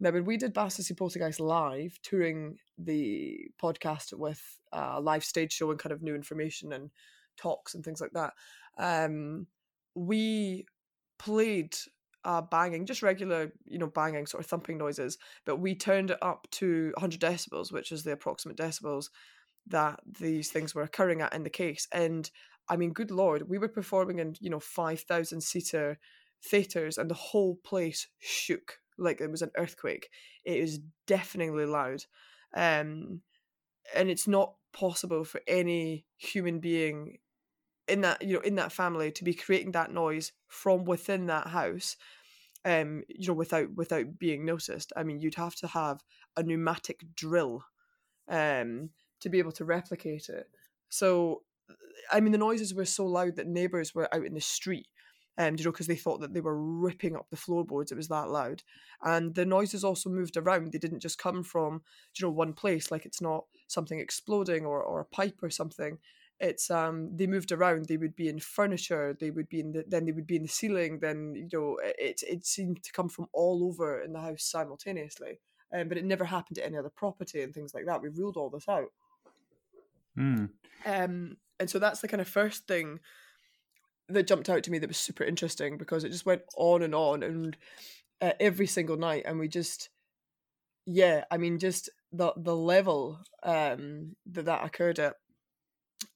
Now, 0.00 0.10
when 0.10 0.24
we 0.24 0.36
did 0.36 0.52
Battersea 0.52 0.94
Poltergeist 0.94 1.40
live, 1.40 1.98
touring 2.02 2.58
the 2.78 3.48
podcast 3.62 4.12
with 4.12 4.42
a 4.72 5.00
live 5.00 5.24
stage 5.24 5.52
show 5.52 5.70
and 5.70 5.78
kind 5.78 5.92
of 5.92 6.02
new 6.02 6.14
information 6.14 6.72
and 6.72 6.90
talks 7.36 7.74
and 7.74 7.84
things 7.84 8.00
like 8.00 8.12
that, 8.12 8.32
um, 8.78 9.46
we 9.94 10.66
played 11.18 11.76
uh, 12.24 12.40
banging, 12.40 12.86
just 12.86 13.02
regular, 13.02 13.52
you 13.66 13.78
know, 13.78 13.86
banging, 13.86 14.26
sort 14.26 14.42
of 14.42 14.48
thumping 14.48 14.78
noises, 14.78 15.18
but 15.44 15.56
we 15.56 15.74
turned 15.74 16.10
it 16.10 16.18
up 16.22 16.46
to 16.52 16.92
100 16.96 17.20
decibels, 17.20 17.72
which 17.72 17.92
is 17.92 18.02
the 18.02 18.12
approximate 18.12 18.56
decibels 18.56 19.08
that 19.66 20.00
these 20.18 20.50
things 20.50 20.74
were 20.74 20.82
occurring 20.82 21.20
at 21.20 21.34
in 21.34 21.42
the 21.42 21.50
case. 21.50 21.86
And 21.92 22.30
I 22.68 22.76
mean, 22.76 22.92
good 22.92 23.10
lord, 23.10 23.48
we 23.48 23.58
were 23.58 23.68
performing 23.68 24.18
in 24.18 24.36
you 24.40 24.50
know 24.50 24.60
five 24.60 25.00
thousand 25.00 25.42
seater 25.42 25.98
theaters, 26.44 26.98
and 26.98 27.10
the 27.10 27.14
whole 27.14 27.56
place 27.64 28.08
shook 28.20 28.78
like 28.98 29.20
it 29.20 29.30
was 29.30 29.42
an 29.42 29.50
earthquake. 29.56 30.08
It 30.44 30.60
was 30.60 30.80
deafeningly 31.06 31.66
loud, 31.66 32.04
um, 32.54 33.20
and 33.94 34.10
it's 34.10 34.28
not 34.28 34.54
possible 34.72 35.24
for 35.24 35.40
any 35.46 36.06
human 36.16 36.58
being 36.58 37.18
in 37.88 38.00
that 38.02 38.22
you 38.22 38.34
know 38.34 38.40
in 38.40 38.54
that 38.56 38.72
family 38.72 39.10
to 39.12 39.24
be 39.24 39.34
creating 39.34 39.72
that 39.72 39.92
noise 39.92 40.32
from 40.48 40.84
within 40.84 41.26
that 41.26 41.48
house 41.48 41.96
um 42.64 43.02
you 43.08 43.28
know 43.28 43.34
without 43.34 43.72
without 43.74 44.18
being 44.18 44.44
noticed 44.44 44.92
i 44.96 45.02
mean 45.02 45.20
you'd 45.20 45.34
have 45.34 45.54
to 45.54 45.66
have 45.66 46.02
a 46.36 46.42
pneumatic 46.42 47.04
drill 47.14 47.64
um 48.28 48.90
to 49.20 49.28
be 49.30 49.38
able 49.38 49.52
to 49.52 49.64
replicate 49.64 50.28
it. 50.28 50.50
So, 50.90 51.42
I 52.12 52.20
mean, 52.20 52.32
the 52.32 52.38
noises 52.38 52.74
were 52.74 52.84
so 52.84 53.06
loud 53.06 53.36
that 53.36 53.46
neighbors 53.46 53.94
were 53.94 54.12
out 54.14 54.24
in 54.26 54.34
the 54.34 54.40
street 54.40 54.86
um, 55.36 55.56
you 55.58 55.64
know, 55.64 55.72
because 55.72 55.88
they 55.88 55.96
thought 55.96 56.20
that 56.20 56.32
they 56.32 56.40
were 56.40 56.56
ripping 56.62 57.16
up 57.16 57.26
the 57.28 57.36
floorboards. 57.36 57.90
It 57.90 57.96
was 57.96 58.06
that 58.06 58.30
loud, 58.30 58.62
and 59.02 59.34
the 59.34 59.44
noises 59.44 59.82
also 59.82 60.08
moved 60.08 60.36
around. 60.36 60.70
They 60.70 60.78
didn't 60.78 61.00
just 61.00 61.18
come 61.18 61.42
from, 61.42 61.82
you 62.16 62.24
know, 62.24 62.30
one 62.30 62.52
place. 62.52 62.92
Like 62.92 63.04
it's 63.04 63.20
not 63.20 63.44
something 63.66 63.98
exploding 63.98 64.64
or 64.64 64.80
or 64.80 65.00
a 65.00 65.04
pipe 65.04 65.40
or 65.42 65.50
something. 65.50 65.98
It's 66.40 66.70
um 66.70 67.16
they 67.16 67.26
moved 67.26 67.52
around. 67.52 67.86
They 67.86 67.96
would 67.96 68.16
be 68.16 68.28
in 68.28 68.40
furniture. 68.40 69.16
They 69.18 69.30
would 69.30 69.48
be 69.48 69.60
in 69.60 69.72
the 69.72 69.84
then 69.86 70.04
they 70.04 70.12
would 70.12 70.26
be 70.26 70.36
in 70.36 70.42
the 70.42 70.48
ceiling. 70.48 70.98
Then 71.00 71.34
you 71.34 71.48
know 71.52 71.78
it 71.82 72.22
it 72.26 72.44
seemed 72.44 72.82
to 72.82 72.92
come 72.92 73.08
from 73.08 73.28
all 73.32 73.64
over 73.64 74.02
in 74.02 74.12
the 74.12 74.20
house 74.20 74.44
simultaneously. 74.44 75.40
Um, 75.72 75.88
but 75.88 75.98
it 75.98 76.04
never 76.04 76.24
happened 76.24 76.56
to 76.56 76.66
any 76.66 76.76
other 76.76 76.90
property 76.90 77.42
and 77.42 77.52
things 77.52 77.74
like 77.74 77.86
that. 77.86 78.00
We 78.00 78.08
ruled 78.08 78.36
all 78.36 78.50
this 78.50 78.68
out. 78.68 78.92
Mm. 80.16 80.50
Um, 80.86 81.36
and 81.58 81.70
so 81.70 81.78
that's 81.78 82.00
the 82.00 82.08
kind 82.08 82.20
of 82.20 82.28
first 82.28 82.66
thing 82.68 83.00
that 84.08 84.26
jumped 84.26 84.48
out 84.48 84.62
to 84.64 84.70
me 84.70 84.78
that 84.78 84.88
was 84.88 84.98
super 84.98 85.24
interesting 85.24 85.78
because 85.78 86.04
it 86.04 86.10
just 86.10 86.26
went 86.26 86.42
on 86.56 86.82
and 86.82 86.94
on 86.94 87.22
and 87.22 87.56
uh, 88.20 88.32
every 88.38 88.66
single 88.66 88.96
night 88.96 89.24
and 89.26 89.38
we 89.38 89.48
just 89.48 89.88
yeah 90.86 91.24
i 91.30 91.38
mean 91.38 91.58
just 91.58 91.88
the 92.12 92.32
the 92.36 92.54
level 92.54 93.18
um 93.42 94.14
that 94.26 94.44
that 94.44 94.64
occurred 94.64 94.98
at 94.98 95.14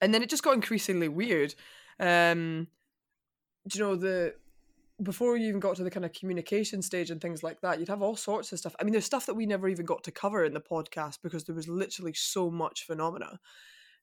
and 0.01 0.13
then 0.13 0.23
it 0.23 0.29
just 0.29 0.43
got 0.43 0.55
increasingly 0.55 1.07
weird 1.07 1.53
um 1.99 2.67
do 3.67 3.77
you 3.77 3.85
know 3.85 3.95
the 3.95 4.33
before 5.01 5.37
you 5.37 5.47
even 5.47 5.59
got 5.59 5.75
to 5.77 5.83
the 5.83 5.91
kind 5.91 6.05
of 6.05 6.13
communication 6.13 6.81
stage 6.81 7.09
and 7.09 7.21
things 7.21 7.41
like 7.41 7.61
that, 7.61 7.79
you'd 7.79 7.87
have 7.87 8.01
all 8.01 8.15
sorts 8.15 8.51
of 8.51 8.59
stuff. 8.59 8.75
I 8.79 8.83
mean, 8.83 8.91
there's 8.91 9.05
stuff 9.05 9.25
that 9.27 9.33
we 9.33 9.45
never 9.45 9.69
even 9.69 9.85
got 9.85 10.03
to 10.03 10.11
cover 10.11 10.43
in 10.43 10.53
the 10.53 10.59
podcast 10.59 11.19
because 11.23 11.45
there 11.45 11.55
was 11.55 11.67
literally 11.67 12.13
so 12.13 12.51
much 12.51 12.85
phenomena. 12.85 13.39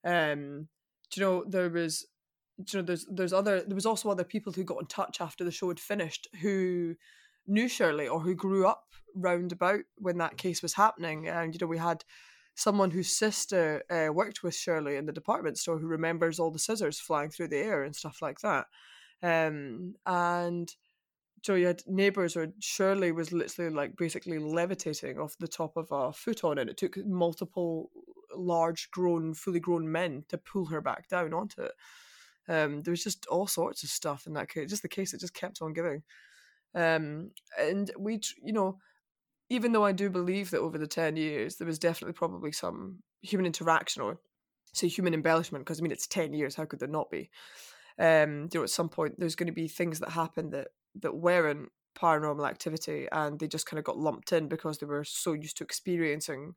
Um, 0.05 0.69
do 1.11 1.21
you 1.21 1.27
know 1.27 1.45
there 1.47 1.69
was 1.69 2.07
do 2.65 2.79
you 2.79 2.83
know 2.83 2.87
there's 2.87 3.07
there's 3.11 3.33
other 3.33 3.63
there 3.63 3.75
was 3.75 3.87
also 3.87 4.11
other 4.11 4.25
people 4.25 4.53
who 4.53 4.65
got 4.65 4.81
in 4.81 4.87
touch 4.87 5.21
after 5.21 5.45
the 5.45 5.51
show 5.51 5.69
had 5.69 5.81
finished 5.81 6.29
who 6.41 6.95
knew 7.47 7.69
Shirley 7.69 8.09
or 8.09 8.21
who 8.21 8.35
grew 8.35 8.67
up 8.67 8.85
round 9.15 9.53
about 9.53 9.81
when 9.99 10.19
that 10.19 10.37
case 10.37 10.63
was 10.63 10.75
happening 10.75 11.29
and 11.29 11.55
you 11.55 11.59
know 11.61 11.67
we 11.67 11.79
had 11.79 12.05
someone 12.57 12.91
whose 12.91 13.17
sister 13.17 13.83
uh, 13.91 14.13
worked 14.13 14.43
with 14.43 14.55
Shirley 14.55 14.97
in 14.97 15.07
the 15.07 15.13
department 15.13 15.59
store 15.59 15.79
who 15.79 15.87
remembers 15.87 16.41
all 16.41 16.51
the 16.51 16.59
scissors 16.59 16.99
flying 16.99 17.31
through 17.31 17.49
the 17.49 17.59
air 17.59 17.85
and 17.85 17.95
stuff 17.95 18.19
like 18.21 18.41
that 18.41 18.67
um, 19.23 19.95
and 20.05 20.75
so 21.43 21.55
you 21.55 21.67
had 21.67 21.83
neighbors 21.87 22.35
where 22.35 22.53
Shirley 22.59 23.13
was 23.13 23.33
literally 23.33 23.71
like 23.71 23.97
basically 23.97 24.39
levitating 24.41 25.19
off 25.19 25.37
the 25.39 25.47
top 25.47 25.77
of 25.77 25.87
a 25.93 26.13
futon 26.13 26.59
and 26.59 26.69
it 26.69 26.77
took 26.77 26.97
multiple 27.07 27.91
large 28.35 28.91
grown 28.91 29.33
fully 29.33 29.61
grown 29.61 29.91
men 29.91 30.25
to 30.29 30.37
pull 30.37 30.67
her 30.67 30.81
back 30.81 31.09
down 31.09 31.33
onto 31.33 31.63
it 31.63 31.73
um, 32.49 32.83
there 32.83 32.93
was 32.93 33.03
just 33.03 33.27
all 33.27 33.47
sorts 33.47 33.83
of 33.83 33.91
stuff 33.91 34.27
in 34.27 34.35
that 34.35 34.49
case. 34.49 34.71
Just 34.71 34.83
the 34.83 34.89
case 34.89 35.13
that 35.13 35.21
just 35.21 35.35
kept 35.35 35.63
on 35.63 35.73
giving. 35.73 36.03
Um, 36.75 37.31
and 37.59 37.91
we, 37.99 38.21
you 38.43 38.53
know, 38.53 38.79
even 39.49 39.73
though 39.73 39.85
I 39.85 39.93
do 39.93 40.11
believe 40.11 40.51
that 40.51 40.61
over 40.61 40.79
the 40.79 40.87
10 40.87 41.17
years, 41.17 41.57
there 41.57 41.67
was 41.67 41.79
definitely 41.79 42.15
probably 42.15 42.53
some 42.53 43.03
human 43.23 43.47
interaction 43.47 44.03
or 44.03 44.19
say 44.73 44.89
human 44.89 45.15
embellishment, 45.15 45.65
because 45.65 45.81
I 45.81 45.83
mean, 45.83 45.93
it's 45.93 46.07
10 46.07 46.35
years, 46.35 46.57
how 46.57 46.65
could 46.65 46.81
there 46.81 46.89
not 46.89 47.11
be? 47.11 47.31
Um, 47.99 48.49
you 48.53 48.61
know, 48.61 48.65
at 48.65 48.71
some 48.71 48.89
point, 48.89 49.19
there's 49.19 49.37
going 49.37 49.47
to 49.47 49.53
be 49.53 49.69
things 49.69 50.01
that 50.01 50.11
happen 50.11 50.51
that, 50.51 50.69
that 51.01 51.17
weren't 51.17 51.71
paranormal 51.97 52.49
activity 52.49 53.09
and 53.11 53.39
they 53.39 53.49
just 53.49 53.67
kind 53.67 53.79
of 53.79 53.85
got 53.85 53.99
lumped 53.99 54.33
in 54.33 54.49
because 54.49 54.79
they 54.79 54.87
were 54.87 55.05
so 55.05 55.33
used 55.33 55.57
to 55.57 55.65
experiencing 55.65 56.55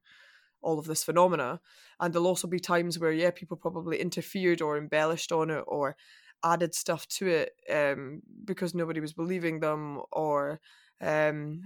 all 0.62 0.78
of 0.78 0.86
this 0.86 1.04
phenomena. 1.04 1.62
And 2.00 2.14
there'll 2.14 2.28
also 2.28 2.48
be 2.48 2.60
times 2.60 3.00
where, 3.00 3.12
yeah, 3.12 3.32
people 3.32 3.56
probably 3.56 4.02
interfered 4.02 4.62
or 4.62 4.78
embellished 4.78 5.32
on 5.32 5.50
it 5.50 5.64
or 5.68 5.96
added 6.44 6.74
stuff 6.74 7.08
to 7.08 7.28
it 7.28 7.52
um, 7.74 8.22
because 8.46 8.74
nobody 8.74 9.00
was 9.00 9.14
believing 9.14 9.60
them 9.60 10.02
or, 10.12 10.60
um, 11.02 11.62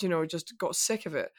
you 0.00 0.08
know, 0.08 0.24
just 0.26 0.56
got 0.58 0.76
sick 0.76 1.06
of 1.06 1.14
it. 1.14 1.32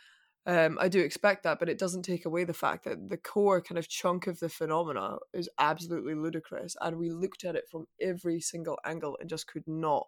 Um, 0.45 0.77
I 0.79 0.87
do 0.87 1.01
expect 1.01 1.43
that, 1.43 1.59
but 1.59 1.69
it 1.69 1.77
doesn't 1.77 2.03
take 2.03 2.25
away 2.25 2.43
the 2.43 2.53
fact 2.53 2.85
that 2.85 3.09
the 3.09 3.17
core 3.17 3.61
kind 3.61 3.77
of 3.77 3.89
chunk 3.89 4.25
of 4.25 4.39
the 4.39 4.49
phenomena 4.49 5.17
is 5.33 5.49
absolutely 5.59 6.15
ludicrous. 6.15 6.75
And 6.81 6.97
we 6.97 7.11
looked 7.11 7.43
at 7.43 7.55
it 7.55 7.65
from 7.69 7.85
every 8.01 8.39
single 8.39 8.79
angle 8.85 9.17
and 9.19 9.29
just 9.29 9.47
could 9.47 9.67
not 9.67 10.07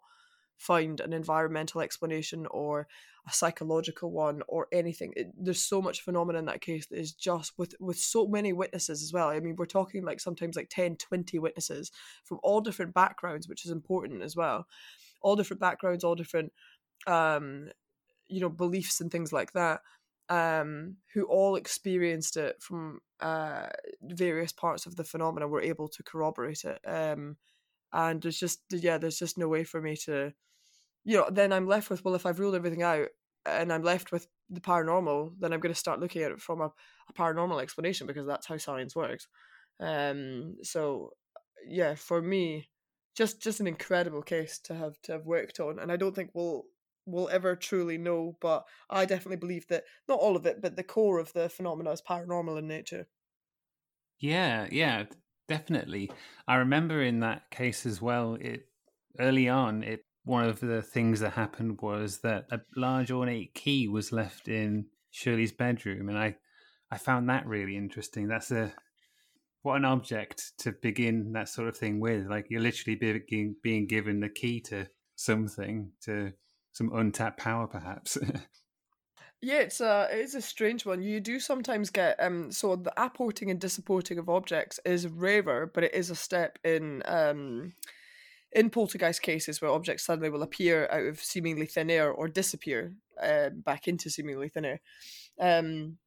find 0.56 1.00
an 1.00 1.12
environmental 1.12 1.80
explanation 1.80 2.46
or 2.50 2.86
a 3.28 3.32
psychological 3.32 4.10
one 4.10 4.42
or 4.48 4.68
anything. 4.72 5.12
It, 5.16 5.28
there's 5.36 5.62
so 5.62 5.82
much 5.82 6.00
phenomena 6.00 6.38
in 6.38 6.46
that 6.46 6.60
case 6.60 6.86
that 6.86 6.98
is 6.98 7.12
just 7.12 7.52
with 7.56 7.74
with 7.78 7.98
so 7.98 8.26
many 8.26 8.52
witnesses 8.52 9.02
as 9.02 9.12
well. 9.12 9.28
I 9.28 9.40
mean, 9.40 9.56
we're 9.56 9.66
talking 9.66 10.04
like 10.04 10.20
sometimes 10.20 10.56
like 10.56 10.70
10, 10.70 10.96
20 10.96 11.38
witnesses 11.38 11.90
from 12.24 12.38
all 12.42 12.60
different 12.60 12.94
backgrounds, 12.94 13.48
which 13.48 13.64
is 13.64 13.70
important 13.70 14.22
as 14.22 14.34
well. 14.34 14.66
All 15.20 15.36
different 15.36 15.60
backgrounds, 15.60 16.04
all 16.04 16.14
different 16.14 16.52
um 17.06 17.68
you 18.32 18.40
know 18.40 18.48
beliefs 18.48 19.00
and 19.00 19.10
things 19.10 19.32
like 19.32 19.52
that 19.52 19.80
um 20.28 20.96
who 21.12 21.24
all 21.24 21.56
experienced 21.56 22.36
it 22.36 22.56
from 22.60 23.00
uh 23.20 23.66
various 24.02 24.52
parts 24.52 24.86
of 24.86 24.96
the 24.96 25.04
phenomena 25.04 25.46
were 25.46 25.60
able 25.60 25.88
to 25.88 26.02
corroborate 26.02 26.64
it 26.64 26.80
um 26.86 27.36
and 27.92 28.22
there's 28.22 28.38
just 28.38 28.60
yeah 28.70 28.98
there's 28.98 29.18
just 29.18 29.36
no 29.36 29.48
way 29.48 29.64
for 29.64 29.80
me 29.80 29.96
to 29.96 30.32
you 31.04 31.16
know 31.16 31.28
then 31.30 31.52
i'm 31.52 31.66
left 31.66 31.90
with 31.90 32.04
well 32.04 32.14
if 32.14 32.24
i've 32.26 32.38
ruled 32.38 32.54
everything 32.54 32.82
out 32.82 33.08
and 33.46 33.72
i'm 33.72 33.82
left 33.82 34.12
with 34.12 34.26
the 34.50 34.60
paranormal 34.60 35.32
then 35.38 35.52
i'm 35.52 35.60
going 35.60 35.72
to 35.74 35.78
start 35.78 36.00
looking 36.00 36.22
at 36.22 36.32
it 36.32 36.40
from 36.40 36.60
a, 36.60 36.72
a 37.08 37.12
paranormal 37.12 37.60
explanation 37.60 38.06
because 38.06 38.26
that's 38.26 38.46
how 38.46 38.56
science 38.56 38.94
works. 38.94 39.26
Um 39.80 40.56
so 40.62 41.10
yeah 41.66 41.94
for 41.94 42.22
me 42.22 42.68
just 43.16 43.42
just 43.42 43.60
an 43.60 43.66
incredible 43.66 44.22
case 44.22 44.58
to 44.60 44.74
have 44.74 45.00
to 45.02 45.12
have 45.12 45.26
worked 45.26 45.60
on 45.60 45.78
and 45.78 45.92
i 45.92 45.96
don't 45.96 46.14
think 46.14 46.30
we'll 46.34 46.64
we'll 47.06 47.28
ever 47.30 47.56
truly 47.56 47.98
know 47.98 48.36
but 48.40 48.64
i 48.90 49.04
definitely 49.04 49.36
believe 49.36 49.66
that 49.68 49.84
not 50.08 50.18
all 50.18 50.36
of 50.36 50.46
it 50.46 50.62
but 50.62 50.76
the 50.76 50.82
core 50.82 51.18
of 51.18 51.32
the 51.32 51.48
phenomena 51.48 51.90
is 51.90 52.02
paranormal 52.08 52.58
in 52.58 52.66
nature 52.66 53.06
yeah 54.20 54.66
yeah 54.70 55.04
definitely. 55.52 56.10
I 56.48 56.56
remember 56.56 57.02
in 57.02 57.20
that 57.20 57.50
case 57.50 57.84
as 57.86 58.00
well. 58.00 58.36
It 58.40 58.66
early 59.18 59.48
on, 59.48 59.82
it 59.82 60.04
one 60.24 60.48
of 60.48 60.60
the 60.60 60.82
things 60.82 61.20
that 61.20 61.32
happened 61.32 61.80
was 61.82 62.20
that 62.20 62.46
a 62.50 62.60
large 62.76 63.10
ornate 63.10 63.54
key 63.54 63.88
was 63.88 64.12
left 64.12 64.48
in 64.48 64.86
Shirley's 65.10 65.52
bedroom, 65.52 66.08
and 66.08 66.18
I 66.18 66.36
I 66.90 66.98
found 66.98 67.28
that 67.28 67.46
really 67.46 67.76
interesting. 67.76 68.28
That's 68.28 68.50
a 68.50 68.72
what 69.62 69.76
an 69.76 69.84
object 69.84 70.52
to 70.58 70.72
begin 70.72 71.32
that 71.32 71.48
sort 71.48 71.68
of 71.68 71.76
thing 71.76 72.00
with. 72.00 72.26
Like 72.26 72.46
you're 72.48 72.60
literally 72.60 72.96
being 72.96 73.56
being 73.62 73.86
given 73.86 74.20
the 74.20 74.28
key 74.28 74.60
to 74.62 74.88
something 75.16 75.92
to 76.04 76.32
some 76.72 76.92
untapped 76.92 77.38
power, 77.38 77.66
perhaps. 77.66 78.18
Yeah, 79.44 79.58
it's 79.62 79.80
a 79.80 80.08
it 80.12 80.20
is 80.20 80.36
a 80.36 80.40
strange 80.40 80.86
one. 80.86 81.02
You 81.02 81.18
do 81.18 81.40
sometimes 81.40 81.90
get 81.90 82.16
um 82.22 82.52
so 82.52 82.76
the 82.76 82.92
apporting 82.96 83.50
and 83.50 83.60
disapporting 83.60 84.18
of 84.18 84.28
objects 84.28 84.78
is 84.84 85.08
rarer, 85.08 85.66
but 85.66 85.82
it 85.82 85.94
is 85.94 86.10
a 86.10 86.14
step 86.14 86.60
in 86.62 87.02
um 87.06 87.72
in 88.52 88.70
poltergeist 88.70 89.20
cases 89.20 89.60
where 89.60 89.70
objects 89.72 90.04
suddenly 90.04 90.30
will 90.30 90.44
appear 90.44 90.88
out 90.92 91.06
of 91.06 91.18
seemingly 91.18 91.66
thin 91.66 91.90
air 91.90 92.12
or 92.12 92.28
disappear 92.28 92.94
uh, 93.20 93.48
back 93.50 93.88
into 93.88 94.10
seemingly 94.10 94.48
thin 94.48 94.64
air. 94.64 94.80
Um 95.40 95.98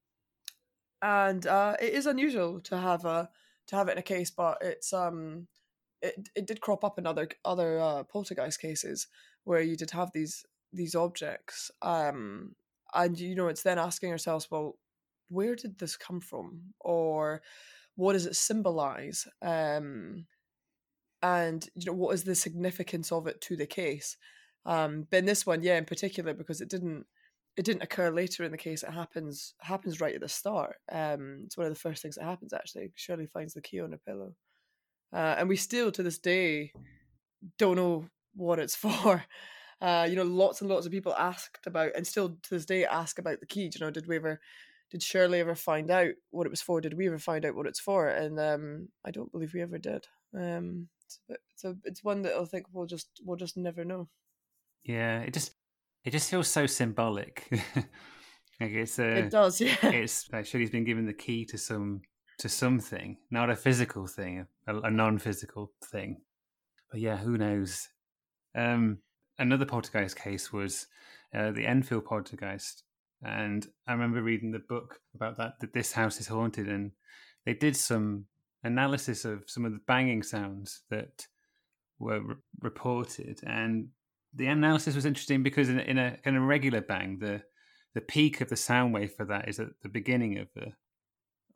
and 1.02 1.46
uh 1.46 1.76
it 1.82 1.94
is 1.94 2.06
unusual 2.06 2.62
to 2.62 2.78
have 2.78 3.04
a 3.04 3.30
to 3.68 3.76
have 3.76 3.90
it 3.90 3.94
in 3.94 3.98
a 3.98 4.02
case, 4.02 4.32
but 4.32 4.60
it's 4.62 4.94
um 4.94 5.48
it 6.02 6.30
it 6.36 6.48
did 6.48 6.62
crop 6.62 6.86
up 6.86 6.98
in 6.98 7.06
other 7.06 7.28
other 7.44 7.80
uh, 7.80 8.04
poltergeist 8.04 8.62
cases 8.62 9.08
where 9.44 9.62
you 9.62 9.76
did 9.76 9.92
have 9.92 10.12
these 10.14 10.46
these 10.76 10.96
objects 10.96 11.72
um 11.82 12.56
and 12.94 13.20
you 13.20 13.36
know 13.36 13.48
it's 13.48 13.64
then 13.64 13.80
asking 13.80 14.12
ourselves 14.12 14.48
well 14.50 14.78
where 15.30 15.56
did 15.56 15.78
this 15.80 15.98
come 15.98 16.22
from? 16.22 16.62
or 16.80 17.42
what 17.96 18.14
does 18.14 18.26
it 18.26 18.36
symbolize? 18.36 19.28
Um 19.42 20.26
and 21.22 21.68
you 21.76 21.86
know 21.86 21.98
what 21.98 22.14
is 22.14 22.24
the 22.24 22.36
significance 22.36 23.12
of 23.12 23.28
it 23.28 23.42
to 23.42 23.56
the 23.56 23.66
case? 23.66 24.18
Um 24.66 25.08
but 25.10 25.18
in 25.18 25.26
this 25.26 25.46
one 25.46 25.64
yeah 25.64 25.78
in 25.78 25.86
particular 25.86 26.34
because 26.34 26.62
it 26.62 26.70
didn't 26.70 27.06
it 27.58 27.64
didn't 27.64 27.84
occur 27.84 28.12
later 28.12 28.44
in 28.44 28.52
the 28.52 28.58
case 28.58 28.84
it 28.84 28.92
happens 28.92 29.54
happens 29.62 30.02
right 30.02 30.16
at 30.16 30.22
the 30.22 30.30
start. 30.30 30.76
Um 30.92 31.44
it's 31.46 31.58
one 31.58 31.68
of 31.68 31.74
the 31.74 31.80
first 31.80 32.02
things 32.02 32.16
that 32.16 32.26
happens 32.26 32.54
actually. 32.54 32.92
Shirley 32.96 33.28
finds 33.28 33.54
the 33.54 33.62
key 33.62 33.80
on 33.80 33.94
a 33.94 33.98
pillow. 33.98 34.34
Uh, 35.14 35.36
and 35.38 35.48
we 35.48 35.56
still 35.56 35.92
to 35.92 36.04
this 36.04 36.18
day 36.18 36.74
don't 37.58 37.78
know 37.78 38.06
what 38.36 38.60
it's 38.60 38.76
for 38.86 39.24
uh, 39.82 40.08
you 40.10 40.16
know, 40.16 40.24
lots 40.24 40.62
and 40.62 40.70
lots 40.70 40.86
of 40.86 40.92
people 40.92 41.14
asked 41.18 41.66
about, 41.68 41.92
and 41.96 42.06
still 42.06 42.38
to 42.44 42.50
this 42.50 42.66
day 42.66 42.86
ask 42.86 43.20
about 43.20 43.40
the 43.40 43.46
key. 43.46 43.72
You 43.74 43.80
know, 43.80 43.92
did 43.92 44.08
we 44.08 44.16
ever, 44.16 44.40
did 44.92 45.04
Shirley 45.04 45.40
ever 45.40 45.56
find 45.56 45.92
out 45.92 46.12
what 46.32 46.48
it 46.48 46.52
was 46.52 46.62
for? 46.62 46.82
Did 46.82 46.96
we 46.96 47.08
ever 47.08 47.20
find 47.20 47.46
out 47.46 47.56
what 47.56 47.68
it's 47.68 47.80
for? 47.80 48.08
And 48.08 48.40
um, 48.40 48.90
I 49.06 49.12
don't 49.12 49.32
believe 49.32 49.54
we 49.54 49.62
ever 49.62 49.78
did. 49.78 50.08
Um, 50.38 50.88
so 51.08 51.36
it's 51.54 51.64
a, 51.64 51.76
it's 51.84 52.04
one 52.04 52.24
that 52.24 52.34
I 52.34 52.46
think 52.46 52.66
we'll 52.72 52.88
just 52.88 53.08
we'll 53.24 53.38
just 53.38 53.58
never 53.58 53.86
know. 53.86 54.10
Yeah, 54.84 55.20
it 55.22 55.34
just 55.34 55.54
it 56.04 56.12
just 56.12 56.30
feels 56.30 56.48
so 56.48 56.66
symbolic. 56.66 57.48
like 57.52 58.72
it's 58.72 59.00
a, 59.00 59.18
it 59.18 59.32
does, 59.32 59.60
yeah. 59.62 59.76
It's 59.84 60.32
like 60.32 60.46
Shirley's 60.46 60.70
been 60.70 60.86
given 60.86 61.06
the 61.06 61.14
key 61.14 61.46
to 61.46 61.58
some 61.58 62.02
to 62.40 62.50
something, 62.50 63.18
not 63.32 63.50
a 63.50 63.56
physical 63.56 64.08
thing, 64.08 64.46
a, 64.68 64.78
a 64.78 64.92
non-physical 64.92 65.72
thing. 65.86 66.22
But 66.92 67.00
yeah, 67.00 67.18
who 67.18 67.38
knows? 67.38 67.88
Um, 68.54 69.00
another 69.38 69.66
poltergeist 69.66 70.18
case 70.18 70.52
was 70.52 70.88
uh, 71.34 71.52
the 71.52 71.66
Enfield 71.66 72.06
poltergeist, 72.06 72.84
and 73.24 73.68
I 73.88 73.94
remember 73.94 74.22
reading 74.22 74.52
the 74.52 74.60
book 74.60 75.00
about 75.14 75.38
that. 75.38 75.60
That 75.60 75.74
this 75.74 75.92
house 75.92 76.20
is 76.20 76.28
haunted, 76.28 76.68
and 76.68 76.92
they 77.46 77.54
did 77.54 77.76
some 77.76 78.26
analysis 78.64 79.26
of 79.26 79.44
some 79.48 79.66
of 79.66 79.72
the 79.72 79.82
banging 79.88 80.24
sounds 80.24 80.82
that 80.90 81.28
were 82.00 82.22
re- 82.22 82.36
reported, 82.62 83.40
and 83.46 83.90
the 84.34 84.48
analysis 84.48 84.96
was 84.96 85.06
interesting 85.06 85.44
because 85.44 85.70
in, 85.70 85.80
in 85.80 85.98
a 85.98 86.18
kind 86.24 86.38
of 86.38 86.44
regular 86.44 86.82
bang, 86.82 87.20
the 87.20 87.42
the 87.94 88.02
peak 88.02 88.42
of 88.42 88.50
the 88.50 88.58
sound 88.58 88.94
wave 88.94 89.14
for 89.14 89.26
that 89.26 89.48
is 89.48 89.60
at 89.60 89.70
the 89.82 89.90
beginning 89.90 90.38
of 90.38 90.48
the 90.56 90.74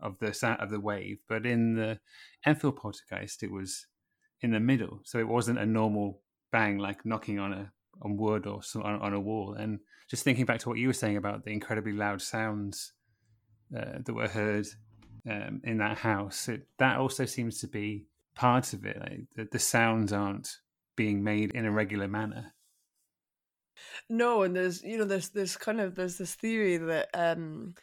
of 0.01 0.17
the 0.19 0.33
sound 0.33 0.59
of 0.61 0.69
the 0.69 0.79
wave, 0.79 1.19
but 1.27 1.45
in 1.45 1.75
the 1.75 1.99
Enfield 2.45 2.77
poltergeist, 2.77 3.43
it 3.43 3.51
was 3.51 3.85
in 4.41 4.51
the 4.51 4.59
middle, 4.59 5.01
so 5.03 5.19
it 5.19 5.27
wasn't 5.27 5.59
a 5.59 5.65
normal 5.65 6.21
bang 6.51 6.77
like 6.77 7.05
knocking 7.05 7.39
on 7.39 7.53
a 7.53 7.71
on 8.01 8.17
wood 8.17 8.47
or 8.47 8.63
some, 8.63 8.83
on, 8.83 9.01
on, 9.01 9.13
a 9.13 9.19
wall. 9.19 9.53
And 9.53 9.79
just 10.09 10.23
thinking 10.23 10.45
back 10.45 10.59
to 10.61 10.69
what 10.69 10.77
you 10.77 10.87
were 10.87 10.93
saying 10.93 11.17
about 11.17 11.43
the 11.43 11.51
incredibly 11.51 11.91
loud 11.91 12.21
sounds 12.21 12.93
uh, 13.75 13.99
that 14.05 14.13
were 14.13 14.27
heard 14.27 14.67
um, 15.29 15.61
in 15.63 15.77
that 15.79 15.97
house, 15.97 16.47
it, 16.47 16.67
that 16.77 16.97
also 16.97 17.25
seems 17.25 17.59
to 17.59 17.67
be 17.67 18.05
part 18.35 18.73
of 18.73 18.85
it. 18.85 18.97
Like 18.99 19.27
the, 19.35 19.47
the 19.51 19.59
sounds 19.59 20.13
aren't 20.13 20.57
being 20.95 21.23
made 21.23 21.51
in 21.51 21.65
a 21.65 21.71
regular 21.71 22.07
manner. 22.07 22.53
No, 24.09 24.43
and 24.43 24.55
there's 24.55 24.83
you 24.83 24.97
know 24.97 25.05
there's 25.05 25.29
this 25.29 25.55
kind 25.55 25.79
of 25.79 25.95
there's 25.95 26.17
this 26.17 26.35
theory 26.35 26.77
that 26.77 27.09
um, 27.13 27.75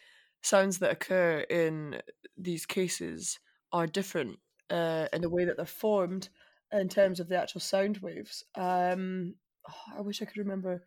sounds 0.43 0.79
that 0.79 0.93
occur 0.93 1.41
in 1.49 2.01
these 2.37 2.67
cases 2.67 3.39
are 3.73 3.87
different 3.87 4.39
uh, 4.71 5.07
in 5.13 5.23
the 5.23 5.31
way 5.31 5.45
that 5.45 5.57
they're 5.57 5.67
formed 5.67 6.29
in 6.73 6.89
terms 6.89 7.21
of 7.21 7.29
the 7.29 7.41
actual 7.41 7.61
sound 7.61 7.99
waves. 7.99 8.45
Um, 8.55 9.35
oh, 9.69 9.99
I 9.99 10.01
wish 10.01 10.21
I 10.21 10.25
could 10.25 10.39
remember 10.39 10.85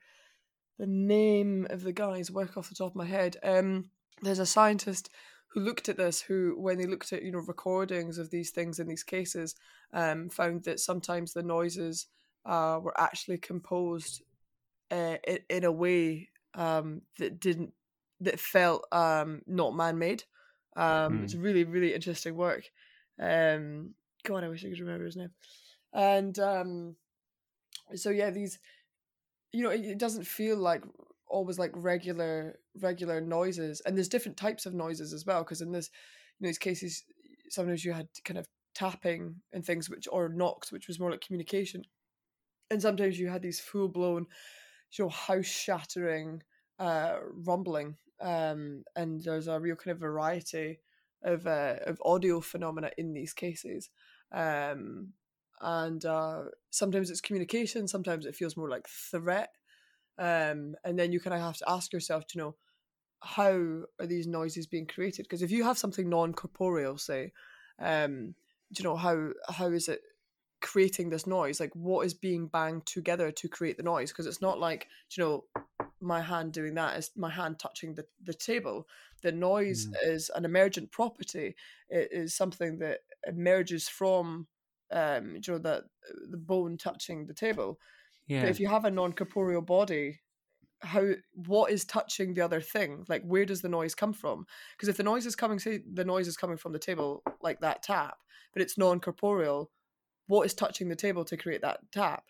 the 0.78 0.88
name 0.88 1.68
of 1.70 1.84
the 1.84 1.94
guy's 1.94 2.32
work 2.32 2.58
off 2.58 2.70
the 2.70 2.76
top 2.76 2.92
of 2.92 2.96
my 2.96 3.06
head. 3.06 3.38
Um, 3.44 3.90
there's 4.22 4.40
a 4.40 4.46
scientist 4.46 5.10
who 5.50 5.62
looked 5.62 5.90
at 5.90 5.98
this, 5.98 6.22
who 6.22 6.56
when 6.58 6.78
they 6.78 6.86
looked 6.86 7.12
at 7.12 7.24
you 7.24 7.32
know 7.32 7.40
recordings 7.40 8.18
of 8.18 8.30
these 8.30 8.52
things 8.52 8.80
in 8.80 8.88
these 8.88 9.04
cases, 9.04 9.56
um, 9.94 10.30
found 10.30 10.64
that 10.64 10.80
sometimes 10.80 11.34
the 11.34 11.44
noises 11.44 12.08
uh, 12.46 12.80
were 12.82 13.00
actually 13.00 13.38
composed 13.38 14.22
uh, 14.92 15.16
in, 15.28 15.40
in 15.50 15.64
a 15.64 15.72
way 15.72 16.30
um, 16.54 17.02
that 17.18 17.40
didn't 17.40 17.74
that 18.22 18.40
felt 18.40 18.86
um, 18.92 19.42
not 19.48 19.76
man-made. 19.76 20.24
Um, 20.76 21.20
mm. 21.20 21.24
It's 21.24 21.36
really 21.36 21.64
really 21.64 21.94
interesting 21.94 22.36
work. 22.36 22.64
Um, 23.20 23.96
God, 24.24 24.44
I 24.44 24.50
wish 24.50 24.64
I 24.66 24.70
could 24.70 24.80
remember 24.80 25.06
his 25.06 25.18
name. 25.18 25.32
And 25.94 26.38
um, 26.40 26.96
so 27.96 28.10
yeah, 28.10 28.30
these 28.30 28.60
you 29.52 29.64
know 29.64 29.72
it, 29.72 29.86
it 29.86 29.98
doesn't 29.98 30.26
feel 30.28 30.58
like 30.58 30.84
always 31.28 31.60
like 31.60 31.72
regular 31.76 32.60
regular 32.80 33.22
noises, 33.22 33.82
and 33.86 33.96
there's 33.96 34.10
different 34.10 34.38
types 34.38 34.66
of 34.66 34.74
noises 34.74 35.14
as 35.14 35.26
well. 35.26 35.44
Because 35.44 35.62
in 35.62 35.72
this 35.72 35.90
in 36.40 36.48
these 36.48 36.58
cases, 36.58 37.04
sometimes 37.50 37.84
you 37.84 37.94
had 37.94 38.08
kind 38.24 38.38
of 38.38 38.48
tapping 38.76 39.36
and 39.52 39.66
things 39.66 39.90
which 39.90 40.08
or 40.12 40.30
knocks, 40.30 40.72
which 40.72 40.88
was 40.88 41.00
more 41.00 41.12
like 41.12 41.22
communication, 41.22 41.84
and 42.70 42.82
sometimes 42.82 43.20
you 43.20 43.30
had 43.30 43.42
these 43.42 43.60
full 43.60 43.88
blown, 43.88 44.28
you 44.92 45.06
know, 45.06 45.10
house 45.10 45.46
shattering 45.46 46.44
uh, 46.78 47.18
rumbling 47.34 47.96
um, 48.22 48.84
and 48.96 49.24
there's 49.24 49.48
a 49.48 49.60
real 49.60 49.76
kind 49.76 49.94
of 49.94 50.00
variety 50.00 50.80
of 51.24 51.48
uh, 51.48 51.76
of 51.86 52.02
audio 52.04 52.42
phenomena 52.42 52.92
in 52.98 53.14
these 53.14 53.34
cases. 53.34 53.90
Um, 54.32 55.14
and 55.62 56.04
uh, 56.06 56.44
sometimes 56.70 57.10
it's 57.10 57.22
communication, 57.22 57.88
sometimes 57.88 58.26
it 58.26 58.36
feels 58.36 58.58
more 58.58 58.70
like 58.70 58.88
threat. 58.88 59.50
Um, 60.18 60.76
and 60.84 60.98
then 60.98 61.12
you 61.12 61.20
kind 61.20 61.34
of 61.34 61.42
have 61.42 61.58
to 61.58 61.70
ask 61.70 61.94
yourself, 61.94 62.28
to 62.28 62.38
know, 62.38 62.56
how 63.22 63.84
are 64.00 64.06
these 64.06 64.28
noises 64.28 64.68
being 64.68 64.86
created? 64.86 65.24
Because 65.24 65.42
if 65.42 65.52
you 65.52 65.64
have 65.64 65.78
something 65.78 66.10
non 66.10 66.34
corporeal, 66.34 66.98
say, 66.98 67.32
um, 67.80 68.36
you 68.78 68.84
know 68.84 68.96
how 68.96 69.30
how 69.50 69.68
is 69.68 69.88
it 69.88 70.02
creating 70.62 71.10
this 71.10 71.28
noise? 71.28 71.60
Like, 71.60 71.76
what 71.76 72.06
is 72.06 72.14
being 72.14 72.48
banged 72.48 72.86
together 72.86 73.32
to 73.32 73.48
create 73.48 73.78
the 73.78 73.84
noise? 73.84 74.12
Because 74.12 74.28
it's 74.28 74.42
not 74.42 74.60
like 74.60 74.88
you 75.16 75.24
know 75.24 75.44
my 76.02 76.22
hand 76.22 76.54
doing 76.54 76.76
that 76.76 76.98
is 76.98 77.12
my 77.16 77.30
hand 77.30 77.60
touching 77.60 77.94
the, 77.94 78.06
the 78.24 78.34
table. 78.34 78.88
The 79.22 79.32
noise 79.32 79.88
mm. 79.88 79.96
is 80.04 80.30
an 80.34 80.46
emergent 80.46 80.92
property. 80.92 81.56
It 81.90 82.10
is 82.12 82.34
something 82.34 82.80
that 82.80 83.00
emerges 83.28 83.90
from 83.90 84.48
um, 84.92 85.36
you 85.36 85.42
know, 85.48 85.58
the 85.58 85.84
the 86.30 86.38
bone 86.38 86.78
touching 86.78 87.26
the 87.26 87.34
table. 87.34 87.80
Yeah. 88.28 88.42
But 88.42 88.50
if 88.50 88.60
you 88.60 88.68
have 88.68 88.86
a 88.86 88.92
non 88.92 89.14
corporeal 89.14 89.62
body, 89.62 90.20
how 90.82 91.12
what 91.34 91.72
is 91.72 91.86
touching 91.86 92.34
the 92.34 92.42
other 92.42 92.62
thing? 92.62 93.06
Like 93.08 93.24
where 93.24 93.46
does 93.46 93.62
the 93.62 93.70
noise 93.70 93.96
come 93.96 94.14
from? 94.14 94.46
Because 94.76 94.90
if 94.90 94.98
the 94.98 95.04
noise 95.04 95.26
is 95.26 95.36
coming, 95.36 95.60
say 95.60 95.82
the 95.92 96.06
noise 96.06 96.28
is 96.28 96.38
coming 96.38 96.58
from 96.58 96.74
the 96.74 96.80
table, 96.80 97.24
like 97.42 97.60
that 97.62 97.84
tap, 97.84 98.18
but 98.54 98.62
it's 98.62 98.78
non 98.78 99.00
corporeal, 99.00 99.72
what 100.28 100.46
is 100.46 100.54
touching 100.54 100.90
the 100.90 100.96
table 100.96 101.26
to 101.26 101.38
create 101.38 101.62
that 101.62 101.80
tap? 101.92 102.24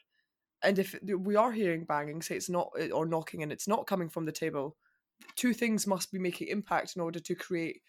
and 0.64 0.80
if 0.80 0.95
we 1.03 1.36
are 1.36 1.51
hearing 1.51 1.84
banging 1.84 2.22
say 2.22 2.36
it's 2.36 2.49
not 2.49 2.72
eh, 2.80 2.89
or 2.89 3.05
knocking 3.05 3.43
and 3.43 3.51
it's 3.51 3.68
not 3.68 3.88
coming 3.88 4.10
from 4.10 4.26
the 4.26 4.32
table 4.32 4.76
two 5.36 5.53
things 5.53 5.88
must 5.88 6.12
be 6.12 6.20
making 6.20 6.47
impact 6.47 6.95
in 6.95 7.01
order 7.01 7.20
to 7.20 7.36
create 7.36 7.82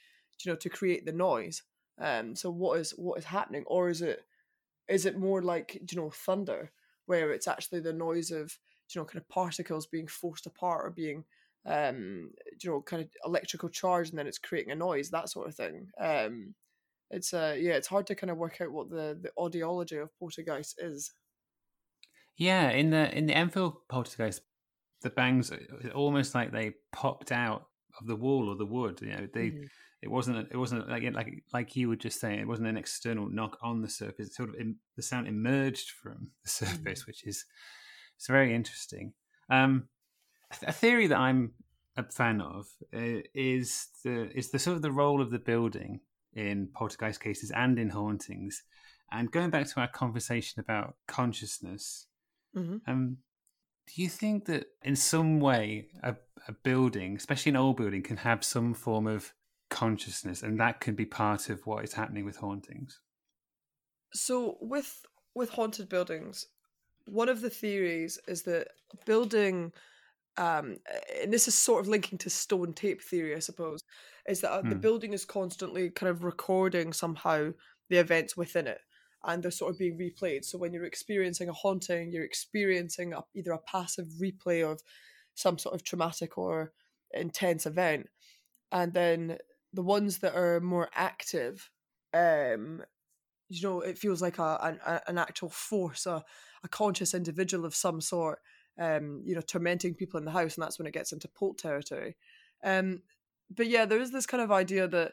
you 0.44 0.50
know 0.50 0.56
to 0.56 0.68
create 0.68 1.04
the 1.04 1.12
noise 1.12 1.62
um 1.98 2.34
so 2.34 2.50
what 2.50 2.78
is 2.78 2.92
what 2.92 3.18
is 3.18 3.24
happening 3.24 3.64
or 3.66 3.88
is 3.88 4.02
it 4.02 4.24
is 4.90 5.06
it 5.06 5.18
more 5.18 5.42
like 5.42 5.80
you 5.90 5.96
know 5.96 6.10
thunder 6.10 6.72
where 7.06 7.32
it's 7.32 7.48
actually 7.48 7.80
the 7.80 7.92
noise 7.92 8.30
of 8.30 8.56
you 8.94 9.00
know 9.00 9.04
kind 9.04 9.18
of 9.18 9.28
particles 9.28 9.86
being 9.86 10.06
forced 10.06 10.46
apart 10.46 10.84
or 10.84 10.90
being 10.90 11.24
um 11.66 12.30
you 12.62 12.70
know 12.70 12.80
kind 12.80 13.02
of 13.02 13.08
electrical 13.24 13.68
charge 13.68 14.10
and 14.10 14.18
then 14.18 14.26
it's 14.26 14.38
creating 14.38 14.72
a 14.72 14.74
noise 14.76 15.10
that 15.10 15.28
sort 15.28 15.48
of 15.48 15.54
thing 15.54 15.88
um 16.00 16.54
it's 17.10 17.34
uh 17.34 17.54
yeah 17.58 17.72
it's 17.72 17.88
hard 17.88 18.06
to 18.06 18.14
kind 18.14 18.30
of 18.30 18.38
work 18.38 18.60
out 18.60 18.72
what 18.72 18.88
the 18.88 19.18
the 19.22 19.30
audiology 19.38 20.02
of 20.02 20.08
poltergeist 20.18 20.80
is 20.80 21.12
yeah, 22.40 22.70
in 22.70 22.88
the 22.88 23.14
in 23.16 23.26
the 23.26 23.36
Enfield 23.36 23.86
poltergeist, 23.86 24.40
the 25.02 25.10
bangs 25.10 25.52
almost 25.94 26.34
like 26.34 26.52
they 26.52 26.72
popped 26.90 27.32
out 27.32 27.66
of 28.00 28.06
the 28.06 28.16
wall 28.16 28.48
or 28.48 28.56
the 28.56 28.64
wood. 28.64 28.98
You 29.02 29.08
know, 29.08 29.28
they 29.32 29.50
mm-hmm. 29.50 29.66
It 30.02 30.10
wasn't 30.10 30.48
it 30.50 30.56
wasn't 30.56 30.88
like 30.88 31.02
like 31.12 31.44
like 31.52 31.76
you 31.76 31.88
were 31.88 31.96
just 31.96 32.20
saying. 32.20 32.40
It 32.40 32.48
wasn't 32.48 32.68
an 32.68 32.76
external 32.76 33.28
knock 33.28 33.58
on 33.62 33.82
the 33.82 33.88
surface. 33.88 34.28
It 34.28 34.34
sort 34.34 34.50
of 34.50 34.54
the 34.96 35.02
sound 35.02 35.28
emerged 35.28 35.90
from 35.90 36.30
the 36.42 36.50
surface, 36.50 37.00
mm-hmm. 37.00 37.08
which 37.08 37.26
is 37.26 37.44
it's 38.16 38.26
very 38.26 38.54
interesting. 38.54 39.12
Um, 39.50 39.88
a 40.66 40.72
theory 40.72 41.06
that 41.08 41.18
I'm 41.18 41.52
a 41.96 42.04
fan 42.04 42.40
of 42.40 42.66
uh, 42.94 43.22
is 43.34 43.88
the 44.04 44.30
is 44.36 44.50
the 44.50 44.58
sort 44.58 44.76
of 44.76 44.82
the 44.82 44.92
role 44.92 45.20
of 45.20 45.30
the 45.30 45.38
building 45.38 46.00
in 46.32 46.68
poltergeist 46.74 47.20
cases 47.20 47.50
and 47.50 47.78
in 47.78 47.90
hauntings. 47.90 48.62
And 49.12 49.32
going 49.32 49.50
back 49.50 49.66
to 49.66 49.80
our 49.80 49.88
conversation 49.88 50.60
about 50.60 50.94
consciousness, 51.08 52.06
Mm-hmm. 52.56 52.90
Um, 52.90 53.18
do 53.86 54.02
you 54.02 54.08
think 54.08 54.46
that 54.46 54.66
in 54.82 54.96
some 54.96 55.40
way 55.40 55.88
a, 56.02 56.16
a 56.48 56.52
building, 56.52 57.16
especially 57.16 57.50
an 57.50 57.56
old 57.56 57.76
building, 57.76 58.02
can 58.02 58.18
have 58.18 58.44
some 58.44 58.74
form 58.74 59.06
of 59.06 59.32
consciousness, 59.70 60.42
and 60.42 60.60
that 60.60 60.80
can 60.80 60.94
be 60.94 61.06
part 61.06 61.48
of 61.48 61.66
what 61.66 61.84
is 61.84 61.94
happening 61.94 62.24
with 62.24 62.36
hauntings? 62.36 63.00
So 64.12 64.58
with 64.60 65.06
with 65.34 65.50
haunted 65.50 65.88
buildings, 65.88 66.46
one 67.06 67.28
of 67.28 67.40
the 67.40 67.50
theories 67.50 68.18
is 68.28 68.42
that 68.42 68.68
building 69.06 69.72
um, 70.36 70.76
and 71.20 71.32
this 71.32 71.48
is 71.48 71.54
sort 71.54 71.80
of 71.80 71.88
linking 71.88 72.18
to 72.18 72.30
stone 72.30 72.72
tape 72.72 73.02
theory, 73.02 73.34
I 73.34 73.40
suppose, 73.40 73.80
is 74.28 74.40
that 74.40 74.52
uh, 74.52 74.62
the 74.62 74.70
hmm. 74.70 74.80
building 74.80 75.12
is 75.12 75.24
constantly 75.24 75.90
kind 75.90 76.10
of 76.10 76.24
recording 76.24 76.92
somehow 76.92 77.50
the 77.88 77.98
events 77.98 78.36
within 78.36 78.66
it 78.66 78.80
and 79.24 79.42
they're 79.42 79.50
sort 79.50 79.72
of 79.72 79.78
being 79.78 79.98
replayed. 79.98 80.44
So 80.44 80.58
when 80.58 80.72
you're 80.72 80.84
experiencing 80.84 81.48
a 81.48 81.52
haunting, 81.52 82.10
you're 82.10 82.24
experiencing 82.24 83.12
a, 83.12 83.22
either 83.34 83.52
a 83.52 83.58
passive 83.58 84.06
replay 84.20 84.64
of 84.64 84.80
some 85.34 85.58
sort 85.58 85.74
of 85.74 85.84
traumatic 85.84 86.38
or 86.38 86.72
intense 87.12 87.66
event, 87.66 88.08
and 88.72 88.92
then 88.92 89.38
the 89.72 89.82
ones 89.82 90.18
that 90.18 90.34
are 90.34 90.60
more 90.60 90.88
active, 90.94 91.70
um, 92.12 92.82
you 93.48 93.62
know, 93.62 93.80
it 93.80 93.98
feels 93.98 94.22
like 94.22 94.38
a 94.38 94.78
an, 94.86 95.00
an 95.06 95.18
actual 95.18 95.50
force, 95.50 96.06
a, 96.06 96.24
a 96.62 96.68
conscious 96.68 97.14
individual 97.14 97.64
of 97.64 97.74
some 97.74 98.00
sort, 98.00 98.40
um, 98.78 99.22
you 99.24 99.34
know, 99.34 99.40
tormenting 99.40 99.94
people 99.94 100.18
in 100.18 100.24
the 100.24 100.30
house, 100.30 100.56
and 100.56 100.62
that's 100.62 100.78
when 100.78 100.86
it 100.86 100.94
gets 100.94 101.12
into 101.12 101.28
Polt 101.28 101.58
territory. 101.58 102.16
Um, 102.62 103.02
but 103.50 103.66
yeah, 103.66 103.84
there 103.86 104.00
is 104.00 104.12
this 104.12 104.26
kind 104.26 104.42
of 104.42 104.52
idea 104.52 104.86
that 104.88 105.12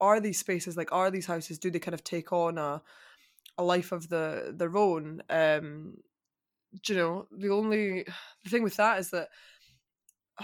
are 0.00 0.20
these 0.20 0.38
spaces 0.38 0.76
like 0.76 0.92
are 0.92 1.10
these 1.10 1.26
houses 1.26 1.58
do 1.58 1.70
they 1.70 1.78
kind 1.78 1.94
of 1.94 2.04
take 2.04 2.32
on 2.32 2.58
a 2.58 2.82
a 3.58 3.62
life 3.62 3.92
of 3.92 4.08
the 4.08 4.52
their 4.56 4.76
own 4.76 5.22
um 5.30 5.94
you 6.88 6.94
know 6.94 7.26
the 7.30 7.48
only 7.48 8.04
the 8.44 8.50
thing 8.50 8.62
with 8.62 8.76
that 8.76 8.98
is 8.98 9.10
that 9.10 9.28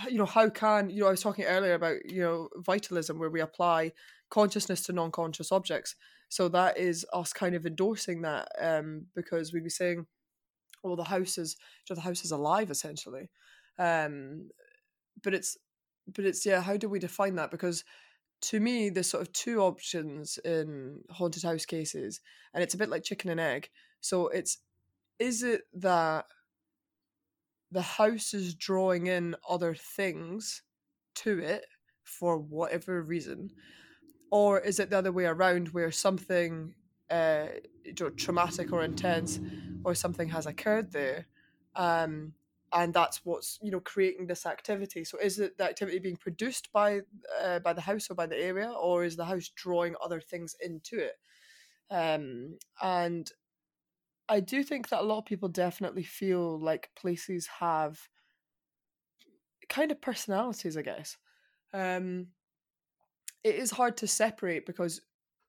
you 0.09 0.19
know 0.19 0.27
how 0.27 0.49
can 0.49 0.89
you 0.89 1.01
know 1.01 1.09
i 1.09 1.11
was 1.11 1.21
talking 1.21 1.45
earlier 1.45 1.75
about 1.75 1.97
you 2.09 2.23
know 2.23 2.49
vitalism 2.65 3.19
where 3.19 3.31
we 3.31 3.41
apply 3.41 3.91
consciousness 4.31 4.83
to 4.83 4.93
non-conscious 4.93 5.53
objects. 5.53 5.97
So 6.29 6.49
that 6.49 6.79
is 6.79 7.05
us 7.13 7.33
kind 7.33 7.55
of 7.55 7.67
endorsing 7.67 8.23
that 8.23 8.49
um, 8.59 9.07
because 9.15 9.53
we'd 9.53 9.65
be 9.65 9.71
saying, 9.71 10.07
well, 10.83 10.97
the 10.97 11.05
house 11.05 11.37
is 11.37 11.57
you 11.89 11.95
know, 11.95 11.97
the 11.97 12.07
house 12.07 12.25
is 12.25 12.31
alive 12.31 12.71
essentially. 12.71 13.29
Um, 13.79 14.51
but 15.23 15.35
it's 15.35 15.59
but 16.07 16.25
it's 16.25 16.47
yeah, 16.47 16.63
how 16.63 16.77
do 16.77 16.89
we 16.89 16.99
define 16.99 17.35
that? 17.35 17.51
Because 17.51 17.85
to 18.43 18.61
me, 18.61 18.89
there's 18.89 19.11
sort 19.11 19.23
of 19.23 19.33
two 19.33 19.61
options 19.61 20.39
in 20.45 21.01
haunted 21.11 21.43
house 21.43 21.67
cases, 21.67 22.21
and 22.55 22.63
it's 22.63 22.75
a 22.75 22.79
bit 22.79 22.89
like 22.89 23.03
chicken 23.03 23.31
and 23.31 23.41
egg. 23.41 23.69
So 24.01 24.29
it's 24.29 24.59
is 25.19 25.43
it 25.43 25.63
that 25.75 26.25
the 27.71 27.83
house 27.83 28.35
is 28.35 28.55
drawing 28.55 29.07
in 29.07 29.37
other 29.49 29.75
things 29.75 30.63
to 31.17 31.39
it 31.39 31.67
for 32.05 32.39
whatever 32.39 33.03
reason, 33.03 33.51
or 34.31 34.61
is 34.61 34.79
it 34.81 34.91
the 34.91 34.99
other 34.99 35.13
way 35.13 35.25
around 35.27 35.69
where 35.69 35.91
something 35.93 36.75
uh, 37.11 37.47
traumatic 38.17 38.73
or 38.73 38.85
intense 38.85 39.41
or 39.85 39.95
something 39.95 40.29
has 40.29 40.47
occurred 40.47 40.93
there, 40.93 41.27
um, 41.77 42.35
and 42.73 42.95
that's 42.95 43.25
what's 43.25 43.59
you 43.63 43.71
know 43.71 43.81
creating 43.81 44.27
this 44.27 44.47
activity. 44.47 45.05
So 45.05 45.19
is 45.19 45.39
it 45.39 45.59
the 45.59 45.65
activity 45.65 45.99
being 45.99 46.17
produced 46.17 46.73
by 46.73 47.01
uh, 47.43 47.59
by 47.61 47.73
the 47.73 47.81
house 47.81 48.11
or 48.11 48.15
by 48.15 48.27
the 48.27 48.39
area 48.39 48.71
or 48.71 49.05
is 49.05 49.17
the 49.17 49.25
house 49.25 49.51
drawing 49.55 49.97
other 50.03 50.21
things 50.21 50.57
into 50.61 50.99
it? 50.99 51.19
Um 51.91 52.59
and 52.83 53.31
i 54.31 54.41
do 54.41 54.63
think 54.63 54.89
that 54.89 55.03
a 55.03 55.05
lot 55.05 55.19
of 55.19 55.27
people 55.27 55.49
definitely 55.49 56.03
feel 56.03 56.59
like 56.59 56.91
places 56.97 57.47
have 57.47 58.09
kind 59.69 59.91
of 59.93 60.01
personalities 60.01 60.77
i 60.77 60.83
guess 60.83 61.17
um 61.75 62.29
it 63.45 63.55
is 63.55 63.71
hard 63.71 63.97
to 63.99 64.07
separate 64.07 64.67
because 64.67 65.01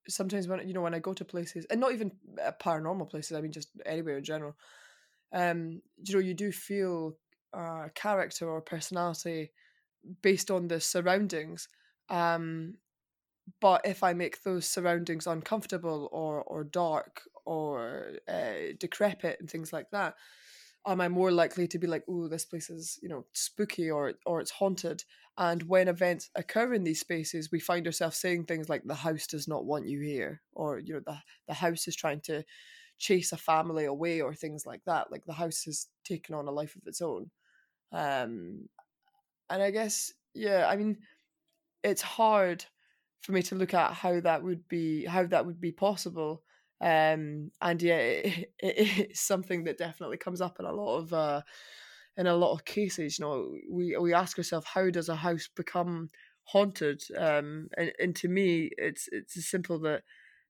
sometimes 0.08 0.48
when 0.48 0.68
you 0.68 0.74
know 0.74 0.82
when 0.82 0.94
i 0.94 1.00
go 1.00 1.14
to 1.14 1.26
places 1.26 1.66
and 1.70 1.80
not 1.80 1.92
even 1.94 2.12
uh, 2.44 2.52
paranormal 2.62 3.10
places 3.10 3.38
i 3.38 3.42
mean 3.42 3.52
just 3.52 3.70
anywhere 3.86 4.18
in 4.18 4.24
general 4.24 4.56
um, 5.34 5.82
you 6.06 6.14
know, 6.16 6.20
you 6.22 6.34
do 6.34 6.52
feel 6.54 7.18
uh, 7.54 7.90
character 7.96 8.50
or 8.50 8.62
personality 8.62 9.52
based 10.22 10.52
on 10.52 10.70
the 10.70 10.82
surroundings. 10.82 11.70
Um, 12.10 12.78
but 13.60 13.86
if 13.86 14.04
I 14.04 14.14
make 14.14 14.44
those 14.44 14.68
surroundings 14.68 15.28
uncomfortable 15.28 16.10
or 16.12 16.44
or 16.44 16.64
dark 16.64 17.24
or 17.46 18.14
uh, 18.28 18.74
decrepit 18.80 19.38
and 19.40 19.50
things 19.50 19.74
like 19.74 19.90
that, 19.92 20.16
am 20.88 21.02
I 21.02 21.08
more 21.10 21.32
likely 21.32 21.68
to 21.68 21.80
be 21.80 21.88
like, 21.88 22.04
"Oh, 22.10 22.28
this 22.28 22.46
place 22.46 22.70
is 22.70 23.00
you 23.02 23.10
know 23.10 23.26
spooky 23.34 23.90
or 23.92 24.14
or 24.26 24.42
it's 24.42 24.52
haunted"? 24.52 25.04
And 25.38 25.64
when 25.64 25.88
events 25.88 26.30
occur 26.36 26.74
in 26.74 26.84
these 26.84 27.00
spaces, 27.00 27.52
we 27.52 27.60
find 27.60 27.86
ourselves 27.88 28.18
saying 28.18 28.46
things 28.46 28.70
like, 28.70 28.84
"The 28.86 28.96
house 28.96 29.28
does 29.28 29.48
not 29.48 29.66
want 29.66 29.88
you 29.88 30.02
here," 30.02 30.42
or 30.54 30.80
you 30.80 30.94
know, 30.96 31.02
the 31.06 31.18
the 31.48 31.54
house 31.54 31.88
is 31.88 31.96
trying 31.96 32.22
to 32.22 32.44
chase 32.98 33.32
a 33.32 33.38
family 33.38 33.86
away 33.86 34.22
or 34.22 34.34
things 34.34 34.66
like 34.66 34.84
that. 34.86 35.12
Like 35.12 35.26
the 35.26 35.34
house 35.34 35.64
has 35.66 35.88
taken 36.04 36.36
on 36.36 36.48
a 36.48 36.52
life 36.52 36.76
of 36.76 36.86
its 36.88 37.02
own. 37.02 37.32
Um, 37.92 38.70
and 39.50 39.62
I 39.64 39.72
guess, 39.72 40.14
yeah, 40.34 40.68
I 40.70 40.76
mean, 40.78 40.98
it's 41.84 42.02
hard 42.02 42.66
for 43.22 43.32
me 43.34 43.42
to 43.44 43.56
look 43.56 43.74
at 43.74 43.94
how 43.94 44.20
that 44.22 44.44
would 44.44 44.68
be 44.68 45.06
how 45.06 45.26
that 45.28 45.46
would 45.46 45.62
be 45.62 45.72
possible. 45.72 46.44
Um, 46.82 47.52
and 47.62 47.82
yeah, 47.82 47.98
it, 47.98 48.54
it 48.60 49.10
is 49.12 49.20
something 49.20 49.64
that 49.66 49.78
definitely 49.78 50.18
comes 50.18 50.42
up 50.42 50.60
in 50.60 50.66
a 50.66 50.74
lot 50.74 50.98
of 50.98 51.14
uh, 51.14 51.42
in 52.18 52.28
a 52.28 52.36
lot 52.36 52.54
of 52.54 52.66
cases. 52.66 53.20
You 53.20 53.26
know, 53.26 53.54
we 53.70 53.98
we 53.98 54.14
ask 54.14 54.38
ourselves, 54.38 54.68
how 54.68 54.90
does 54.90 55.10
a 55.10 55.16
house 55.16 55.50
become 55.56 56.10
haunted? 56.46 57.04
Um, 57.18 57.70
and, 57.78 57.92
and 58.00 58.16
to 58.18 58.28
me, 58.28 58.72
it's 58.78 59.08
it's 59.12 59.38
as 59.38 59.48
simple 59.48 59.80
that 59.80 60.04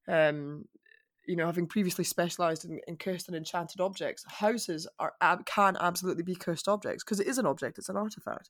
um, 0.08 0.66
you 1.28 1.36
know, 1.36 1.46
having 1.46 1.68
previously 1.68 2.04
specialised 2.04 2.66
in, 2.66 2.80
in 2.88 2.98
cursed 2.98 3.28
and 3.28 3.38
enchanted 3.38 3.80
objects, 3.80 4.26
houses 4.28 4.88
are 5.00 5.14
ab- 5.22 5.46
can 5.46 5.78
absolutely 5.80 6.24
be 6.24 6.36
cursed 6.36 6.68
objects 6.68 7.04
because 7.04 7.20
it 7.20 7.28
is 7.28 7.38
an 7.38 7.46
object, 7.46 7.78
it's 7.78 7.90
an 7.90 7.98
artifact. 7.98 8.50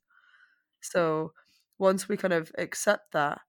So 0.82 1.34
once 1.78 2.08
we 2.08 2.18
kind 2.18 2.34
of 2.34 2.52
accept 2.58 3.12
that, 3.14 3.42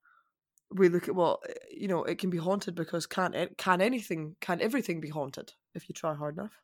we 0.75 0.89
look 0.89 1.09
at 1.09 1.15
well, 1.15 1.41
eh, 1.49 1.53
you 1.71 1.89
know, 1.89 2.05
it 2.05 2.19
can 2.19 2.31
be 2.31 2.39
haunted 2.39 2.75
because 2.75 3.07
can 3.07 3.35
it 3.35 3.59
can 3.59 3.81
anything 3.81 4.37
can 4.41 4.61
everything 4.61 5.01
be 5.01 5.09
haunted 5.09 5.53
if 5.75 5.89
you 5.89 5.95
try 5.95 6.15
hard 6.15 6.37
enough? 6.37 6.63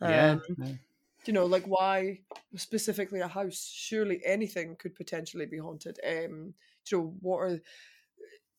Yeah. 0.00 0.36
Um, 0.58 0.78
You 1.26 1.34
know, 1.34 1.44
like 1.44 1.66
why 1.66 2.20
specifically 2.56 3.20
a 3.20 3.28
house? 3.28 3.70
Surely 3.72 4.22
anything 4.24 4.76
could 4.76 4.94
potentially 4.94 5.46
be 5.46 5.58
haunted. 5.58 5.98
Um, 6.06 6.54
you 6.90 6.98
know, 6.98 7.16
what 7.20 7.38
are 7.38 7.60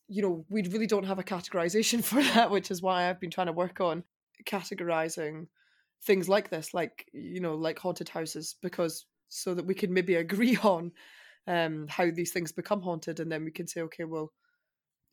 you 0.08 0.22
know, 0.22 0.46
we 0.50 0.62
really 0.64 0.88
don't 0.88 1.06
have 1.06 1.20
a 1.20 1.24
categorization 1.24 2.04
for 2.04 2.22
that, 2.22 2.52
which 2.52 2.72
is 2.72 2.82
why 2.82 3.10
I've 3.10 3.20
been 3.20 3.32
trying 3.32 3.48
to 3.48 3.54
work 3.54 3.80
on 3.80 4.04
categorizing 4.46 5.48
things 6.04 6.28
like 6.28 6.50
this, 6.50 6.74
like, 6.74 7.10
you 7.14 7.40
know, 7.40 7.56
like 7.56 7.80
haunted 7.80 8.10
houses, 8.10 8.56
because 8.62 9.06
so 9.30 9.54
that 9.54 9.66
we 9.66 9.74
can 9.74 9.94
maybe 9.94 10.16
agree 10.26 10.58
on 10.58 10.92
um, 11.48 11.88
how 11.88 12.12
these 12.12 12.32
things 12.32 12.52
become 12.52 12.82
haunted. 12.82 13.20
And 13.20 13.32
then 13.32 13.46
we 13.46 13.52
can 13.52 13.68
say, 13.68 13.82
okay, 13.82 14.04
well, 14.04 14.34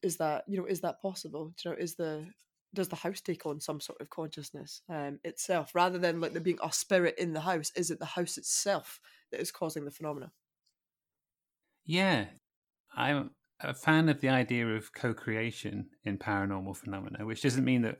is 0.02 0.16
that, 0.18 0.44
you 0.46 0.58
know, 0.58 0.66
is 0.66 0.80
that 0.80 1.02
possible? 1.02 1.54
Do 1.56 1.68
you 1.68 1.74
know, 1.74 1.82
is 1.82 1.94
the, 1.94 2.26
does 2.74 2.88
the 2.88 2.96
house 2.96 3.20
take 3.20 3.46
on 3.46 3.60
some 3.60 3.80
sort 3.80 4.00
of 4.00 4.10
consciousness 4.10 4.82
um, 4.88 5.18
itself 5.24 5.74
rather 5.74 5.98
than 5.98 6.20
like 6.20 6.32
there 6.32 6.40
being 6.40 6.58
a 6.62 6.72
spirit 6.72 7.14
in 7.18 7.32
the 7.32 7.40
house? 7.40 7.72
Is 7.74 7.90
it 7.90 7.98
the 7.98 8.04
house 8.04 8.36
itself 8.36 9.00
that 9.32 9.40
is 9.40 9.50
causing 9.50 9.84
the 9.84 9.90
phenomena? 9.90 10.32
Yeah, 11.84 12.26
I'm 12.94 13.30
a 13.60 13.74
fan 13.74 14.08
of 14.08 14.20
the 14.20 14.28
idea 14.28 14.66
of 14.66 14.92
co-creation 14.92 15.88
in 16.04 16.18
paranormal 16.18 16.76
phenomena, 16.76 17.24
which 17.24 17.42
doesn't 17.42 17.64
mean 17.64 17.82
that 17.82 17.98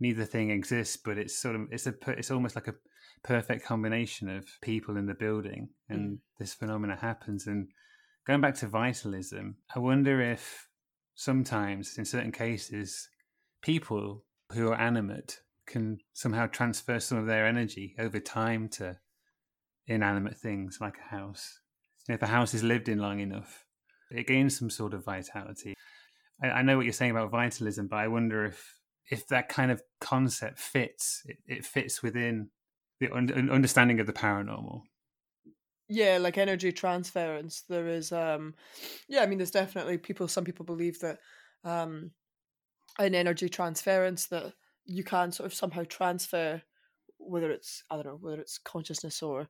neither 0.00 0.24
thing 0.24 0.50
exists, 0.50 0.96
but 0.96 1.18
it's 1.18 1.36
sort 1.36 1.56
of 1.56 1.62
it's 1.70 1.86
a 1.86 1.94
it's 2.08 2.30
almost 2.30 2.54
like 2.54 2.68
a 2.68 2.74
perfect 3.22 3.64
combination 3.64 4.28
of 4.28 4.46
people 4.62 4.96
in 4.96 5.06
the 5.06 5.14
building, 5.14 5.70
and 5.88 6.00
mm. 6.00 6.18
this 6.38 6.54
phenomena 6.54 6.96
happens. 6.96 7.46
And 7.46 7.68
going 8.26 8.40
back 8.40 8.54
to 8.56 8.68
vitalism, 8.68 9.56
I 9.74 9.80
wonder 9.80 10.20
if 10.20 10.68
sometimes, 11.14 11.98
in 11.98 12.04
certain 12.04 12.32
cases, 12.32 13.08
people 13.62 14.24
who 14.52 14.68
are 14.68 14.80
animate 14.80 15.40
can 15.66 15.98
somehow 16.12 16.46
transfer 16.46 17.00
some 17.00 17.18
of 17.18 17.26
their 17.26 17.46
energy 17.46 17.94
over 17.98 18.20
time 18.20 18.68
to 18.68 18.98
inanimate 19.86 20.36
things 20.36 20.78
like 20.80 20.96
a 20.98 21.14
house. 21.14 21.60
And 22.08 22.14
if 22.14 22.22
a 22.22 22.26
house 22.26 22.54
is 22.54 22.62
lived 22.62 22.88
in 22.88 22.98
long 22.98 23.20
enough, 23.20 23.64
it 24.10 24.26
gains 24.26 24.58
some 24.58 24.70
sort 24.70 24.94
of 24.94 25.04
vitality. 25.04 25.74
I, 26.42 26.48
I, 26.48 26.62
know 26.62 26.76
what 26.76 26.84
you're 26.84 26.92
saying 26.92 27.10
about 27.10 27.30
vitalism, 27.30 27.88
but 27.88 27.96
I 27.96 28.08
wonder 28.08 28.44
if 28.44 28.78
if 29.10 29.26
that 29.28 29.48
kind 29.48 29.70
of 29.70 29.82
concept 30.00 30.58
fits. 30.58 31.22
It, 31.26 31.38
it 31.46 31.64
fits 31.64 32.02
within 32.02 32.50
the 33.00 33.10
un- 33.10 33.50
understanding 33.50 34.00
of 34.00 34.06
the 34.06 34.12
paranormal. 34.12 34.82
Yeah, 35.88 36.18
like 36.18 36.38
energy 36.38 36.72
transference. 36.72 37.62
There 37.68 37.88
is, 37.88 38.10
um, 38.10 38.54
yeah, 39.08 39.22
I 39.22 39.26
mean, 39.26 39.38
there's 39.38 39.50
definitely 39.50 39.98
people. 39.98 40.28
Some 40.28 40.44
people 40.44 40.64
believe 40.64 40.98
that 41.00 41.18
um, 41.64 42.10
an 42.98 43.14
energy 43.14 43.48
transference 43.48 44.26
that 44.28 44.54
you 44.86 45.04
can 45.04 45.32
sort 45.32 45.46
of 45.46 45.54
somehow 45.54 45.84
transfer, 45.88 46.62
whether 47.18 47.50
it's 47.50 47.84
I 47.90 47.96
don't 47.96 48.06
know, 48.06 48.18
whether 48.20 48.40
it's 48.40 48.58
consciousness 48.58 49.22
or 49.22 49.48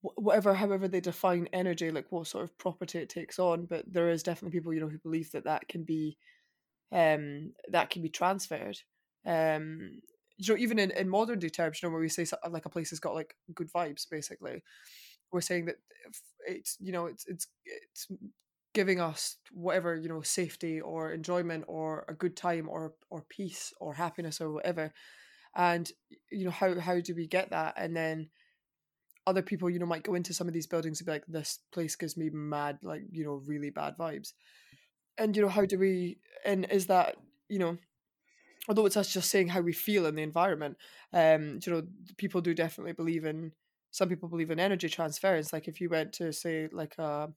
whatever 0.00 0.54
however 0.54 0.86
they 0.86 1.00
define 1.00 1.48
energy 1.52 1.90
like 1.90 2.06
what 2.10 2.26
sort 2.26 2.44
of 2.44 2.56
property 2.56 2.98
it 2.98 3.08
takes 3.08 3.38
on 3.38 3.66
but 3.66 3.84
there 3.92 4.10
is 4.10 4.22
definitely 4.22 4.56
people 4.56 4.72
you 4.72 4.80
know 4.80 4.88
who 4.88 4.98
believe 4.98 5.30
that 5.32 5.44
that 5.44 5.66
can 5.68 5.82
be 5.82 6.16
um 6.92 7.52
that 7.70 7.90
can 7.90 8.02
be 8.02 8.08
transferred 8.08 8.78
um 9.26 10.00
you 10.38 10.54
know 10.54 10.58
even 10.58 10.78
in, 10.78 10.90
in 10.92 11.08
modern 11.08 11.38
day 11.38 11.48
terms 11.48 11.82
you 11.82 11.88
know 11.88 11.92
where 11.92 12.00
we 12.00 12.08
say 12.08 12.26
like 12.50 12.66
a 12.66 12.70
place 12.70 12.90
has 12.90 13.00
got 13.00 13.14
like 13.14 13.34
good 13.54 13.72
vibes 13.72 14.06
basically 14.10 14.62
we're 15.32 15.40
saying 15.40 15.66
that 15.66 15.76
it's 16.46 16.76
you 16.80 16.92
know 16.92 17.06
it's 17.06 17.26
it's 17.26 17.48
it's 17.64 18.06
giving 18.74 19.00
us 19.00 19.36
whatever 19.52 19.96
you 19.96 20.08
know 20.08 20.22
safety 20.22 20.80
or 20.80 21.12
enjoyment 21.12 21.64
or 21.66 22.04
a 22.08 22.14
good 22.14 22.36
time 22.36 22.68
or 22.68 22.94
or 23.10 23.24
peace 23.28 23.72
or 23.80 23.94
happiness 23.94 24.40
or 24.40 24.52
whatever 24.52 24.92
and 25.56 25.90
you 26.30 26.44
know 26.44 26.50
how 26.50 26.78
how 26.78 27.00
do 27.00 27.14
we 27.14 27.26
get 27.26 27.50
that 27.50 27.74
and 27.76 27.96
then 27.96 28.28
other 29.28 29.42
people, 29.42 29.68
you 29.68 29.78
know, 29.78 29.84
might 29.84 30.02
go 30.02 30.14
into 30.14 30.32
some 30.32 30.48
of 30.48 30.54
these 30.54 30.66
buildings 30.66 31.00
and 31.00 31.06
be 31.06 31.12
like, 31.12 31.26
this 31.28 31.60
place 31.70 31.94
gives 31.96 32.16
me 32.16 32.30
mad, 32.30 32.78
like, 32.82 33.02
you 33.12 33.24
know, 33.24 33.42
really 33.44 33.68
bad 33.68 33.94
vibes. 33.98 34.32
And, 35.18 35.36
you 35.36 35.42
know, 35.42 35.50
how 35.50 35.66
do 35.66 35.78
we, 35.78 36.18
and 36.46 36.66
is 36.70 36.86
that, 36.86 37.16
you 37.46 37.58
know, 37.58 37.76
although 38.68 38.86
it's 38.86 38.96
us 38.96 39.12
just 39.12 39.28
saying 39.30 39.48
how 39.48 39.60
we 39.60 39.74
feel 39.74 40.06
in 40.06 40.14
the 40.14 40.22
environment, 40.22 40.78
um, 41.12 41.60
you 41.64 41.72
know, 41.72 41.82
people 42.16 42.40
do 42.40 42.54
definitely 42.54 42.94
believe 42.94 43.26
in, 43.26 43.52
some 43.90 44.08
people 44.08 44.28
believe 44.28 44.50
in 44.50 44.60
energy 44.60 44.88
transference. 44.88 45.52
Like 45.52 45.68
if 45.68 45.80
you 45.80 45.88
went 45.88 46.12
to, 46.14 46.32
say, 46.32 46.68
like 46.72 46.96
a, 46.98 47.28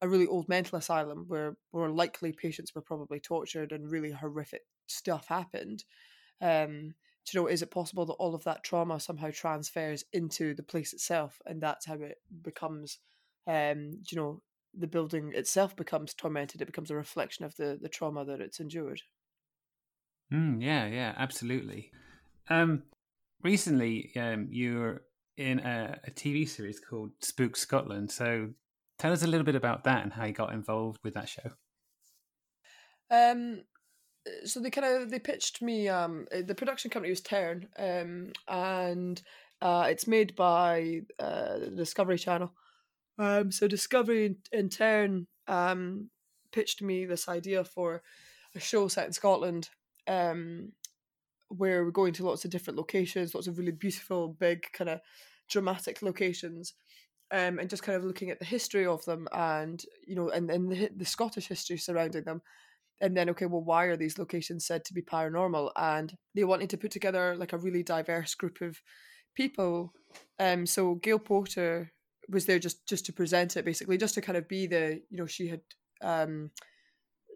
a 0.00 0.08
really 0.08 0.26
old 0.26 0.48
mental 0.48 0.78
asylum 0.78 1.24
where, 1.28 1.56
where 1.70 1.88
likely 1.88 2.32
patients 2.32 2.74
were 2.74 2.82
probably 2.82 3.20
tortured 3.20 3.72
and 3.72 3.90
really 3.90 4.10
horrific 4.10 4.62
stuff 4.86 5.28
happened, 5.28 5.84
um, 6.40 6.94
you 7.32 7.40
know, 7.40 7.46
is 7.46 7.62
it 7.62 7.70
possible 7.70 8.06
that 8.06 8.14
all 8.14 8.34
of 8.34 8.44
that 8.44 8.64
trauma 8.64 8.98
somehow 8.98 9.30
transfers 9.32 10.04
into 10.12 10.54
the 10.54 10.62
place 10.62 10.92
itself, 10.92 11.40
and 11.46 11.60
that's 11.60 11.86
how 11.86 11.94
it 11.94 12.18
becomes, 12.42 12.98
um, 13.46 14.00
you 14.10 14.16
know, 14.16 14.42
the 14.76 14.86
building 14.86 15.32
itself 15.34 15.76
becomes 15.76 16.14
tormented. 16.14 16.60
It 16.60 16.66
becomes 16.66 16.90
a 16.90 16.96
reflection 16.96 17.44
of 17.44 17.54
the 17.56 17.78
the 17.80 17.88
trauma 17.88 18.24
that 18.24 18.40
it's 18.40 18.58
endured. 18.58 19.02
Mm, 20.32 20.62
yeah, 20.62 20.86
yeah, 20.86 21.14
absolutely. 21.16 21.90
Um, 22.48 22.84
recently, 23.42 24.12
um, 24.16 24.48
you're 24.50 25.02
in 25.36 25.60
a, 25.60 25.98
a 26.06 26.10
TV 26.10 26.48
series 26.48 26.80
called 26.80 27.10
Spook 27.20 27.56
Scotland. 27.56 28.10
So 28.10 28.50
tell 28.98 29.12
us 29.12 29.22
a 29.22 29.26
little 29.26 29.44
bit 29.44 29.54
about 29.54 29.84
that 29.84 30.02
and 30.02 30.12
how 30.12 30.24
you 30.24 30.32
got 30.32 30.52
involved 30.52 31.00
with 31.02 31.14
that 31.14 31.28
show. 31.28 31.50
Um, 33.10 33.62
so 34.44 34.60
they 34.60 34.70
kind 34.70 34.86
of 34.86 35.10
they 35.10 35.18
pitched 35.18 35.62
me. 35.62 35.88
Um, 35.88 36.26
eh, 36.30 36.42
the 36.42 36.54
production 36.54 36.90
company 36.90 37.10
was 37.10 37.20
Tern, 37.20 37.66
um, 37.78 38.32
and 38.48 39.20
uh, 39.62 39.86
it's 39.88 40.06
made 40.06 40.36
by 40.36 41.00
uh, 41.18 41.58
the 41.58 41.72
Discovery 41.76 42.18
Channel. 42.18 42.52
Um, 43.18 43.50
so 43.50 43.66
Discovery 43.66 44.36
in 44.52 44.68
turn 44.68 45.26
um, 45.46 46.10
pitched 46.52 46.82
me 46.82 47.04
this 47.04 47.28
idea 47.28 47.64
for 47.64 48.02
a 48.54 48.60
show 48.60 48.88
set 48.88 49.06
in 49.06 49.12
Scotland, 49.12 49.68
um, 50.06 50.72
where 51.50 51.84
we're 51.84 51.90
going 51.90 52.12
to 52.14 52.24
lots 52.24 52.44
of 52.44 52.50
different 52.50 52.78
locations, 52.78 53.34
lots 53.34 53.46
of 53.46 53.58
really 53.58 53.72
beautiful, 53.72 54.28
big, 54.28 54.64
kind 54.72 54.88
of 54.88 55.00
dramatic 55.48 56.00
locations, 56.00 56.74
um, 57.32 57.58
and 57.58 57.68
just 57.68 57.82
kind 57.82 57.96
of 57.96 58.04
looking 58.04 58.30
at 58.30 58.38
the 58.38 58.44
history 58.44 58.86
of 58.86 59.04
them, 59.04 59.28
and 59.32 59.84
you 60.06 60.14
know, 60.14 60.30
and 60.30 60.50
and 60.50 60.70
the, 60.70 60.90
the 60.96 61.04
Scottish 61.04 61.48
history 61.48 61.76
surrounding 61.76 62.24
them, 62.24 62.40
and 63.00 63.16
then 63.16 63.28
okay, 63.30 63.46
well, 63.46 63.62
why 63.62 63.84
are 63.86 63.96
these 63.96 64.18
locations 64.18 64.66
said 64.66 64.84
to 64.84 64.94
be 64.94 65.02
paranormal? 65.02 65.70
And 65.76 66.16
they 66.34 66.44
wanted 66.44 66.70
to 66.70 66.78
put 66.78 66.90
together 66.90 67.36
like 67.36 67.52
a 67.52 67.58
really 67.58 67.82
diverse 67.82 68.34
group 68.34 68.60
of 68.60 68.80
people. 69.34 69.92
Um, 70.38 70.66
so 70.66 70.96
Gail 70.96 71.18
Porter 71.18 71.92
was 72.28 72.46
there 72.46 72.58
just 72.58 72.86
just 72.86 73.06
to 73.06 73.12
present 73.12 73.56
it, 73.56 73.64
basically, 73.64 73.98
just 73.98 74.14
to 74.14 74.20
kind 74.20 74.38
of 74.38 74.48
be 74.48 74.66
the 74.66 75.02
you 75.10 75.16
know 75.16 75.26
she 75.26 75.48
had 75.48 75.60
um 76.02 76.50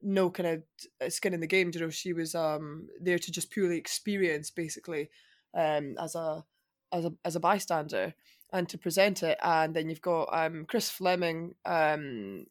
no 0.05 0.31
kind 0.31 0.63
of 1.01 1.13
skin 1.13 1.35
in 1.35 1.41
the 1.41 1.47
game. 1.47 1.71
You 1.75 1.81
know, 1.81 1.91
she 1.91 2.13
was 2.13 2.35
um 2.35 2.89
there 3.01 3.19
to 3.19 3.33
just 3.33 3.51
purely 3.51 3.79
experience, 3.79 4.51
basically, 4.51 5.11
um 5.55 5.97
as 5.99 6.15
a 6.15 6.45
as 6.93 7.05
a 7.05 7.13
as 7.25 7.37
a 7.37 7.41
bystander 7.41 8.15
and 8.53 8.69
to 8.69 8.79
present 8.79 9.23
it. 9.23 9.39
And 9.43 9.75
then 9.75 9.89
you've 9.89 10.01
got 10.03 10.29
um 10.33 10.67
Chris 10.67 10.91
Fleming, 10.91 11.55
um 11.65 12.47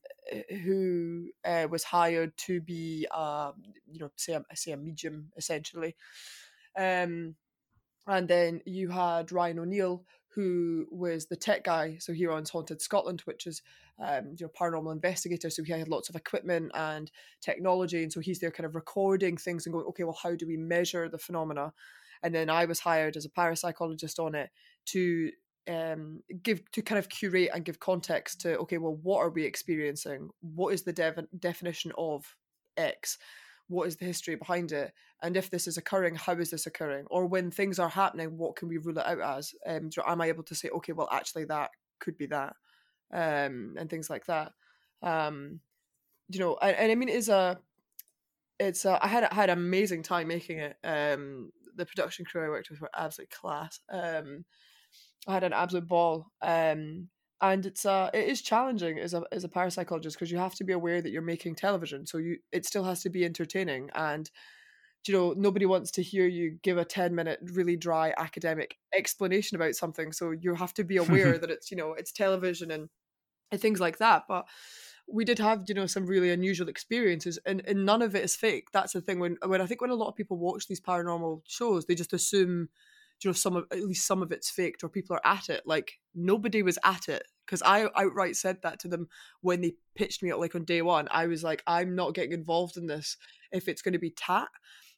who 0.64 1.30
uh, 1.46 1.68
was 1.70 1.84
hired 1.84 2.36
to 2.38 2.62
be 2.62 3.06
uh 3.12 3.52
you 3.92 4.00
know 4.00 4.12
say 4.16 4.34
a, 4.34 4.44
say 4.56 4.72
a 4.72 4.78
medium 4.78 5.32
essentially. 5.38 5.96
Um, 6.78 7.36
and 8.08 8.28
then 8.28 8.62
you 8.66 8.90
had 8.90 9.32
Ryan 9.32 9.60
O'Neill, 9.60 10.04
who 10.30 10.88
was 10.92 11.28
the 11.28 11.36
tech 11.36 11.64
guy. 11.64 11.98
So 12.00 12.14
he 12.14 12.26
runs 12.26 12.50
Haunted 12.50 12.82
Scotland, 12.82 13.22
which 13.22 13.48
is 13.48 13.62
um, 14.00 14.36
you 14.38 14.46
know 14.46 14.52
paranormal 14.60 14.92
investigator. 14.92 15.50
So 15.50 15.64
he 15.64 15.72
had 15.72 15.88
lots 15.88 16.10
of 16.10 16.16
equipment 16.16 16.72
and 16.74 17.12
technology, 17.42 18.04
and 18.04 18.12
so 18.12 18.20
he's 18.20 18.40
there 18.40 18.52
kind 18.52 18.66
of 18.66 18.76
recording 18.76 19.38
things 19.38 19.66
and 19.66 19.74
going, 19.74 19.86
okay, 19.88 20.04
well, 20.04 20.18
how 20.22 20.36
do 20.36 20.48
we 20.48 20.58
measure 20.58 21.10
the 21.10 21.18
phenomena? 21.18 21.74
And 22.22 22.34
then 22.34 22.50
I 22.50 22.66
was 22.66 22.80
hired 22.80 23.18
as 23.18 23.26
a 23.26 23.30
parapsychologist 23.30 24.24
on 24.24 24.36
it 24.36 24.50
to 24.88 25.32
um, 25.68 26.22
give 26.42 26.70
to 26.72 26.82
kind 26.82 27.00
of 27.00 27.10
curate 27.10 27.50
and 27.54 27.66
give 27.66 27.80
context 27.80 28.42
to 28.42 28.58
okay, 28.60 28.78
well, 28.78 29.00
what 29.02 29.20
are 29.20 29.30
we 29.30 29.44
experiencing? 29.44 30.30
What 30.42 30.74
is 30.74 30.84
the 30.84 31.28
definition 31.40 31.92
of 31.98 32.36
X? 32.78 33.18
what 33.68 33.88
is 33.88 33.98
the 33.98 34.06
history 34.06 34.36
behind 34.36 34.72
it 34.72 34.94
and 35.22 35.38
if 35.38 35.50
this 35.50 35.68
is 35.68 35.78
occurring 35.78 36.16
how 36.16 36.34
is 36.34 36.50
this 36.50 36.66
occurring 36.66 37.06
or 37.10 37.26
when 37.26 37.50
things 37.50 37.80
are 37.80 37.90
happening 37.90 38.38
what 38.38 38.56
can 38.56 38.68
we 38.68 38.78
rule 38.78 38.98
it 38.98 39.06
out 39.06 39.38
as 39.38 39.54
um, 39.66 39.90
am 40.06 40.22
i 40.22 40.28
able 40.28 40.44
to 40.44 40.56
say 40.56 40.70
okay 40.70 40.92
well 40.92 41.10
actually 41.12 41.46
that 41.46 41.70
could 42.00 42.18
be 42.18 42.26
that 42.26 42.56
um, 43.14 43.76
and 43.78 43.90
things 43.90 44.10
like 44.10 44.26
that. 44.26 44.52
Um, 45.02 45.60
you 46.30 46.40
know 46.40 46.58
and, 46.62 46.76
and 46.78 46.92
i 46.92 46.96
mean 46.96 47.10
it's 47.10 47.28
a 47.28 47.60
it's 48.60 48.86
a, 48.86 49.04
I 49.04 49.08
had 49.08 49.24
I 49.26 49.34
had 49.34 49.50
an 49.50 49.58
amazing 49.58 50.04
time 50.04 50.28
making 50.28 50.60
it. 50.60 50.78
Um, 50.84 51.52
the 51.76 51.86
production 51.86 52.24
crew 52.24 52.46
i 52.46 52.50
worked 52.50 52.70
with 52.70 52.82
were 52.82 52.90
absolute 52.96 53.32
class. 53.32 53.80
Um, 53.92 54.46
i 55.28 55.34
had 55.34 55.44
an 55.44 55.54
absolute 55.54 55.88
ball. 55.88 56.28
Um, 56.42 57.10
and 57.42 57.66
it's 57.66 57.86
uh 57.86 58.10
it 58.14 58.28
is 58.28 58.42
challenging 58.42 59.00
as 59.00 59.14
a 59.14 59.24
as 59.32 59.44
a 59.44 59.50
parapsychologist 59.50 60.14
because 60.14 60.32
you 60.32 60.38
have 60.38 60.56
to 60.56 60.64
be 60.64 60.74
aware 60.74 61.02
that 61.02 61.12
you're 61.12 61.22
making 61.22 61.56
television 61.56 62.06
so 62.06 62.18
you 62.18 62.38
it 62.52 62.66
still 62.66 62.84
has 62.84 63.02
to 63.02 63.10
be 63.10 63.26
entertaining. 63.26 63.90
And 63.96 64.30
you 65.08 65.14
know 65.14 65.34
nobody 65.36 65.66
wants 65.66 65.92
to 65.92 66.04
hear 66.04 66.28
you 66.28 66.58
give 66.62 66.78
a 66.78 66.86
10 66.86 67.14
minute 67.14 67.40
really 67.42 67.76
dry 67.76 68.14
academic 68.18 68.78
explanation 68.96 69.56
about 69.56 69.76
something 69.76 70.14
so 70.14 70.32
you 70.32 70.54
have 70.56 70.74
to 70.76 70.84
be 70.84 70.98
aware 71.06 71.38
that 71.38 71.50
it's 71.50 71.72
you 71.72 71.78
know 71.78 71.94
it's 71.94 72.12
television 72.12 72.72
and, 72.72 72.90
and 73.54 73.62
things 73.62 73.80
like 73.80 74.00
that 74.00 74.24
but 74.28 74.46
we 75.08 75.26
did 75.26 75.40
have 75.40 75.64
you 75.68 75.76
know 75.76 75.86
some 75.86 76.06
really 76.06 76.32
unusual 76.32 76.70
experiences 76.70 77.40
and, 77.46 77.62
and 77.68 77.86
none 77.86 78.02
of 78.02 78.16
it 78.16 78.24
is 78.24 78.36
fake. 78.36 78.70
That's 78.72 78.94
the 78.94 79.02
thing 79.02 79.20
when 79.20 79.38
when 79.46 79.62
i 79.62 79.66
think 79.66 79.82
when 79.82 79.90
a 79.90 79.96
lot 79.96 80.08
of 80.08 80.16
people 80.16 80.38
watch 80.38 80.68
these 80.68 80.82
paranormal 80.82 81.42
shows 81.48 81.86
they 81.86 81.96
just 81.96 82.14
assume 82.14 82.70
you 83.22 83.30
know 83.30 83.34
some 83.34 83.56
of 83.56 83.66
at 83.72 83.84
least 83.84 84.08
some 84.08 84.22
of 84.22 84.32
it's 84.32 84.50
faked 84.50 84.84
or 84.84 84.90
people 84.90 85.16
are 85.16 85.26
at 85.26 85.50
it. 85.50 85.64
Like 85.66 85.94
nobody 86.16 86.64
was 86.64 86.80
at 86.84 87.10
it 87.10 87.24
because 87.46 87.62
i 87.64 87.88
outright 87.96 88.36
said 88.36 88.58
that 88.64 88.80
to 88.80 88.88
them 88.88 89.08
when 89.42 89.62
they 89.62 89.76
pitched 89.96 90.24
me 90.24 90.32
out 90.32 90.40
like 90.40 90.56
on 90.56 90.66
day 90.66 90.82
one. 90.82 91.08
I 91.12 91.28
was 91.28 91.44
like 91.44 91.64
i'm 91.68 91.96
not 91.96 92.14
getting 92.14 92.34
involved 92.34 92.78
in 92.78 92.88
this. 92.88 93.18
If 93.52 93.68
it's 93.68 93.82
going 93.82 93.94
to 93.94 94.00
be 94.00 94.12
tat 94.12 94.50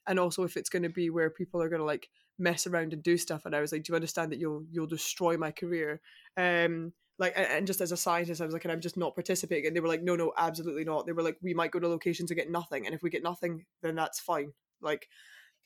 and 0.07 0.19
also 0.19 0.43
if 0.43 0.55
it's 0.55 0.69
going 0.69 0.83
to 0.83 0.89
be 0.89 1.09
where 1.09 1.29
people 1.29 1.61
are 1.61 1.69
going 1.69 1.79
to 1.79 1.85
like 1.85 2.09
mess 2.37 2.67
around 2.67 2.91
and 2.91 3.01
do 3.01 3.17
stuff 3.17 3.45
and 3.45 3.55
i 3.55 3.61
was 3.61 3.71
like 3.71 3.81
do 3.83 3.91
you 3.91 3.95
understand 3.95 4.29
that 4.29 4.39
you'll 4.39 4.65
you'll 4.69 4.85
destroy 4.85 5.37
my 5.37 5.51
career? 5.51 6.01
Um 6.37 6.93
like 7.17 7.33
and 7.35 7.65
just 7.67 7.81
as 7.81 7.91
a 7.91 7.97
scientist 7.97 8.41
i 8.41 8.45
was 8.45 8.53
like 8.53 8.65
and 8.65 8.71
i'm 8.71 8.81
just 8.81 8.97
not 8.97 9.15
participating 9.15 9.67
and 9.67 9.75
they 9.75 9.79
were 9.79 9.87
like 9.87 10.03
no 10.03 10.15
no 10.15 10.33
absolutely 10.37 10.83
not 10.83 11.05
they 11.05 11.13
were 11.13 11.23
like 11.23 11.37
we 11.41 11.53
might 11.53 11.71
go 11.71 11.79
to 11.79 11.87
locations 11.87 12.29
and 12.29 12.37
get 12.37 12.51
nothing 12.51 12.85
and 12.85 12.93
if 12.93 13.01
we 13.01 13.09
get 13.09 13.23
nothing 13.23 13.65
then 13.81 13.95
that's 13.95 14.19
fine 14.19 14.51
like 14.81 15.07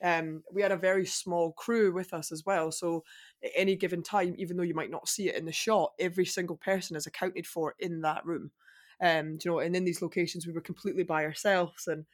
um, 0.02 0.44
we 0.52 0.62
had 0.62 0.72
a 0.72 0.78
very 0.78 1.06
small 1.06 1.52
crew 1.52 1.92
with 1.92 2.14
us 2.14 2.32
as 2.32 2.46
well. 2.46 2.72
So 2.72 3.04
at 3.44 3.52
any 3.56 3.76
given 3.76 4.02
time, 4.02 4.36
even 4.38 4.56
though 4.56 4.64
you 4.64 4.74
might 4.74 4.92
not 4.92 5.10
see 5.10 5.30
it 5.30 5.36
in 5.36 5.46
the 5.46 5.52
shot, 5.52 5.92
every 6.00 6.26
single 6.26 6.58
person 6.58 6.96
is 6.96 7.06
accounted 7.06 7.46
for 7.46 7.76
in 7.80 8.02
that 8.02 8.26
room. 8.26 8.52
Um, 9.02 9.38
you 9.44 9.52
know, 9.52 9.60
and 9.60 9.76
in 9.76 9.86
these 9.86 10.02
locations, 10.02 10.46
we 10.46 10.54
were 10.54 10.62
completely 10.62 11.04
by 11.04 11.24
ourselves, 11.24 11.88
and 11.88 12.06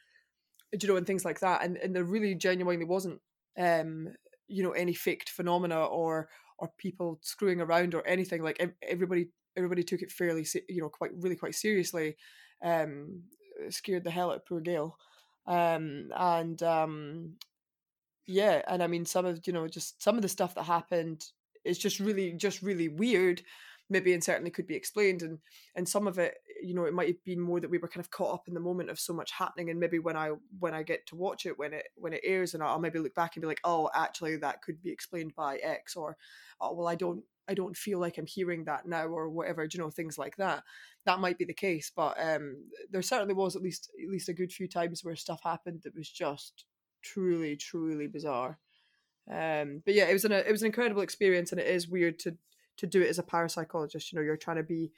you 0.72 0.88
know, 0.88 0.98
and 0.98 1.08
things 1.08 1.26
like 1.26 1.40
that. 1.40 1.64
And 1.64 1.78
and 1.78 1.96
there 1.96 2.04
really 2.04 2.36
genuinely 2.36 2.86
wasn't, 2.86 3.22
um, 3.58 4.10
you 4.48 4.64
know, 4.64 4.72
any 4.72 4.94
faked 4.94 5.30
phenomena 5.30 5.84
or 5.84 6.30
or 6.58 6.72
people 6.78 7.20
screwing 7.22 7.62
around 7.62 7.96
or 7.96 8.06
anything. 8.08 8.42
Like 8.44 8.76
everybody 8.82 9.30
everybody 9.58 9.84
took 9.84 10.02
it 10.02 10.12
fairly, 10.12 10.46
you 10.68 10.82
know, 10.82 10.90
quite 10.90 11.12
really 11.20 11.36
quite 11.36 11.56
seriously. 11.56 12.18
Um, 12.64 13.24
scared 13.70 14.04
the 14.04 14.12
hell 14.12 14.32
out 14.32 14.38
of 14.38 14.46
poor 14.46 14.60
Gail 14.60 14.98
um, 15.48 16.10
and 16.16 16.62
um, 16.64 17.34
yeah 18.28 18.62
and 18.68 18.82
i 18.82 18.88
mean 18.88 19.06
some 19.06 19.26
of 19.26 19.40
you 19.46 19.54
know 19.54 19.68
just 19.68 20.02
some 20.02 20.16
of 20.16 20.22
the 20.22 20.30
stuff 20.30 20.56
that 20.56 20.64
happened 20.64 21.26
is 21.64 21.78
just 21.78 22.00
really 22.00 22.34
just 22.34 22.62
really 22.62 22.88
weird 22.88 23.42
maybe 23.90 24.14
and 24.14 24.24
certainly 24.24 24.50
could 24.50 24.66
be 24.66 24.76
explained 24.76 25.22
and 25.22 25.38
and 25.76 25.88
some 25.88 26.08
of 26.08 26.18
it 26.18 26.36
you 26.66 26.74
know 26.74 26.86
it 26.86 26.94
might 26.94 27.08
have 27.08 27.24
been 27.24 27.40
more 27.40 27.60
that 27.60 27.70
we 27.70 27.78
were 27.78 27.88
kind 27.88 28.04
of 28.04 28.12
caught 28.12 28.34
up 28.34 28.48
in 28.48 28.54
the 28.54 28.60
moment 28.60 28.90
of 28.90 29.00
so 29.00 29.14
much 29.14 29.32
happening 29.32 29.70
and 29.70 29.80
maybe 29.80 30.00
when 30.00 30.16
i 30.16 30.32
when 30.60 30.74
i 30.74 30.84
get 30.84 31.06
to 31.08 31.16
watch 31.16 31.46
it 31.46 31.58
when 31.58 31.74
it 31.74 31.88
when 31.96 32.14
it 32.14 32.22
airs 32.24 32.54
and 32.54 32.64
i'll 32.64 32.80
maybe 32.80 33.00
look 33.00 33.16
back 33.16 33.36
and 33.36 33.42
be 33.42 33.48
like 33.48 33.62
oh 33.64 33.90
actually 33.94 34.36
that 34.38 34.62
could 34.62 34.82
be 34.82 34.92
explained 34.92 35.34
by 35.36 35.58
x 35.58 35.96
or 35.96 36.18
oh 36.62 36.74
well 36.74 36.88
i 36.88 36.96
don't 36.96 37.24
i 37.48 37.54
don't 37.54 37.78
feel 37.78 38.00
like 38.00 38.18
i'm 38.18 38.26
hearing 38.26 38.64
that 38.66 38.88
now 38.88 39.06
or 39.06 39.30
whatever 39.30 39.68
you 39.72 39.80
know 39.80 39.90
things 39.90 40.18
like 40.18 40.36
that 40.38 40.64
that 41.06 41.20
might 41.20 41.38
be 41.38 41.46
the 41.46 41.54
case 41.54 41.92
but 41.96 42.16
um 42.20 42.56
there 42.92 43.02
certainly 43.02 43.34
was 43.34 43.56
at 43.56 43.62
least 43.62 43.92
at 44.04 44.10
least 44.10 44.30
a 44.30 44.34
good 44.34 44.52
few 44.52 44.68
times 44.68 45.04
where 45.04 45.16
stuff 45.16 45.42
happened 45.44 45.82
that 45.84 45.96
was 45.96 46.10
just 46.10 46.66
truly, 47.06 47.56
truly 47.56 48.08
bizarre. 48.08 48.58
Um, 49.32 49.82
but 49.86 49.94
yeah, 49.94 50.06
it 50.06 50.14
was 50.14 50.26
an 50.26 50.32
it 50.32 50.52
was 50.52 50.62
an 50.62 50.68
incredible 50.68 51.02
experience, 51.02 51.52
and 51.52 51.62
it 51.62 51.68
is 51.68 51.88
weird 51.88 52.20
to 52.20 52.38
to 52.78 52.88
do 52.88 53.02
it 53.02 53.10
as 53.10 53.20
a 53.20 53.24
parapsychologist. 53.24 54.12
You 54.12 54.18
know, 54.18 54.26
you're 54.26 54.38
trying 54.38 54.58
to 54.58 54.64
be 54.64 54.92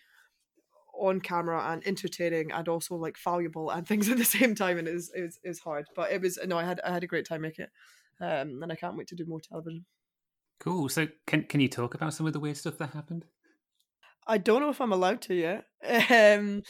on 1.00 1.20
camera 1.20 1.72
and 1.72 1.86
entertaining 1.88 2.52
and 2.52 2.68
also 2.68 2.95
like 2.95 3.18
valuable 3.24 3.70
and 3.70 3.88
things 3.88 4.10
at 4.10 4.18
the 4.18 4.26
same 4.26 4.56
time, 4.56 4.78
and 4.78 4.88
it 4.88 4.95
is 4.95 5.12
it 5.14 5.36
is 5.43 5.60
hard. 5.60 5.86
But 5.95 6.12
it 6.12 6.22
was 6.22 6.39
no, 6.45 6.58
I 6.58 6.64
had 6.64 6.80
I 6.86 6.91
had 6.91 7.04
a 7.04 7.08
great 7.08 7.28
time 7.28 7.41
making 7.41 7.66
it, 7.66 8.24
um, 8.24 8.62
and 8.62 8.72
I 8.72 8.76
can't 8.76 8.98
wait 8.98 9.08
to 9.08 9.16
do 9.16 9.26
more 9.26 9.41
television. 9.41 9.86
Cool. 10.60 10.89
So 10.89 11.08
can 11.26 11.43
can 11.43 11.60
you 11.60 11.70
talk 11.70 11.93
about 11.93 12.14
some 12.14 12.26
of 12.26 12.34
the 12.34 12.39
weird 12.39 12.58
stuff 12.58 12.78
that 12.80 12.91
happened? 12.91 13.26
I 14.28 14.38
don't 14.38 14.62
know 14.62 14.70
if 14.70 14.82
I'm 14.82 14.91
allowed 14.91 15.22
to 15.24 15.34
yet. 15.34 15.66
Um, 16.10 16.64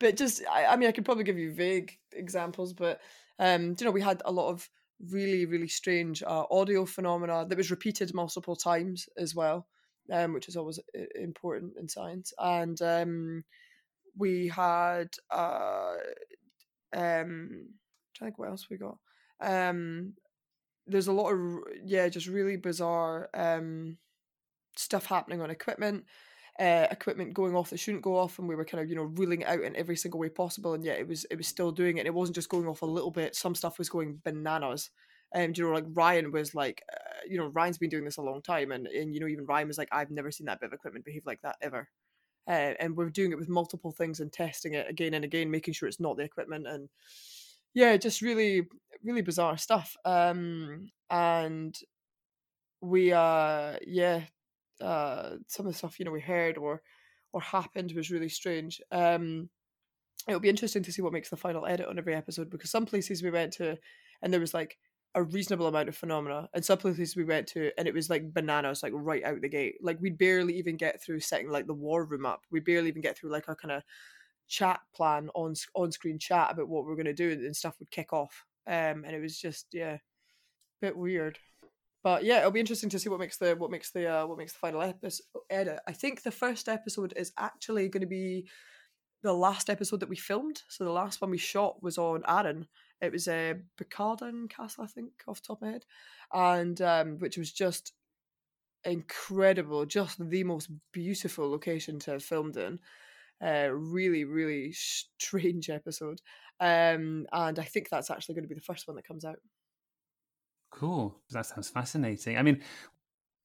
but 0.00 0.16
just, 0.16 0.42
I, 0.50 0.64
I 0.66 0.76
mean, 0.76 0.88
I 0.88 0.92
could 0.92 1.04
probably 1.04 1.24
give 1.24 1.38
you 1.38 1.52
vague 1.52 1.92
examples, 2.12 2.72
but 2.72 3.00
um, 3.38 3.74
you 3.78 3.84
know, 3.84 3.90
we 3.90 4.00
had 4.00 4.22
a 4.24 4.32
lot 4.32 4.48
of 4.48 4.68
really, 5.10 5.44
really 5.44 5.68
strange 5.68 6.22
uh, 6.22 6.44
audio 6.50 6.86
phenomena 6.86 7.44
that 7.46 7.58
was 7.58 7.70
repeated 7.70 8.14
multiple 8.14 8.56
times 8.56 9.08
as 9.18 9.34
well, 9.34 9.66
um, 10.12 10.32
which 10.32 10.48
is 10.48 10.56
always 10.56 10.78
important 11.14 11.74
in 11.78 11.88
science. 11.88 12.32
And 12.38 12.80
um, 12.80 13.44
we 14.16 14.48
had, 14.48 15.08
uh, 15.30 15.94
um, 16.94 17.68
i 18.20 18.24
think 18.24 18.38
what 18.38 18.48
else 18.48 18.68
we 18.70 18.76
got. 18.76 18.98
Um, 19.40 20.14
there's 20.86 21.08
a 21.08 21.12
lot 21.12 21.32
of 21.32 21.60
yeah, 21.84 22.08
just 22.08 22.28
really 22.28 22.56
bizarre 22.56 23.30
um, 23.34 23.98
stuff 24.76 25.06
happening 25.06 25.40
on 25.42 25.50
equipment. 25.50 26.04
uh, 26.60 26.88
equipment 26.90 27.34
going 27.34 27.56
off 27.56 27.70
that 27.70 27.80
shouldn't 27.80 28.04
go 28.04 28.16
off, 28.18 28.38
and 28.38 28.48
we 28.48 28.56
were 28.56 28.64
kind 28.66 28.82
of 28.82 28.90
you 28.90 28.96
know 28.96 29.04
ruling 29.16 29.42
it 29.42 29.48
out 29.48 29.62
in 29.62 29.76
every 29.76 29.96
single 29.96 30.20
way 30.20 30.28
possible, 30.30 30.74
and 30.74 30.84
yet 30.84 30.98
it 31.00 31.08
was 31.08 31.24
it 31.30 31.36
was 31.38 31.48
still 31.48 31.72
doing 31.72 31.98
it. 31.98 32.02
And 32.02 32.08
it 32.08 32.14
wasn't 32.14 32.36
just 32.36 32.50
going 32.50 32.68
off 32.68 32.82
a 32.82 32.86
little 32.86 33.10
bit; 33.12 33.36
some 33.36 33.54
stuff 33.56 33.78
was 33.78 33.88
going 33.90 34.20
bananas. 34.24 34.90
Um, 35.34 35.52
you 35.56 35.64
know, 35.64 35.72
like 35.72 35.86
Ryan 35.94 36.32
was 36.32 36.54
like, 36.54 36.82
uh, 36.92 37.20
you 37.28 37.38
know, 37.38 37.48
Ryan's 37.48 37.78
been 37.78 37.90
doing 37.90 38.04
this 38.06 38.18
a 38.18 38.22
long 38.22 38.42
time, 38.42 38.72
and 38.72 38.86
and 38.88 39.14
you 39.14 39.20
know, 39.20 39.28
even 39.28 39.46
Ryan 39.46 39.68
was 39.68 39.78
like, 39.78 39.88
I've 39.92 40.10
never 40.12 40.30
seen 40.32 40.46
that 40.46 40.60
bit 40.60 40.68
of 40.68 40.74
equipment 40.74 41.04
behave 41.06 41.26
like 41.26 41.42
that 41.42 41.56
ever. 41.62 41.88
Uh, 42.46 42.74
and 42.78 42.96
we're 42.96 43.10
doing 43.10 43.32
it 43.32 43.38
with 43.38 43.48
multiple 43.48 43.90
things 43.90 44.20
and 44.20 44.32
testing 44.32 44.74
it 44.74 44.88
again 44.88 45.14
and 45.14 45.24
again, 45.24 45.50
making 45.50 45.74
sure 45.74 45.88
it's 45.88 46.00
not 46.00 46.16
the 46.16 46.22
equipment, 46.22 46.66
and 46.66 46.88
yeah, 47.74 47.96
just 47.96 48.22
really, 48.22 48.68
really 49.02 49.22
bizarre 49.22 49.56
stuff. 49.56 49.96
Um, 50.04 50.88
and 51.10 51.76
we, 52.80 53.12
uh, 53.12 53.76
yeah, 53.86 54.22
uh, 54.80 55.36
some 55.48 55.66
of 55.66 55.72
the 55.72 55.78
stuff 55.78 55.98
you 55.98 56.04
know 56.04 56.10
we 56.10 56.20
heard 56.20 56.58
or 56.58 56.82
or 57.32 57.40
happened 57.40 57.92
was 57.96 58.10
really 58.10 58.28
strange. 58.28 58.80
Um, 58.92 59.48
it'll 60.28 60.40
be 60.40 60.48
interesting 60.48 60.82
to 60.82 60.92
see 60.92 61.02
what 61.02 61.12
makes 61.12 61.30
the 61.30 61.36
final 61.36 61.66
edit 61.66 61.86
on 61.88 61.98
every 61.98 62.14
episode 62.14 62.50
because 62.50 62.70
some 62.70 62.86
places 62.86 63.22
we 63.22 63.30
went 63.30 63.52
to 63.54 63.76
and 64.22 64.32
there 64.32 64.40
was 64.40 64.54
like 64.54 64.78
a 65.14 65.22
reasonable 65.22 65.66
amount 65.66 65.88
of 65.88 65.96
phenomena. 65.96 66.48
And 66.54 66.64
some 66.64 66.78
places 66.78 67.16
we 67.16 67.24
went 67.24 67.46
to 67.48 67.70
and 67.78 67.86
it 67.86 67.94
was 67.94 68.10
like 68.10 68.34
bananas 68.34 68.82
like 68.82 68.92
right 68.94 69.24
out 69.24 69.40
the 69.40 69.48
gate. 69.48 69.76
Like 69.80 70.00
we'd 70.00 70.18
barely 70.18 70.56
even 70.58 70.76
get 70.76 71.02
through 71.02 71.20
setting 71.20 71.50
like 71.50 71.66
the 71.66 71.74
war 71.74 72.04
room 72.04 72.26
up. 72.26 72.42
We 72.50 72.60
barely 72.60 72.88
even 72.88 73.02
get 73.02 73.16
through 73.16 73.30
like 73.30 73.48
our 73.48 73.56
kind 73.56 73.72
of 73.72 73.82
chat 74.48 74.80
plan 74.94 75.30
on 75.34 75.54
on 75.74 75.90
screen 75.90 76.18
chat 76.18 76.50
about 76.50 76.68
what 76.68 76.84
we're 76.84 76.96
going 76.96 77.06
to 77.06 77.14
do 77.14 77.30
and 77.30 77.56
stuff 77.56 77.76
would 77.78 77.90
kick 77.90 78.12
off. 78.12 78.44
Um 78.66 79.04
and 79.04 79.10
it 79.10 79.20
was 79.20 79.38
just 79.38 79.66
yeah 79.72 79.94
a 79.94 80.00
bit 80.80 80.96
weird. 80.96 81.38
But 82.02 82.24
yeah 82.24 82.40
it'll 82.40 82.50
be 82.50 82.60
interesting 82.60 82.90
to 82.90 82.98
see 82.98 83.08
what 83.08 83.20
makes 83.20 83.38
the 83.38 83.54
what 83.54 83.70
makes 83.70 83.92
the 83.92 84.06
uh, 84.06 84.26
what 84.26 84.38
makes 84.38 84.52
the 84.52 84.58
final 84.58 84.82
episode 84.82 85.24
edit. 85.48 85.78
I 85.86 85.92
think 85.92 86.22
the 86.22 86.32
first 86.32 86.68
episode 86.68 87.14
is 87.16 87.32
actually 87.38 87.88
going 87.88 88.00
to 88.00 88.06
be 88.06 88.48
the 89.22 89.32
last 89.32 89.70
episode 89.70 90.00
that 90.00 90.08
we 90.08 90.16
filmed. 90.16 90.62
So 90.68 90.84
the 90.84 90.90
last 90.90 91.20
one 91.20 91.30
we 91.30 91.38
shot 91.38 91.82
was 91.82 91.98
on 91.98 92.22
Arran 92.28 92.66
it 93.04 93.12
was 93.12 93.28
a 93.28 93.52
uh, 93.52 93.54
Bicardin 93.80 94.48
Castle, 94.50 94.84
I 94.84 94.88
think, 94.88 95.12
off 95.26 95.40
the 95.40 95.48
top 95.48 95.58
of 95.58 95.62
my 95.62 95.72
head, 95.72 95.84
and 96.32 96.80
um, 96.80 97.18
which 97.18 97.36
was 97.36 97.52
just 97.52 97.92
incredible, 98.84 99.86
just 99.86 100.18
the 100.30 100.44
most 100.44 100.70
beautiful 100.92 101.50
location 101.50 101.98
to 102.00 102.12
have 102.12 102.24
filmed 102.24 102.56
in. 102.56 102.78
Uh, 103.44 103.68
really, 103.72 104.24
really 104.24 104.72
strange 104.72 105.68
episode, 105.70 106.20
um, 106.60 107.26
and 107.32 107.58
I 107.58 107.64
think 107.64 107.88
that's 107.88 108.10
actually 108.10 108.36
going 108.36 108.44
to 108.44 108.48
be 108.48 108.54
the 108.54 108.60
first 108.60 108.86
one 108.86 108.96
that 108.96 109.06
comes 109.06 109.24
out. 109.24 109.38
Cool. 110.74 111.20
That 111.30 111.46
sounds 111.46 111.68
fascinating. 111.68 112.36
I 112.36 112.42
mean, 112.42 112.60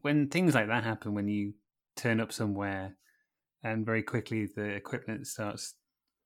when 0.01 0.30
things 0.30 0.55
like 0.55 0.68
that 0.68 0.84
happen, 0.84 1.14
when 1.14 1.28
you 1.28 1.53
turn 1.95 2.20
up 2.20 2.32
somewhere 2.32 2.95
and 3.64 3.86
very 3.86 4.01
quickly 4.01 4.47
the 4.55 4.64
equipment 4.64 5.28
starts 5.28 5.76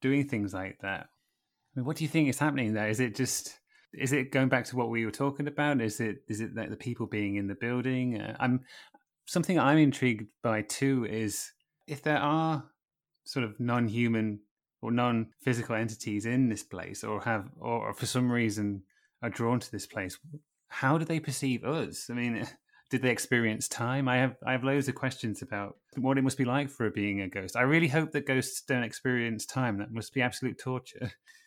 doing 0.02 0.28
things 0.28 0.54
like 0.54 0.78
that, 0.82 1.08
I 1.76 1.80
mean, 1.80 1.86
what 1.86 1.98
do 1.98 2.04
you 2.04 2.08
think 2.08 2.30
is 2.30 2.40
happening 2.40 2.74
there? 2.74 2.90
Is 2.90 3.00
it 3.00 3.16
just 3.16 3.60
is 3.94 4.12
it 4.12 4.32
going 4.32 4.50
back 4.50 4.66
to 4.66 4.76
what 4.76 4.90
we 4.90 5.06
were 5.06 5.12
talking 5.12 5.48
about? 5.48 5.82
Is 5.82 6.00
it 6.00 6.24
is 6.28 6.40
it 6.40 6.56
that 6.56 6.70
the 6.70 6.76
people 6.76 7.08
being 7.08 7.36
in 7.36 7.48
the 7.48 7.56
building? 7.56 8.22
Uh, 8.22 8.36
I'm 8.40 8.62
something 9.26 9.60
I'm 9.60 9.78
intrigued 9.78 10.28
by 10.42 10.62
too. 10.64 11.06
Is 11.06 11.52
if 11.88 12.02
there 12.02 12.18
are 12.18 12.64
sort 13.24 13.46
of 13.46 13.60
non-human 13.60 14.40
or 14.82 14.92
non-physical 14.92 15.76
entities 15.76 16.26
in 16.26 16.50
this 16.50 16.64
place, 16.64 17.04
or 17.04 17.22
have 17.22 17.50
or, 17.60 17.90
or 17.90 17.94
for 17.94 18.06
some 18.06 18.32
reason 18.32 18.84
are 19.22 19.30
drawn 19.30 19.60
to 19.60 19.72
this 19.72 19.88
place, 19.88 20.18
how 20.68 20.98
do 20.98 21.06
they 21.06 21.20
perceive 21.20 21.64
us? 21.64 22.10
I 22.10 22.14
mean. 22.14 22.48
Did 22.90 23.02
they 23.02 23.10
experience 23.10 23.68
time? 23.68 24.08
I 24.08 24.18
have 24.18 24.36
I 24.46 24.52
have 24.52 24.64
loads 24.64 24.88
of 24.88 24.94
questions 24.94 25.42
about 25.42 25.78
what 25.96 26.20
it 26.20 26.22
must 26.22 26.38
be 26.38 26.46
like 26.46 26.70
for 26.70 26.92
being 26.92 27.22
a 27.22 27.28
ghost. 27.28 27.56
I 27.56 27.62
really 27.62 27.88
hope 27.88 28.12
that 28.12 28.28
ghosts 28.28 28.62
don't 28.62 28.84
experience 28.84 29.48
time. 29.48 29.80
That 29.80 29.92
must 29.92 30.14
be 30.14 30.22
absolute 30.22 30.60
torture. 30.60 31.12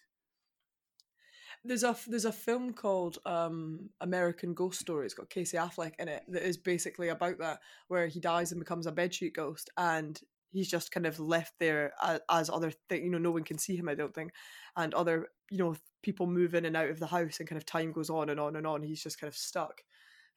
There's 1.67 1.85
a 1.85 1.97
there's 2.07 2.25
a 2.25 2.33
film 2.33 2.73
called 2.73 3.19
um, 3.27 3.91
American 4.01 4.55
Ghost 4.55 4.81
Story. 4.81 5.07
It's 5.07 5.14
got 5.14 5.31
Casey 5.31 5.57
Affleck 5.57 5.93
in 5.99 6.09
it 6.09 6.23
that 6.29 6.43
is 6.43 6.57
basically 6.57 7.09
about 7.09 7.39
that, 7.39 7.61
where 7.89 8.07
he 8.07 8.21
dies 8.21 8.53
and 8.53 8.61
becomes 8.61 8.87
a 8.87 8.93
bedsheet 8.93 9.35
ghost, 9.35 9.71
and 9.77 10.21
he's 10.51 10.69
just 10.69 10.93
kind 10.93 11.07
of 11.07 11.21
left 11.21 11.55
there 11.59 11.93
as, 12.03 12.21
as 12.31 12.51
other 12.51 12.73
thing. 12.89 13.05
You 13.05 13.11
know, 13.11 13.19
no 13.19 13.31
one 13.31 13.45
can 13.45 13.59
see 13.59 13.77
him. 13.77 13.89
I 13.89 13.95
don't 13.95 14.14
think, 14.14 14.33
and 14.77 14.95
other 14.95 15.29
you 15.51 15.59
know 15.59 15.77
people 16.03 16.27
move 16.27 16.55
in 16.55 16.64
and 16.64 16.77
out 16.77 16.91
of 16.91 16.99
the 16.99 17.07
house, 17.07 17.39
and 17.39 17.49
kind 17.49 17.59
of 17.59 17.67
time 17.67 17.93
goes 17.93 18.11
on 18.11 18.31
and 18.31 18.41
on 18.41 18.57
and 18.57 18.67
on. 18.67 18.83
He's 18.83 19.03
just 19.03 19.21
kind 19.21 19.29
of 19.29 19.37
stuck. 19.37 19.83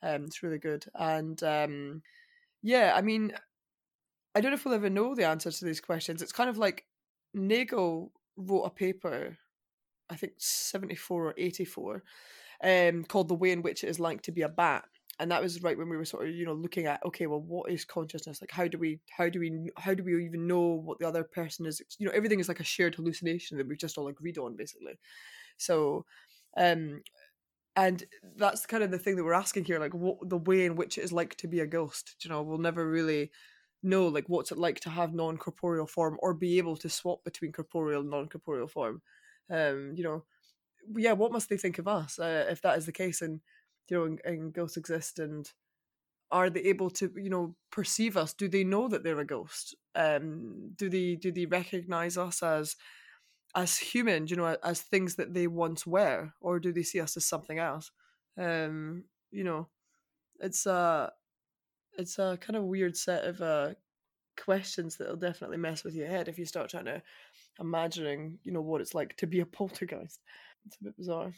Um, 0.02 0.26
it's 0.26 0.44
really 0.44 0.60
good, 0.60 0.86
and 0.96 1.42
um, 1.44 2.02
yeah, 2.62 2.94
I 2.96 3.02
mean, 3.02 3.34
I 4.36 4.42
don't 4.42 4.52
know 4.52 4.56
if 4.56 4.66
we'll 4.66 4.74
ever 4.74 4.90
know 4.90 5.16
the 5.16 5.28
answer 5.28 5.52
to 5.52 5.66
these 5.66 5.82
questions. 5.82 6.22
It's 6.22 6.32
kind 6.32 6.50
of 6.50 6.58
like 6.58 6.86
Nagel 7.34 8.12
wrote 8.38 8.64
a 8.64 8.70
paper 8.70 9.38
I 10.10 10.16
think 10.16 10.34
74 10.38 11.26
or 11.26 11.34
84, 11.38 12.03
um, 12.64 13.03
called 13.05 13.28
The 13.28 13.36
Way 13.36 13.51
in 13.51 13.62
Which 13.62 13.84
It 13.84 13.89
Is 13.89 13.99
Like 13.99 14.22
to 14.24 14.32
Be 14.32 14.41
a 14.41 14.49
Bat. 14.49 14.86
And 15.20 15.32
that 15.32 15.41
was 15.41 15.62
right 15.62 15.78
when 15.78 15.89
we 15.89 15.97
were 15.97 16.05
sort 16.05 16.28
of, 16.28 16.34
you 16.34 16.45
know, 16.45 16.53
looking 16.53 16.86
at, 16.86 17.05
okay, 17.05 17.28
well, 17.28 17.41
what 17.41 17.70
is 17.70 17.84
consciousness? 17.84 18.41
Like, 18.41 18.51
how 18.51 18.68
do 18.70 18.78
we, 18.78 19.01
how 19.10 19.28
do 19.28 19.39
we, 19.39 19.70
how 19.78 19.93
do 19.93 20.01
we 20.01 20.26
even 20.26 20.47
know 20.47 20.62
what 20.62 20.97
the 20.99 21.07
other 21.07 21.24
person 21.26 21.66
is? 21.66 21.82
You 21.97 22.07
know, 22.07 22.14
everything 22.14 22.39
is 22.39 22.47
like 22.47 22.62
a 22.62 22.66
shared 22.66 22.95
hallucination 22.95 23.57
that 23.57 23.68
we've 23.68 23.78
just 23.78 23.97
all 23.97 24.07
agreed 24.07 24.38
on, 24.38 24.55
basically. 24.55 24.97
So, 25.57 26.05
um, 26.55 27.01
and 27.76 28.03
that's 28.38 28.66
kind 28.66 28.82
of 28.82 28.91
the 28.91 28.97
thing 28.97 29.18
that 29.18 29.26
we're 29.26 29.34
asking 29.34 29.66
here, 29.66 29.80
like, 29.80 29.93
what 29.93 30.18
the 30.28 30.38
way 30.38 30.66
in 30.66 30.78
which 30.78 30.97
it 30.97 31.01
is 31.01 31.12
like 31.12 31.36
to 31.36 31.47
be 31.47 31.60
a 31.60 31.68
ghost. 31.68 32.16
You 32.24 32.30
know, 32.30 32.41
we'll 32.41 32.57
never 32.57 32.89
really 32.89 33.32
know, 33.84 34.07
like, 34.07 34.26
what's 34.28 34.53
it 34.53 34.57
like 34.57 34.80
to 34.82 34.89
have 34.89 35.14
non 35.14 35.38
corporeal 35.38 35.86
form 35.86 36.18
or 36.22 36.34
be 36.34 36.57
able 36.57 36.78
to 36.78 36.89
swap 36.89 37.26
between 37.26 37.51
corporeal 37.51 38.01
and 38.01 38.10
non 38.10 38.30
corporeal 38.30 38.68
form 38.68 39.01
um, 39.50 39.93
you 39.95 40.04
know, 40.04 40.24
yeah, 40.95 41.14
what 41.14 41.32
must 41.32 41.50
they 41.50 41.58
think 41.58 41.80
of 41.80 41.88
us 41.88 42.20
uh, 42.20 42.45
if 42.50 42.62
that 42.62 42.78
is 42.78 42.86
the 42.86 42.91
case? 42.91 43.22
And 43.22 43.41
you 43.89 43.97
know, 43.97 44.06
and, 44.06 44.22
and 44.26 44.54
ghosts 44.54 44.78
exist, 44.78 45.20
and 45.20 45.50
are 46.32 46.50
they 46.50 46.62
able 46.62 46.89
to, 46.91 47.12
you 47.16 47.30
know, 47.30 47.56
perceive 47.72 48.16
us? 48.18 48.34
Do 48.34 48.47
they 48.47 48.64
know 48.64 48.88
that 48.88 49.04
they're 49.04 49.20
a 49.20 49.26
ghost? 49.26 49.76
Um, 49.95 50.72
do 50.76 50.89
they 50.89 51.16
do 51.16 51.32
they 51.32 51.45
recognize 51.45 52.18
us 52.18 52.43
as 52.43 52.76
as 53.56 53.78
humans? 53.78 54.32
You 54.32 54.38
know, 54.38 54.58
as 54.64 54.82
things 54.82 55.16
that 55.16 55.34
they 55.34 55.47
once 55.47 55.86
were, 55.88 56.32
or 56.41 56.60
do 56.60 56.72
they 56.72 56.84
see 56.84 57.02
us 57.02 57.18
as 57.18 57.26
something 57.26 57.60
else? 57.60 57.91
Um, 58.38 59.06
you 59.32 59.43
know, 59.43 59.70
it's 60.39 60.66
a 60.66 61.12
it's 61.97 62.20
a 62.20 62.38
kind 62.41 62.56
of 62.58 62.64
weird 62.64 62.95
set 62.97 63.26
of 63.26 63.41
uh 63.41 63.74
questions 64.38 64.97
that'll 64.97 65.18
definitely 65.18 65.58
mess 65.58 65.84
with 65.84 65.93
your 65.93 66.08
head 66.08 66.28
if 66.28 66.39
you 66.39 66.45
start 66.45 66.70
trying 66.70 66.86
to 66.86 67.02
imagining, 67.60 68.39
you 68.43 68.51
know, 68.51 68.62
what 68.62 68.82
it's 68.82 68.93
like 68.93 69.16
to 69.18 69.28
be 69.28 69.39
a 69.39 69.45
poltergeist. 69.57 70.20
It's 70.66 70.78
a 70.82 70.84
bit 70.84 70.97
bizarre. 70.97 71.34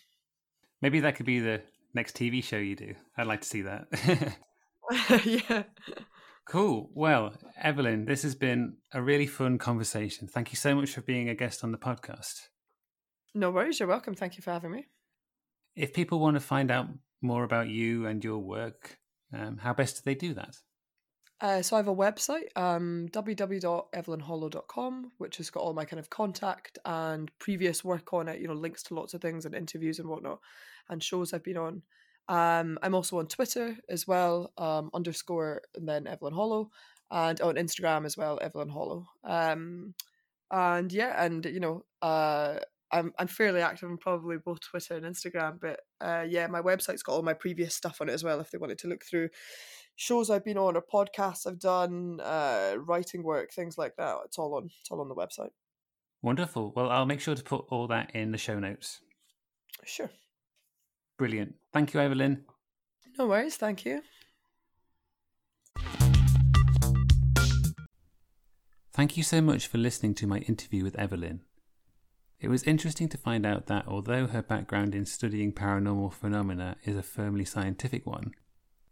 Maybe 0.81 0.99
that 1.01 1.15
could 1.15 1.25
be 1.25 1.39
the 1.39 1.61
next 1.93 2.15
TV 2.15 2.43
show 2.43 2.57
you 2.57 2.75
do. 2.75 2.95
I'd 3.17 3.27
like 3.27 3.41
to 3.41 3.47
see 3.47 3.61
that. 3.61 3.87
yeah. 5.25 5.63
Cool. 6.47 6.89
Well, 6.93 7.33
Evelyn, 7.61 8.05
this 8.05 8.23
has 8.23 8.35
been 8.35 8.77
a 8.93 9.01
really 9.01 9.27
fun 9.27 9.57
conversation. 9.57 10.27
Thank 10.27 10.51
you 10.51 10.57
so 10.57 10.75
much 10.75 10.91
for 10.91 11.01
being 11.01 11.29
a 11.29 11.35
guest 11.35 11.63
on 11.63 11.71
the 11.71 11.77
podcast. 11.77 12.47
No 13.33 13.51
worries. 13.51 13.79
You're 13.79 13.87
welcome. 13.87 14.15
Thank 14.15 14.37
you 14.37 14.41
for 14.41 14.51
having 14.51 14.71
me. 14.71 14.87
If 15.75 15.93
people 15.93 16.19
want 16.19 16.35
to 16.35 16.41
find 16.41 16.71
out 16.71 16.87
more 17.21 17.43
about 17.43 17.69
you 17.69 18.05
and 18.05 18.23
your 18.23 18.39
work, 18.39 18.97
um, 19.33 19.57
how 19.57 19.73
best 19.73 19.97
do 19.97 20.01
they 20.03 20.15
do 20.15 20.33
that? 20.33 20.55
Uh, 21.41 21.61
so 21.63 21.75
I 21.75 21.79
have 21.79 21.87
a 21.87 21.95
website, 21.95 22.55
um, 22.55 23.07
www.evelynhollow.com, 23.11 25.11
which 25.17 25.37
has 25.37 25.49
got 25.49 25.61
all 25.61 25.73
my 25.73 25.85
kind 25.85 25.99
of 25.99 26.11
contact 26.11 26.77
and 26.85 27.31
previous 27.39 27.83
work 27.83 28.13
on 28.13 28.27
it, 28.27 28.39
you 28.39 28.47
know, 28.47 28.53
links 28.53 28.83
to 28.83 28.93
lots 28.93 29.15
of 29.15 29.21
things 29.21 29.45
and 29.45 29.55
interviews 29.55 29.97
and 29.97 30.07
whatnot, 30.07 30.39
and 30.89 31.03
shows 31.03 31.33
I've 31.33 31.43
been 31.43 31.57
on. 31.57 31.81
Um, 32.29 32.77
I'm 32.83 32.93
also 32.93 33.17
on 33.17 33.25
Twitter 33.25 33.75
as 33.89 34.07
well, 34.07 34.53
um, 34.59 34.91
underscore 34.93 35.63
and 35.75 35.89
then 35.89 36.05
Evelyn 36.05 36.35
Hollow, 36.35 36.69
and 37.09 37.41
on 37.41 37.55
Instagram 37.55 38.05
as 38.05 38.15
well, 38.15 38.37
Evelyn 38.39 38.69
Hollow. 38.69 39.07
Um, 39.23 39.95
and 40.51 40.93
yeah, 40.93 41.25
and 41.25 41.43
you 41.45 41.59
know, 41.59 41.85
uh, 42.03 42.59
I'm 42.91 43.13
I'm 43.17 43.27
fairly 43.27 43.61
active 43.61 43.89
on 43.89 43.97
probably 43.97 44.37
both 44.37 44.61
Twitter 44.61 44.95
and 44.95 45.05
Instagram, 45.05 45.59
but 45.59 45.79
uh, 46.01 46.23
yeah, 46.27 46.45
my 46.47 46.61
website's 46.61 47.01
got 47.01 47.13
all 47.13 47.23
my 47.23 47.33
previous 47.33 47.73
stuff 47.73 47.99
on 47.99 48.09
it 48.09 48.13
as 48.13 48.23
well 48.23 48.39
if 48.41 48.51
they 48.51 48.59
wanted 48.59 48.77
to 48.79 48.87
look 48.87 49.03
through 49.03 49.29
shows 50.01 50.31
I've 50.31 50.43
been 50.43 50.57
on 50.57 50.75
or 50.75 50.81
podcasts 50.81 51.45
I've 51.45 51.59
done, 51.59 52.19
uh, 52.21 52.73
writing 52.79 53.21
work, 53.21 53.51
things 53.53 53.77
like 53.77 53.95
that. 53.97 54.17
It's 54.25 54.39
all 54.39 54.55
on 54.55 54.69
it's 54.79 54.89
all 54.89 54.99
on 54.99 55.09
the 55.09 55.15
website. 55.15 55.51
Wonderful. 56.23 56.73
Well, 56.75 56.89
I'll 56.89 57.05
make 57.05 57.21
sure 57.21 57.35
to 57.35 57.43
put 57.43 57.65
all 57.69 57.87
that 57.87 58.11
in 58.15 58.31
the 58.31 58.37
show 58.37 58.57
notes. 58.59 59.01
Sure. 59.85 60.09
Brilliant. 61.17 61.55
Thank 61.71 61.93
you, 61.93 61.99
Evelyn. 61.99 62.45
No 63.17 63.27
worries. 63.27 63.57
Thank 63.57 63.85
you. 63.85 64.01
Thank 68.93 69.17
you 69.17 69.23
so 69.23 69.39
much 69.41 69.67
for 69.67 69.77
listening 69.77 70.15
to 70.15 70.27
my 70.27 70.39
interview 70.39 70.83
with 70.83 70.97
Evelyn. 70.97 71.41
It 72.39 72.49
was 72.49 72.63
interesting 72.63 73.07
to 73.09 73.17
find 73.17 73.45
out 73.45 73.67
that 73.67 73.87
although 73.87 74.25
her 74.27 74.41
background 74.41 74.95
in 74.95 75.05
studying 75.05 75.53
paranormal 75.53 76.13
phenomena 76.13 76.77
is 76.83 76.97
a 76.97 77.03
firmly 77.03 77.45
scientific 77.45 78.05
one, 78.05 78.31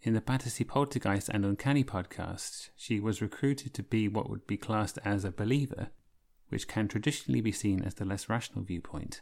In 0.02 0.14
the 0.14 0.22
Battersea 0.22 0.64
Poltergeist 0.64 1.28
and 1.28 1.46
Uncanny 1.46 1.84
podcasts, 1.84 2.70
she 2.78 3.02
was 3.02 3.22
recruited 3.22 3.74
to 3.74 3.84
be 3.84 4.08
what 4.08 4.30
would 4.30 4.48
be 4.48 4.56
classed 4.56 4.98
as 5.04 5.26
a 5.26 5.32
believer, 5.32 5.90
which 6.48 6.70
can 6.70 6.88
traditionally 6.88 7.42
be 7.42 7.52
seen 7.52 7.84
as 7.84 7.96
the 7.96 8.06
less 8.06 8.30
rational 8.30 8.64
viewpoint. 8.64 9.22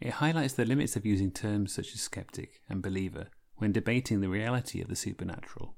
It 0.00 0.14
highlights 0.14 0.54
the 0.54 0.64
limits 0.64 0.96
of 0.96 1.04
using 1.04 1.30
terms 1.30 1.74
such 1.74 1.94
as 1.94 2.00
skeptic 2.00 2.62
and 2.70 2.82
believer 2.82 3.28
when 3.56 3.70
debating 3.70 4.22
the 4.22 4.30
reality 4.30 4.80
of 4.80 4.88
the 4.88 4.96
supernatural. 4.96 5.76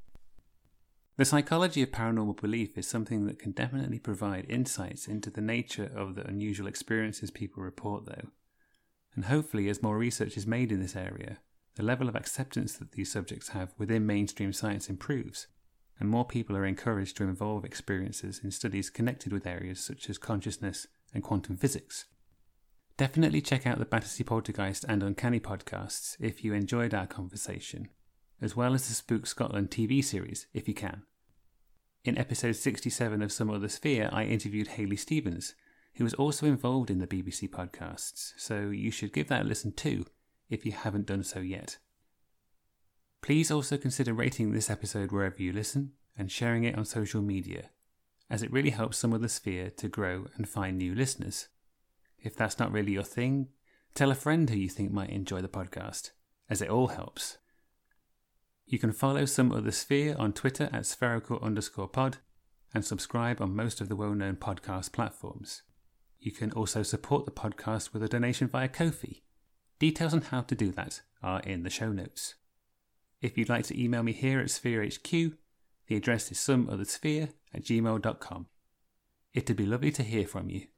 The 1.16 1.24
psychology 1.24 1.82
of 1.82 1.90
paranormal 1.90 2.40
belief 2.40 2.78
is 2.78 2.86
something 2.86 3.26
that 3.26 3.40
can 3.40 3.50
definitely 3.50 3.98
provide 3.98 4.46
insights 4.48 5.08
into 5.08 5.28
the 5.28 5.40
nature 5.40 5.90
of 5.94 6.14
the 6.14 6.26
unusual 6.26 6.68
experiences 6.68 7.32
people 7.32 7.62
report, 7.62 8.06
though. 8.06 8.28
And 9.14 9.24
hopefully, 9.24 9.68
as 9.68 9.82
more 9.82 9.98
research 9.98 10.36
is 10.36 10.46
made 10.46 10.72
in 10.72 10.80
this 10.80 10.96
area, 10.96 11.38
the 11.76 11.82
level 11.82 12.08
of 12.08 12.16
acceptance 12.16 12.74
that 12.74 12.92
these 12.92 13.10
subjects 13.10 13.48
have 13.48 13.74
within 13.78 14.06
mainstream 14.06 14.52
science 14.52 14.88
improves, 14.88 15.46
and 15.98 16.08
more 16.08 16.24
people 16.24 16.56
are 16.56 16.64
encouraged 16.64 17.16
to 17.16 17.24
involve 17.24 17.64
experiences 17.64 18.40
in 18.42 18.50
studies 18.50 18.90
connected 18.90 19.32
with 19.32 19.46
areas 19.46 19.80
such 19.80 20.08
as 20.08 20.18
consciousness 20.18 20.86
and 21.12 21.22
quantum 21.22 21.56
physics. 21.56 22.06
Definitely 22.96 23.40
check 23.40 23.66
out 23.66 23.78
the 23.78 23.84
Battersea 23.84 24.24
Poltergeist 24.24 24.84
and 24.88 25.02
Uncanny 25.02 25.40
podcasts 25.40 26.16
if 26.20 26.44
you 26.44 26.54
enjoyed 26.54 26.94
our 26.94 27.06
conversation 27.06 27.88
as 28.40 28.54
well 28.54 28.74
as 28.74 28.86
the 28.86 28.94
Spook 28.94 29.26
Scotland 29.26 29.70
TV 29.70 30.04
series, 30.04 30.46
if 30.52 30.68
you 30.68 30.74
can. 30.74 31.02
In 32.04 32.18
episode 32.18 32.56
67 32.56 33.22
of 33.22 33.32
Some 33.32 33.50
Other 33.50 33.68
Sphere, 33.68 34.10
I 34.12 34.24
interviewed 34.24 34.68
Hayley 34.68 34.96
Stevens, 34.96 35.54
who 35.94 36.04
was 36.04 36.14
also 36.14 36.46
involved 36.46 36.90
in 36.90 36.98
the 36.98 37.06
BBC 37.06 37.48
podcasts, 37.48 38.32
so 38.36 38.68
you 38.68 38.90
should 38.90 39.12
give 39.12 39.28
that 39.28 39.42
a 39.42 39.48
listen 39.48 39.72
too, 39.72 40.04
if 40.48 40.64
you 40.66 40.72
haven't 40.72 41.06
done 41.06 41.22
so 41.22 41.40
yet. 41.40 41.78
Please 43.22 43.50
also 43.50 43.76
consider 43.76 44.12
rating 44.12 44.52
this 44.52 44.68
episode 44.68 45.10
wherever 45.10 45.42
you 45.42 45.52
listen 45.52 45.92
and 46.16 46.30
sharing 46.30 46.64
it 46.64 46.76
on 46.76 46.84
social 46.84 47.22
media, 47.22 47.70
as 48.30 48.42
it 48.42 48.52
really 48.52 48.70
helps 48.70 48.98
Some 48.98 49.14
Other 49.14 49.28
Sphere 49.28 49.70
to 49.78 49.88
grow 49.88 50.26
and 50.36 50.48
find 50.48 50.76
new 50.76 50.94
listeners. 50.94 51.48
If 52.18 52.36
that's 52.36 52.58
not 52.58 52.72
really 52.72 52.92
your 52.92 53.02
thing, 53.02 53.48
tell 53.94 54.10
a 54.10 54.14
friend 54.14 54.48
who 54.48 54.56
you 54.56 54.68
think 54.68 54.92
might 54.92 55.10
enjoy 55.10 55.40
the 55.40 55.48
podcast, 55.48 56.10
as 56.48 56.60
it 56.60 56.70
all 56.70 56.88
helps. 56.88 57.38
You 58.66 58.78
can 58.78 58.92
follow 58.92 59.24
Some 59.24 59.52
Other 59.52 59.70
Sphere 59.72 60.16
on 60.18 60.32
Twitter 60.32 60.70
at 60.72 60.86
spherical 60.86 61.38
underscore 61.42 61.88
pod 61.88 62.18
and 62.72 62.84
subscribe 62.84 63.40
on 63.40 63.56
most 63.56 63.80
of 63.80 63.88
the 63.88 63.96
well 63.96 64.14
known 64.14 64.36
podcast 64.36 64.92
platforms. 64.92 65.62
You 66.18 66.32
can 66.32 66.52
also 66.52 66.82
support 66.82 67.24
the 67.24 67.30
podcast 67.30 67.92
with 67.92 68.02
a 68.02 68.08
donation 68.08 68.48
via 68.48 68.68
Ko-fi. 68.68 69.23
Details 69.84 70.14
on 70.14 70.22
how 70.22 70.40
to 70.40 70.54
do 70.54 70.72
that 70.72 71.02
are 71.22 71.40
in 71.40 71.62
the 71.62 71.68
show 71.68 71.92
notes. 71.92 72.36
If 73.20 73.36
you'd 73.36 73.50
like 73.50 73.66
to 73.66 73.78
email 73.78 74.02
me 74.02 74.14
here 74.14 74.40
at 74.40 74.46
SphereHQ, 74.46 75.34
the 75.88 75.96
address 75.96 76.32
is 76.32 76.38
someothersphere 76.38 77.34
at 77.52 77.64
gmail.com. 77.64 78.46
It'd 79.34 79.56
be 79.58 79.66
lovely 79.66 79.90
to 79.90 80.02
hear 80.02 80.26
from 80.26 80.48
you. 80.48 80.68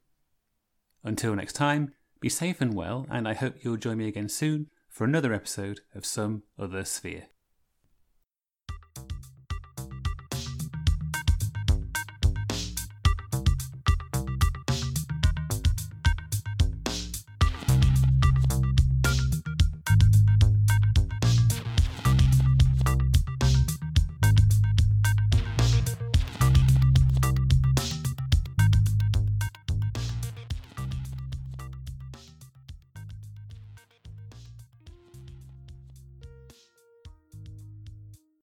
Until 1.04 1.36
next 1.36 1.52
time, 1.52 1.92
be 2.18 2.28
safe 2.28 2.60
and 2.60 2.74
well, 2.74 3.06
and 3.08 3.28
I 3.28 3.34
hope 3.34 3.62
you'll 3.62 3.76
join 3.76 3.98
me 3.98 4.08
again 4.08 4.28
soon 4.28 4.70
for 4.88 5.04
another 5.04 5.32
episode 5.32 5.82
of 5.94 6.04
Some 6.04 6.42
Other 6.58 6.84
Sphere. 6.84 7.28